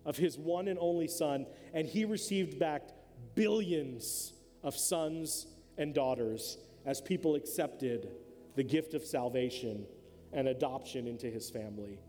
of 0.05 0.17
his 0.17 0.37
one 0.37 0.67
and 0.67 0.77
only 0.79 1.07
son, 1.07 1.45
and 1.73 1.87
he 1.87 2.05
received 2.05 2.59
back 2.59 2.89
billions 3.35 4.33
of 4.61 4.75
sons 4.75 5.47
and 5.77 5.93
daughters 5.93 6.57
as 6.85 7.01
people 7.01 7.35
accepted 7.35 8.11
the 8.55 8.63
gift 8.63 8.93
of 8.93 9.03
salvation 9.03 9.85
and 10.31 10.47
adoption 10.47 11.07
into 11.07 11.27
his 11.27 11.49
family. 11.49 11.99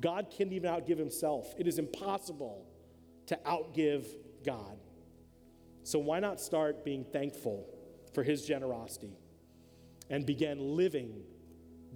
God 0.00 0.32
can't 0.36 0.52
even 0.52 0.70
outgive 0.70 0.98
himself. 0.98 1.54
It 1.58 1.68
is 1.68 1.78
impossible 1.78 2.66
to 3.26 3.38
outgive 3.46 4.04
God. 4.44 4.76
So, 5.84 5.98
why 5.98 6.18
not 6.18 6.40
start 6.40 6.84
being 6.84 7.04
thankful 7.04 7.66
for 8.12 8.22
his 8.22 8.44
generosity 8.44 9.12
and 10.10 10.26
begin 10.26 10.76
living 10.76 11.22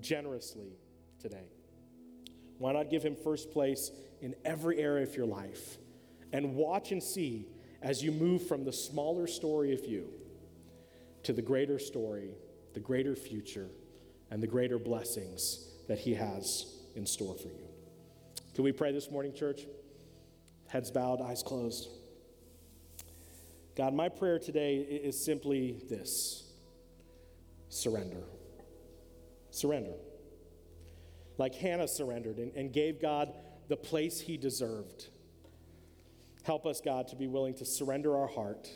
generously 0.00 0.76
today? 1.18 1.48
Why 2.58 2.72
not 2.72 2.90
give 2.90 3.02
him 3.02 3.16
first 3.16 3.50
place 3.52 3.90
in 4.20 4.34
every 4.44 4.78
area 4.78 5.04
of 5.04 5.16
your 5.16 5.26
life 5.26 5.78
and 6.32 6.54
watch 6.54 6.92
and 6.92 7.02
see 7.02 7.46
as 7.80 8.02
you 8.02 8.10
move 8.10 8.46
from 8.46 8.64
the 8.64 8.72
smaller 8.72 9.26
story 9.26 9.72
of 9.72 9.84
you 9.84 10.08
to 11.22 11.32
the 11.32 11.42
greater 11.42 11.78
story, 11.78 12.30
the 12.74 12.80
greater 12.80 13.14
future, 13.14 13.68
and 14.30 14.42
the 14.42 14.46
greater 14.46 14.78
blessings 14.78 15.68
that 15.86 15.98
he 15.98 16.14
has 16.14 16.66
in 16.96 17.06
store 17.06 17.36
for 17.36 17.48
you? 17.48 17.68
Can 18.54 18.64
we 18.64 18.72
pray 18.72 18.92
this 18.92 19.10
morning, 19.10 19.32
church? 19.32 19.62
Heads 20.66 20.90
bowed, 20.90 21.22
eyes 21.22 21.42
closed. 21.42 21.88
God, 23.76 23.94
my 23.94 24.08
prayer 24.08 24.40
today 24.40 24.78
is 24.78 25.24
simply 25.24 25.80
this 25.88 26.50
surrender. 27.68 28.24
Surrender 29.50 29.94
like 31.38 31.54
Hannah 31.54 31.88
surrendered 31.88 32.38
and, 32.38 32.52
and 32.54 32.72
gave 32.72 33.00
God 33.00 33.32
the 33.68 33.76
place 33.76 34.20
he 34.20 34.36
deserved. 34.36 35.08
Help 36.42 36.66
us, 36.66 36.80
God, 36.80 37.08
to 37.08 37.16
be 37.16 37.26
willing 37.26 37.54
to 37.54 37.64
surrender 37.64 38.16
our 38.16 38.26
heart, 38.26 38.68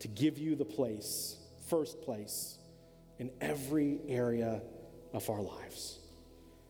to 0.00 0.08
give 0.08 0.38
you 0.38 0.54
the 0.54 0.64
place, 0.64 1.36
first 1.68 2.00
place, 2.02 2.58
in 3.18 3.30
every 3.40 4.00
area 4.08 4.62
of 5.12 5.28
our 5.30 5.42
lives. 5.42 5.98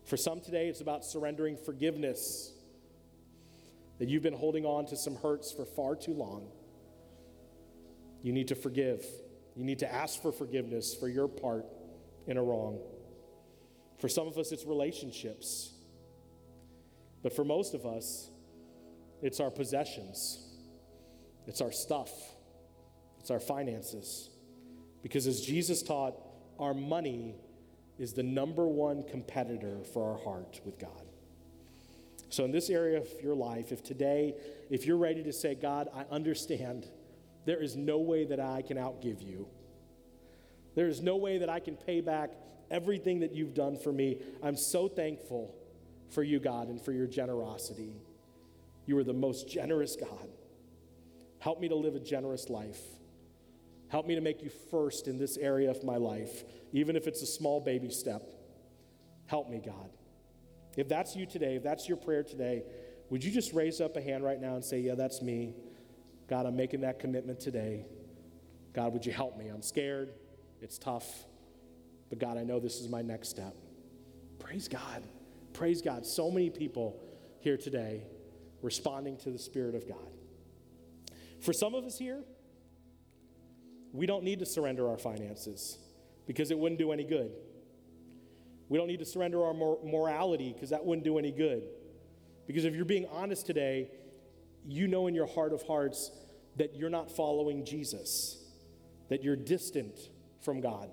For 0.04 0.16
some 0.16 0.40
today, 0.40 0.68
it's 0.68 0.80
about 0.80 1.04
surrendering 1.04 1.56
forgiveness, 1.56 2.52
that 3.98 4.08
you've 4.08 4.22
been 4.22 4.34
holding 4.34 4.64
on 4.64 4.86
to 4.86 4.96
some 4.96 5.16
hurts 5.16 5.52
for 5.52 5.64
far 5.64 5.94
too 5.94 6.12
long. 6.12 6.48
You 8.22 8.32
need 8.32 8.48
to 8.48 8.54
forgive. 8.54 9.04
You 9.56 9.64
need 9.64 9.80
to 9.80 9.92
ask 9.92 10.20
for 10.20 10.32
forgiveness 10.32 10.94
for 10.94 11.08
your 11.08 11.28
part 11.28 11.66
in 12.26 12.36
a 12.36 12.42
wrong. 12.42 12.80
For 14.02 14.08
some 14.08 14.26
of 14.26 14.36
us, 14.36 14.50
it's 14.50 14.64
relationships. 14.64 15.70
But 17.22 17.36
for 17.36 17.44
most 17.44 17.72
of 17.72 17.86
us, 17.86 18.32
it's 19.22 19.38
our 19.38 19.48
possessions, 19.48 20.44
it's 21.46 21.60
our 21.60 21.70
stuff, 21.70 22.10
it's 23.20 23.30
our 23.30 23.38
finances. 23.38 24.30
Because 25.04 25.28
as 25.28 25.40
Jesus 25.40 25.84
taught, 25.84 26.16
our 26.58 26.74
money 26.74 27.36
is 27.96 28.12
the 28.12 28.24
number 28.24 28.66
one 28.66 29.04
competitor 29.04 29.84
for 29.94 30.10
our 30.10 30.18
heart 30.18 30.60
with 30.64 30.80
God. 30.80 31.06
So, 32.28 32.44
in 32.44 32.50
this 32.50 32.70
area 32.70 32.98
of 32.98 33.06
your 33.22 33.36
life, 33.36 33.70
if 33.70 33.84
today, 33.84 34.34
if 34.68 34.84
you're 34.84 34.96
ready 34.96 35.22
to 35.22 35.32
say, 35.32 35.54
God, 35.54 35.88
I 35.94 36.06
understand 36.12 36.88
there 37.44 37.62
is 37.62 37.76
no 37.76 37.98
way 37.98 38.24
that 38.24 38.40
I 38.40 38.62
can 38.62 38.78
outgive 38.78 39.22
you, 39.22 39.46
there 40.74 40.88
is 40.88 41.00
no 41.00 41.14
way 41.14 41.38
that 41.38 41.48
I 41.48 41.60
can 41.60 41.76
pay 41.76 42.00
back 42.00 42.32
everything 42.72 43.20
that 43.20 43.32
you've 43.32 43.54
done 43.54 43.76
for 43.76 43.92
me. 43.92 44.18
I'm 44.42 44.56
so 44.56 44.88
thankful 44.88 45.54
for 46.10 46.22
you, 46.22 46.40
God, 46.40 46.68
and 46.68 46.80
for 46.80 46.90
your 46.90 47.06
generosity. 47.06 47.94
You 48.86 48.98
are 48.98 49.04
the 49.04 49.12
most 49.12 49.48
generous 49.48 49.94
God. 49.94 50.28
Help 51.38 51.60
me 51.60 51.68
to 51.68 51.76
live 51.76 51.94
a 51.94 52.00
generous 52.00 52.48
life. 52.48 52.80
Help 53.88 54.06
me 54.06 54.14
to 54.14 54.20
make 54.20 54.42
you 54.42 54.50
first 54.70 55.06
in 55.06 55.18
this 55.18 55.36
area 55.36 55.70
of 55.70 55.84
my 55.84 55.96
life, 55.96 56.44
even 56.72 56.96
if 56.96 57.06
it's 57.06 57.22
a 57.22 57.26
small 57.26 57.60
baby 57.60 57.90
step. 57.90 58.22
Help 59.26 59.48
me, 59.50 59.60
God. 59.64 59.90
If 60.76 60.88
that's 60.88 61.14
you 61.14 61.26
today, 61.26 61.56
if 61.56 61.62
that's 61.62 61.86
your 61.86 61.98
prayer 61.98 62.22
today, 62.22 62.64
would 63.10 63.22
you 63.22 63.30
just 63.30 63.52
raise 63.52 63.80
up 63.80 63.96
a 63.96 64.00
hand 64.00 64.24
right 64.24 64.40
now 64.40 64.54
and 64.54 64.64
say, 64.64 64.80
Yeah, 64.80 64.94
that's 64.94 65.20
me. 65.20 65.54
God, 66.28 66.46
I'm 66.46 66.56
making 66.56 66.80
that 66.80 66.98
commitment 66.98 67.40
today. 67.40 67.84
God, 68.72 68.94
would 68.94 69.04
you 69.04 69.12
help 69.12 69.36
me? 69.36 69.48
I'm 69.48 69.60
scared. 69.60 70.14
It's 70.62 70.78
tough. 70.78 71.26
But 72.12 72.18
God, 72.18 72.36
I 72.36 72.42
know 72.42 72.60
this 72.60 72.78
is 72.78 72.90
my 72.90 73.00
next 73.00 73.30
step. 73.30 73.56
Praise 74.38 74.68
God. 74.68 75.02
Praise 75.54 75.80
God. 75.80 76.04
So 76.04 76.30
many 76.30 76.50
people 76.50 77.02
here 77.40 77.56
today 77.56 78.02
responding 78.60 79.16
to 79.20 79.30
the 79.30 79.38
Spirit 79.38 79.74
of 79.74 79.88
God. 79.88 80.12
For 81.40 81.54
some 81.54 81.74
of 81.74 81.86
us 81.86 81.98
here, 81.98 82.22
we 83.94 84.04
don't 84.04 84.24
need 84.24 84.40
to 84.40 84.44
surrender 84.44 84.90
our 84.90 84.98
finances 84.98 85.78
because 86.26 86.50
it 86.50 86.58
wouldn't 86.58 86.78
do 86.78 86.92
any 86.92 87.04
good. 87.04 87.32
We 88.68 88.76
don't 88.76 88.88
need 88.88 89.00
to 89.00 89.06
surrender 89.06 89.42
our 89.46 89.54
mor- 89.54 89.78
morality 89.82 90.52
because 90.52 90.68
that 90.68 90.84
wouldn't 90.84 91.04
do 91.04 91.16
any 91.16 91.32
good. 91.32 91.62
Because 92.46 92.66
if 92.66 92.74
you're 92.74 92.84
being 92.84 93.06
honest 93.10 93.46
today, 93.46 93.90
you 94.66 94.86
know 94.86 95.06
in 95.06 95.14
your 95.14 95.28
heart 95.28 95.54
of 95.54 95.62
hearts 95.62 96.10
that 96.56 96.76
you're 96.76 96.90
not 96.90 97.10
following 97.10 97.64
Jesus, 97.64 98.36
that 99.08 99.24
you're 99.24 99.34
distant 99.34 99.98
from 100.42 100.60
God. 100.60 100.90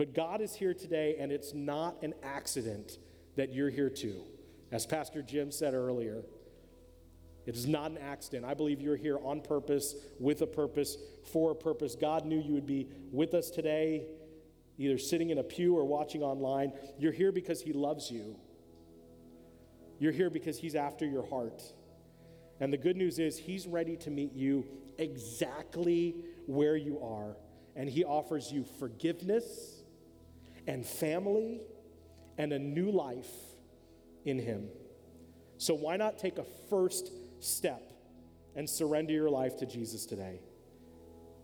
But 0.00 0.14
God 0.14 0.40
is 0.40 0.54
here 0.54 0.72
today, 0.72 1.16
and 1.18 1.30
it's 1.30 1.52
not 1.52 2.02
an 2.02 2.14
accident 2.22 2.96
that 3.36 3.52
you're 3.52 3.68
here 3.68 3.90
too. 3.90 4.22
As 4.72 4.86
Pastor 4.86 5.20
Jim 5.20 5.52
said 5.52 5.74
earlier, 5.74 6.22
it 7.44 7.54
is 7.54 7.66
not 7.66 7.90
an 7.90 7.98
accident. 7.98 8.46
I 8.46 8.54
believe 8.54 8.80
you're 8.80 8.96
here 8.96 9.18
on 9.22 9.42
purpose, 9.42 9.94
with 10.18 10.40
a 10.40 10.46
purpose, 10.46 10.96
for 11.30 11.50
a 11.50 11.54
purpose. 11.54 11.96
God 11.96 12.24
knew 12.24 12.40
you 12.40 12.54
would 12.54 12.64
be 12.66 12.88
with 13.12 13.34
us 13.34 13.50
today, 13.50 14.06
either 14.78 14.96
sitting 14.96 15.28
in 15.28 15.36
a 15.36 15.42
pew 15.42 15.76
or 15.76 15.84
watching 15.84 16.22
online. 16.22 16.72
You're 16.98 17.12
here 17.12 17.30
because 17.30 17.60
He 17.60 17.74
loves 17.74 18.10
you. 18.10 18.38
You're 19.98 20.12
here 20.12 20.30
because 20.30 20.58
He's 20.58 20.76
after 20.76 21.04
your 21.04 21.26
heart. 21.26 21.62
And 22.58 22.72
the 22.72 22.78
good 22.78 22.96
news 22.96 23.18
is, 23.18 23.36
He's 23.36 23.66
ready 23.66 23.98
to 23.98 24.10
meet 24.10 24.32
you 24.32 24.64
exactly 24.96 26.24
where 26.46 26.78
you 26.78 27.02
are. 27.02 27.36
And 27.76 27.86
He 27.86 28.02
offers 28.02 28.50
you 28.50 28.64
forgiveness 28.78 29.79
and 30.70 30.86
family 30.86 31.60
and 32.38 32.52
a 32.52 32.58
new 32.58 32.92
life 32.92 33.30
in 34.24 34.38
Him. 34.38 34.68
So, 35.58 35.74
why 35.74 35.96
not 35.96 36.16
take 36.16 36.38
a 36.38 36.44
first 36.70 37.10
step 37.40 37.82
and 38.54 38.70
surrender 38.70 39.12
your 39.12 39.30
life 39.30 39.56
to 39.58 39.66
Jesus 39.66 40.06
today? 40.06 40.40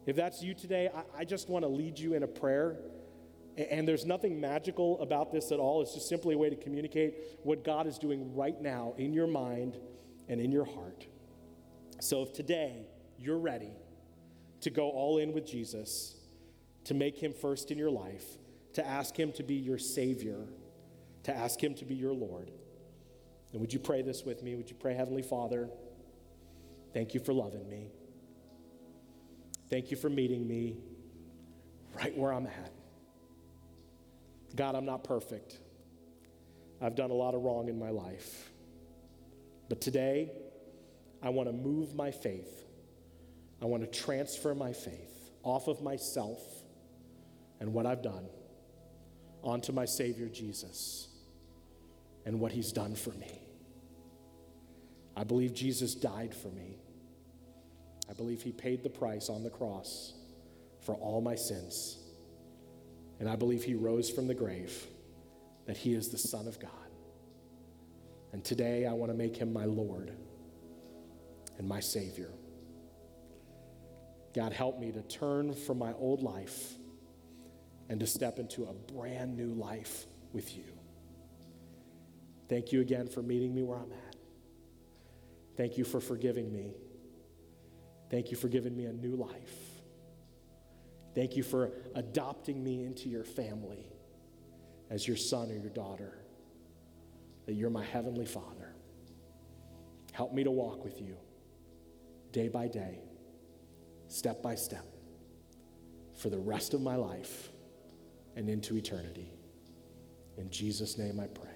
If 0.06 0.14
that's 0.14 0.44
you 0.44 0.54
today, 0.54 0.90
I, 0.94 1.22
I 1.22 1.24
just 1.24 1.48
want 1.48 1.64
to 1.64 1.68
lead 1.68 1.98
you 1.98 2.14
in 2.14 2.22
a 2.22 2.28
prayer. 2.28 2.76
And 3.56 3.88
there's 3.88 4.06
nothing 4.06 4.40
magical 4.40 5.00
about 5.00 5.32
this 5.32 5.50
at 5.50 5.58
all. 5.58 5.82
It's 5.82 5.94
just 5.94 6.08
simply 6.08 6.36
a 6.36 6.38
way 6.38 6.48
to 6.48 6.56
communicate 6.56 7.14
what 7.42 7.64
God 7.64 7.88
is 7.88 7.98
doing 7.98 8.32
right 8.36 8.60
now 8.60 8.94
in 8.96 9.12
your 9.12 9.26
mind 9.26 9.76
and 10.28 10.40
in 10.40 10.52
your 10.52 10.66
heart. 10.66 11.06
So 12.00 12.22
if 12.22 12.32
today 12.32 12.86
you're 13.18 13.38
ready 13.38 13.72
to 14.60 14.70
go 14.70 14.90
all 14.90 15.18
in 15.18 15.32
with 15.32 15.46
Jesus, 15.46 16.14
to 16.84 16.94
make 16.94 17.18
him 17.18 17.32
first 17.32 17.70
in 17.70 17.78
your 17.78 17.90
life, 17.90 18.24
to 18.76 18.86
ask 18.86 19.16
him 19.16 19.32
to 19.32 19.42
be 19.42 19.54
your 19.54 19.78
Savior, 19.78 20.46
to 21.26 21.36
ask 21.36 21.60
Him 21.60 21.74
to 21.74 21.84
be 21.84 21.96
your 21.96 22.12
Lord. 22.12 22.52
And 23.50 23.60
would 23.60 23.72
you 23.72 23.80
pray 23.80 24.02
this 24.02 24.22
with 24.22 24.44
me? 24.44 24.54
Would 24.54 24.70
you 24.70 24.76
pray, 24.76 24.94
Heavenly 24.94 25.22
Father, 25.22 25.68
thank 26.94 27.14
you 27.14 27.18
for 27.18 27.32
loving 27.32 27.68
me. 27.68 27.88
Thank 29.68 29.90
you 29.90 29.96
for 29.96 30.08
meeting 30.08 30.46
me 30.46 30.76
right 31.96 32.16
where 32.16 32.32
I'm 32.32 32.46
at. 32.46 32.72
God, 34.54 34.76
I'm 34.76 34.84
not 34.84 35.02
perfect. 35.02 35.58
I've 36.80 36.94
done 36.94 37.10
a 37.10 37.14
lot 37.14 37.34
of 37.34 37.42
wrong 37.42 37.68
in 37.68 37.76
my 37.76 37.90
life. 37.90 38.50
But 39.68 39.80
today, 39.80 40.30
I 41.24 41.30
want 41.30 41.48
to 41.48 41.52
move 41.52 41.96
my 41.96 42.12
faith. 42.12 42.64
I 43.60 43.64
want 43.64 43.82
to 43.82 44.00
transfer 44.00 44.54
my 44.54 44.72
faith 44.72 45.32
off 45.42 45.66
of 45.66 45.82
myself 45.82 46.40
and 47.58 47.72
what 47.72 47.84
I've 47.84 48.02
done 48.02 48.28
onto 49.42 49.72
my 49.72 49.84
Savior 49.84 50.28
Jesus 50.28 51.08
and 52.24 52.40
what 52.40 52.52
he's 52.52 52.72
done 52.72 52.94
for 52.94 53.10
me. 53.10 53.40
I 55.16 55.24
believe 55.24 55.54
Jesus 55.54 55.94
died 55.94 56.34
for 56.34 56.48
me. 56.48 56.78
I 58.10 58.12
believe 58.12 58.42
he 58.42 58.52
paid 58.52 58.82
the 58.82 58.90
price 58.90 59.28
on 59.28 59.42
the 59.42 59.50
cross 59.50 60.12
for 60.80 60.94
all 60.96 61.20
my 61.20 61.34
sins. 61.34 61.98
And 63.18 63.28
I 63.28 63.36
believe 63.36 63.64
he 63.64 63.74
rose 63.74 64.10
from 64.10 64.26
the 64.26 64.34
grave, 64.34 64.86
that 65.66 65.76
he 65.76 65.94
is 65.94 66.08
the 66.08 66.18
Son 66.18 66.46
of 66.46 66.60
God. 66.60 66.70
And 68.32 68.44
today 68.44 68.86
I 68.86 68.92
want 68.92 69.10
to 69.10 69.16
make 69.16 69.36
him 69.36 69.52
my 69.52 69.64
Lord 69.64 70.12
and 71.58 71.66
my 71.66 71.80
Savior. 71.80 72.30
God, 74.34 74.52
help 74.52 74.78
me 74.78 74.92
to 74.92 75.00
turn 75.02 75.54
from 75.54 75.78
my 75.78 75.94
old 75.94 76.22
life 76.22 76.74
and 77.88 78.00
to 78.00 78.06
step 78.06 78.38
into 78.38 78.64
a 78.64 78.72
brand 78.92 79.36
new 79.36 79.52
life 79.54 80.06
with 80.32 80.56
you. 80.56 80.64
Thank 82.48 82.72
you 82.72 82.80
again 82.80 83.08
for 83.08 83.22
meeting 83.22 83.54
me 83.54 83.62
where 83.62 83.78
I'm 83.78 83.92
at. 83.92 84.16
Thank 85.56 85.78
you 85.78 85.84
for 85.84 86.00
forgiving 86.00 86.52
me. 86.52 86.74
Thank 88.10 88.30
you 88.30 88.36
for 88.36 88.48
giving 88.48 88.76
me 88.76 88.84
a 88.84 88.92
new 88.92 89.16
life. 89.16 89.56
Thank 91.14 91.36
you 91.36 91.42
for 91.42 91.72
adopting 91.94 92.62
me 92.62 92.84
into 92.84 93.08
your 93.08 93.24
family 93.24 93.86
as 94.90 95.08
your 95.08 95.16
son 95.16 95.50
or 95.50 95.56
your 95.56 95.70
daughter, 95.70 96.18
that 97.46 97.54
you're 97.54 97.70
my 97.70 97.84
heavenly 97.84 98.26
Father. 98.26 98.74
Help 100.12 100.32
me 100.32 100.44
to 100.44 100.50
walk 100.50 100.84
with 100.84 101.00
you 101.00 101.16
day 102.32 102.48
by 102.48 102.68
day, 102.68 103.00
step 104.08 104.42
by 104.42 104.54
step, 104.54 104.84
for 106.14 106.28
the 106.28 106.38
rest 106.38 106.74
of 106.74 106.82
my 106.82 106.96
life 106.96 107.50
and 108.36 108.48
into 108.48 108.76
eternity. 108.76 109.32
In 110.36 110.50
Jesus' 110.50 110.98
name 110.98 111.18
I 111.18 111.26
pray. 111.26 111.50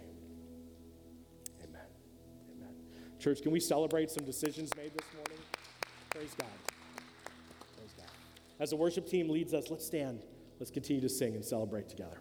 Amen. 1.62 1.80
Amen. 2.56 2.74
Church, 3.18 3.42
can 3.42 3.52
we 3.52 3.60
celebrate 3.60 4.10
some 4.10 4.24
decisions 4.24 4.70
made 4.76 4.92
this 4.94 5.06
morning? 5.14 5.44
Praise 6.08 6.34
God. 6.38 6.48
Praise 7.76 7.92
God. 7.96 8.08
As 8.58 8.70
the 8.70 8.76
worship 8.76 9.06
team 9.06 9.28
leads 9.28 9.52
us, 9.52 9.70
let's 9.70 9.84
stand. 9.84 10.22
Let's 10.58 10.70
continue 10.70 11.02
to 11.02 11.08
sing 11.08 11.34
and 11.34 11.44
celebrate 11.44 11.88
together. 11.88 12.20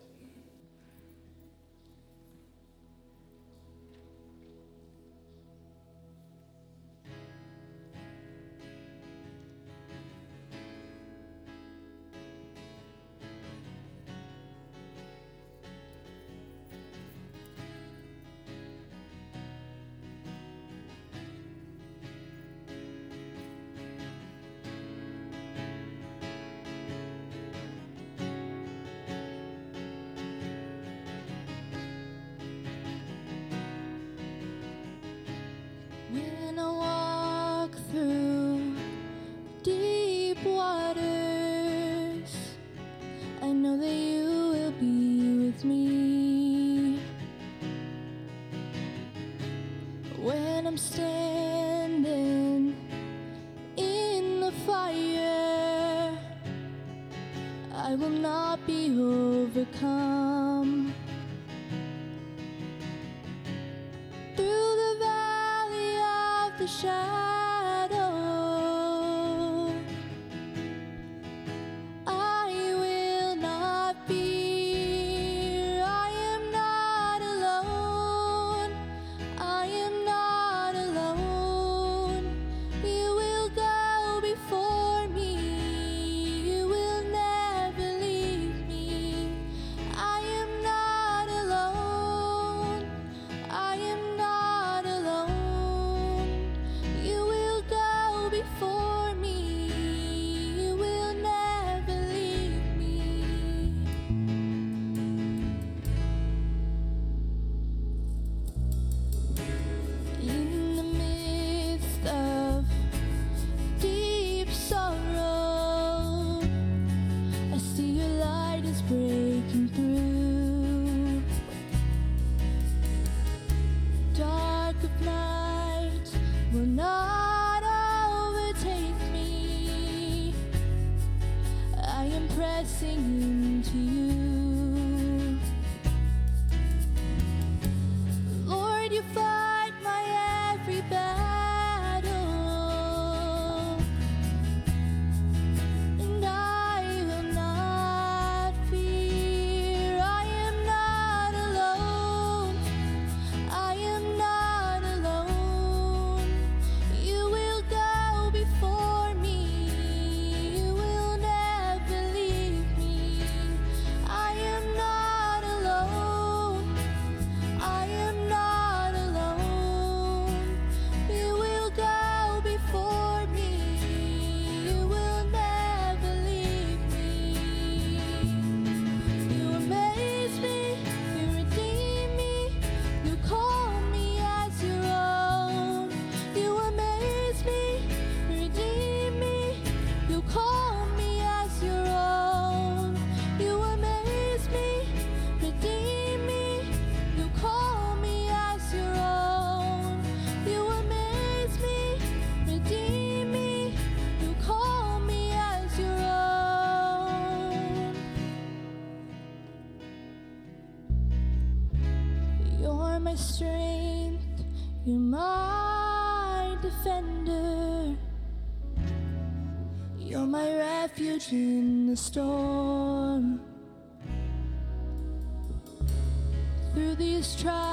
Through 227.19 227.25
these 227.25 227.68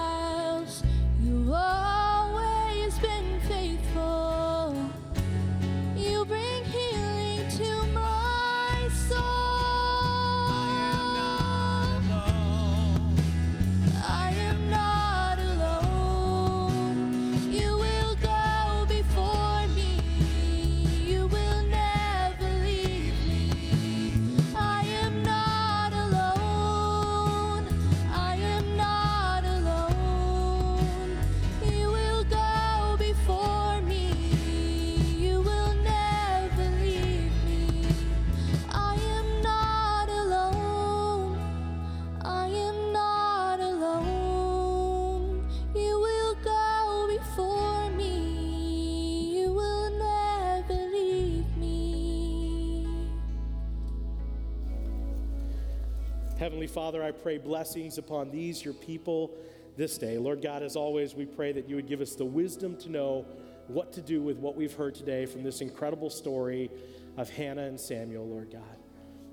Father, 56.76 57.02
I 57.02 57.10
pray 57.10 57.38
blessings 57.38 57.96
upon 57.96 58.30
these, 58.30 58.62
your 58.62 58.74
people, 58.74 59.30
this 59.78 59.96
day. 59.96 60.18
Lord 60.18 60.42
God, 60.42 60.62
as 60.62 60.76
always, 60.76 61.14
we 61.14 61.24
pray 61.24 61.50
that 61.52 61.70
you 61.70 61.74
would 61.74 61.88
give 61.88 62.02
us 62.02 62.14
the 62.14 62.26
wisdom 62.26 62.76
to 62.80 62.90
know 62.90 63.24
what 63.66 63.94
to 63.94 64.02
do 64.02 64.20
with 64.20 64.36
what 64.36 64.56
we've 64.56 64.74
heard 64.74 64.94
today 64.94 65.24
from 65.24 65.42
this 65.42 65.62
incredible 65.62 66.10
story 66.10 66.70
of 67.16 67.30
Hannah 67.30 67.62
and 67.62 67.80
Samuel, 67.80 68.28
Lord 68.28 68.50
God. 68.52 68.76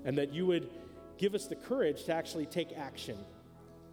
And 0.06 0.16
that 0.16 0.32
you 0.32 0.46
would 0.46 0.70
give 1.18 1.34
us 1.34 1.46
the 1.46 1.54
courage 1.54 2.04
to 2.04 2.14
actually 2.14 2.46
take 2.46 2.78
action, 2.78 3.18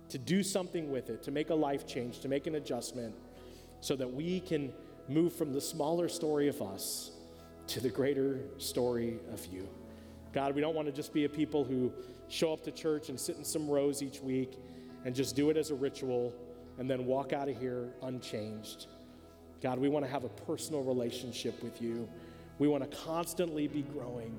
to 0.08 0.18
do 0.18 0.44
something 0.44 0.90
with 0.90 1.10
it, 1.10 1.22
to 1.24 1.32
make 1.32 1.50
a 1.50 1.56
life 1.56 1.86
change, 1.86 2.22
to 2.22 2.30
make 2.30 2.48
an 2.48 2.56
adjustment, 2.56 3.14
so 3.82 3.98
that 3.98 4.14
we 4.14 4.40
can 4.40 4.72
move 5.10 5.36
from 5.36 5.52
the 5.52 5.60
smaller 5.60 6.08
story 6.08 6.48
of 6.48 6.62
us 6.62 7.12
to 7.68 7.82
the 7.82 7.90
greater 7.90 8.40
story 8.60 9.20
of 9.34 9.46
you. 9.48 9.68
God, 10.32 10.56
we 10.56 10.62
don't 10.62 10.74
want 10.74 10.88
to 10.88 10.94
just 10.94 11.14
be 11.14 11.26
a 11.26 11.30
people 11.30 11.66
who 11.66 11.92
show 12.32 12.54
up 12.54 12.64
to 12.64 12.72
church 12.72 13.10
and 13.10 13.20
sit 13.20 13.36
in 13.38 13.44
some 13.44 13.70
rows 13.70 14.02
each 14.02 14.22
week 14.22 14.58
and 15.06 15.14
just 15.14 15.36
do 15.36 15.50
it 15.50 15.58
as 15.58 15.70
a 15.70 15.76
ritual 15.76 16.34
and 16.78 16.90
then 16.90 17.06
walk 17.06 17.34
out 17.34 17.50
of 17.50 17.60
here 17.60 17.90
unchanged. 18.04 18.88
God, 19.62 19.78
we 19.78 19.90
want 19.90 20.06
to 20.06 20.12
have 20.12 20.24
a 20.24 20.30
personal 20.30 20.84
relationship 20.84 21.62
with 21.62 21.82
you. 21.82 22.08
We 22.58 22.68
want 22.68 22.90
to 22.90 22.98
constantly 22.98 23.68
be 23.68 23.82
growing 23.82 24.38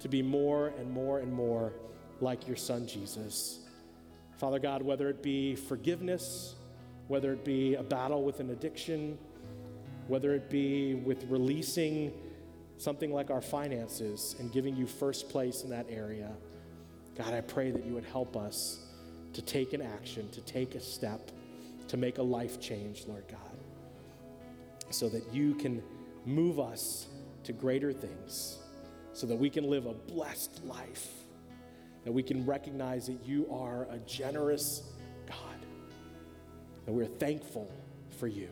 to 0.00 0.08
be 0.08 0.22
more 0.22 0.68
and 0.78 0.90
more 0.90 1.20
and 1.20 1.32
more 1.32 1.72
like 2.20 2.46
your 2.46 2.56
son 2.56 2.86
Jesus. 2.86 3.60
Father 4.36 4.58
God, 4.58 4.82
whether 4.82 5.08
it 5.08 5.22
be 5.22 5.54
forgiveness, 5.54 6.56
whether 7.08 7.32
it 7.32 7.44
be 7.44 7.74
a 7.74 7.82
battle 7.82 8.24
with 8.24 8.40
an 8.40 8.50
addiction, 8.50 9.18
whether 10.08 10.34
it 10.34 10.50
be 10.50 10.94
with 10.94 11.24
releasing 11.28 12.12
something 12.78 13.12
like 13.12 13.30
our 13.30 13.40
finances 13.40 14.34
and 14.38 14.52
giving 14.52 14.74
you 14.74 14.86
first 14.86 15.28
place 15.28 15.62
in 15.62 15.70
that 15.70 15.86
area, 15.88 16.32
God, 17.16 17.32
I 17.32 17.40
pray 17.40 17.70
that 17.70 17.84
you 17.84 17.94
would 17.94 18.04
help 18.04 18.36
us 18.36 18.78
to 19.34 19.42
take 19.42 19.72
an 19.72 19.82
action, 19.82 20.28
to 20.30 20.40
take 20.40 20.74
a 20.74 20.80
step, 20.80 21.30
to 21.88 21.96
make 21.96 22.18
a 22.18 22.22
life 22.22 22.60
change, 22.60 23.04
Lord 23.06 23.24
God. 23.28 23.40
so 24.90 25.08
that 25.08 25.32
you 25.32 25.54
can 25.54 25.82
move 26.24 26.60
us 26.60 27.06
to 27.44 27.52
greater 27.52 27.92
things, 27.92 28.58
so 29.12 29.26
that 29.26 29.36
we 29.36 29.50
can 29.50 29.68
live 29.68 29.86
a 29.86 29.92
blessed 29.92 30.64
life, 30.64 31.08
that 32.04 32.12
we 32.12 32.22
can 32.22 32.44
recognize 32.46 33.06
that 33.06 33.18
you 33.24 33.46
are 33.50 33.86
a 33.90 33.98
generous 34.06 34.82
God, 35.26 35.66
that 36.86 36.92
we're 36.92 37.06
thankful 37.06 37.70
for 38.18 38.26
you, 38.26 38.48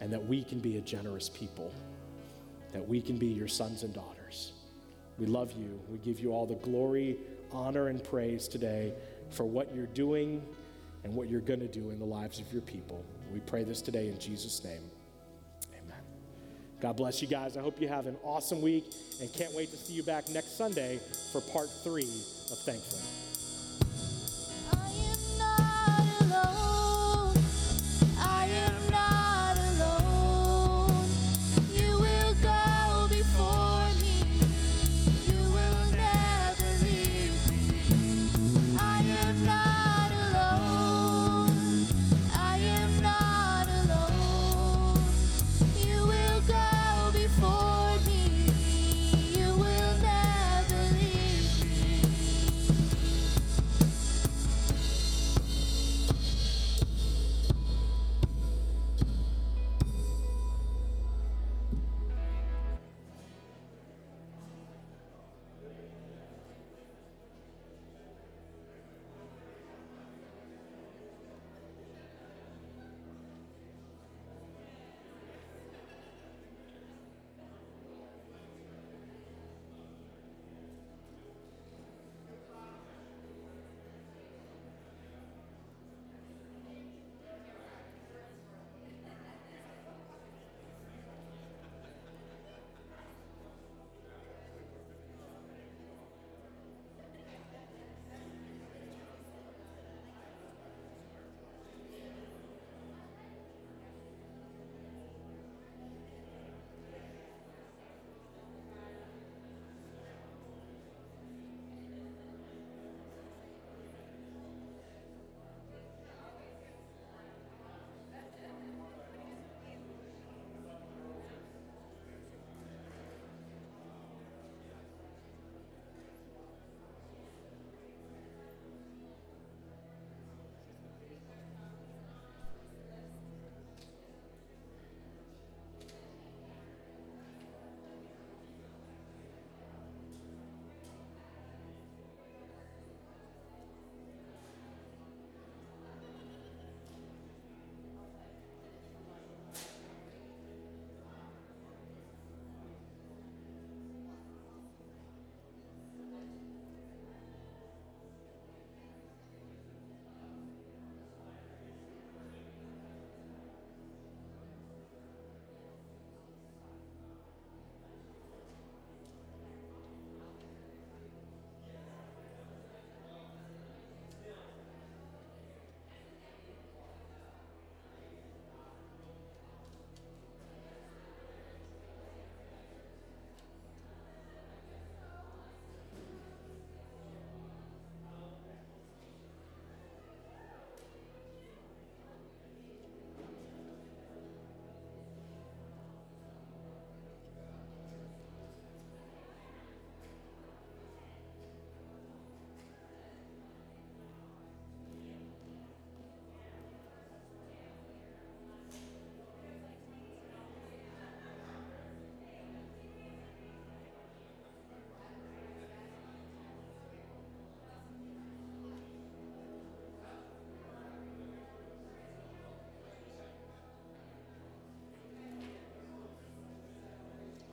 and 0.00 0.12
that 0.12 0.24
we 0.24 0.44
can 0.44 0.60
be 0.60 0.76
a 0.78 0.80
generous 0.80 1.28
people, 1.28 1.72
that 2.72 2.86
we 2.86 3.00
can 3.00 3.16
be 3.16 3.26
your 3.26 3.48
sons 3.48 3.82
and 3.82 3.92
daughters. 3.92 4.52
We 5.18 5.26
love 5.26 5.52
you. 5.52 5.78
We 5.90 5.98
give 5.98 6.20
you 6.20 6.32
all 6.32 6.46
the 6.46 6.54
glory, 6.54 7.18
honor, 7.52 7.88
and 7.88 8.02
praise 8.02 8.48
today 8.48 8.92
for 9.30 9.44
what 9.44 9.74
you're 9.74 9.86
doing 9.86 10.42
and 11.04 11.14
what 11.14 11.28
you're 11.28 11.40
going 11.40 11.60
to 11.60 11.68
do 11.68 11.90
in 11.90 11.98
the 11.98 12.04
lives 12.04 12.40
of 12.40 12.52
your 12.52 12.62
people. 12.62 13.04
We 13.32 13.40
pray 13.40 13.64
this 13.64 13.80
today 13.80 14.08
in 14.08 14.18
Jesus' 14.18 14.62
name. 14.64 14.82
Amen. 15.72 16.02
God 16.80 16.96
bless 16.96 17.22
you 17.22 17.28
guys. 17.28 17.56
I 17.56 17.60
hope 17.60 17.80
you 17.80 17.88
have 17.88 18.06
an 18.06 18.16
awesome 18.22 18.60
week 18.60 18.84
and 19.20 19.32
can't 19.32 19.52
wait 19.54 19.70
to 19.70 19.76
see 19.76 19.94
you 19.94 20.02
back 20.02 20.28
next 20.28 20.56
Sunday 20.56 21.00
for 21.32 21.40
part 21.40 21.70
three 21.82 22.02
of 22.04 22.58
Thankful. 22.64 23.19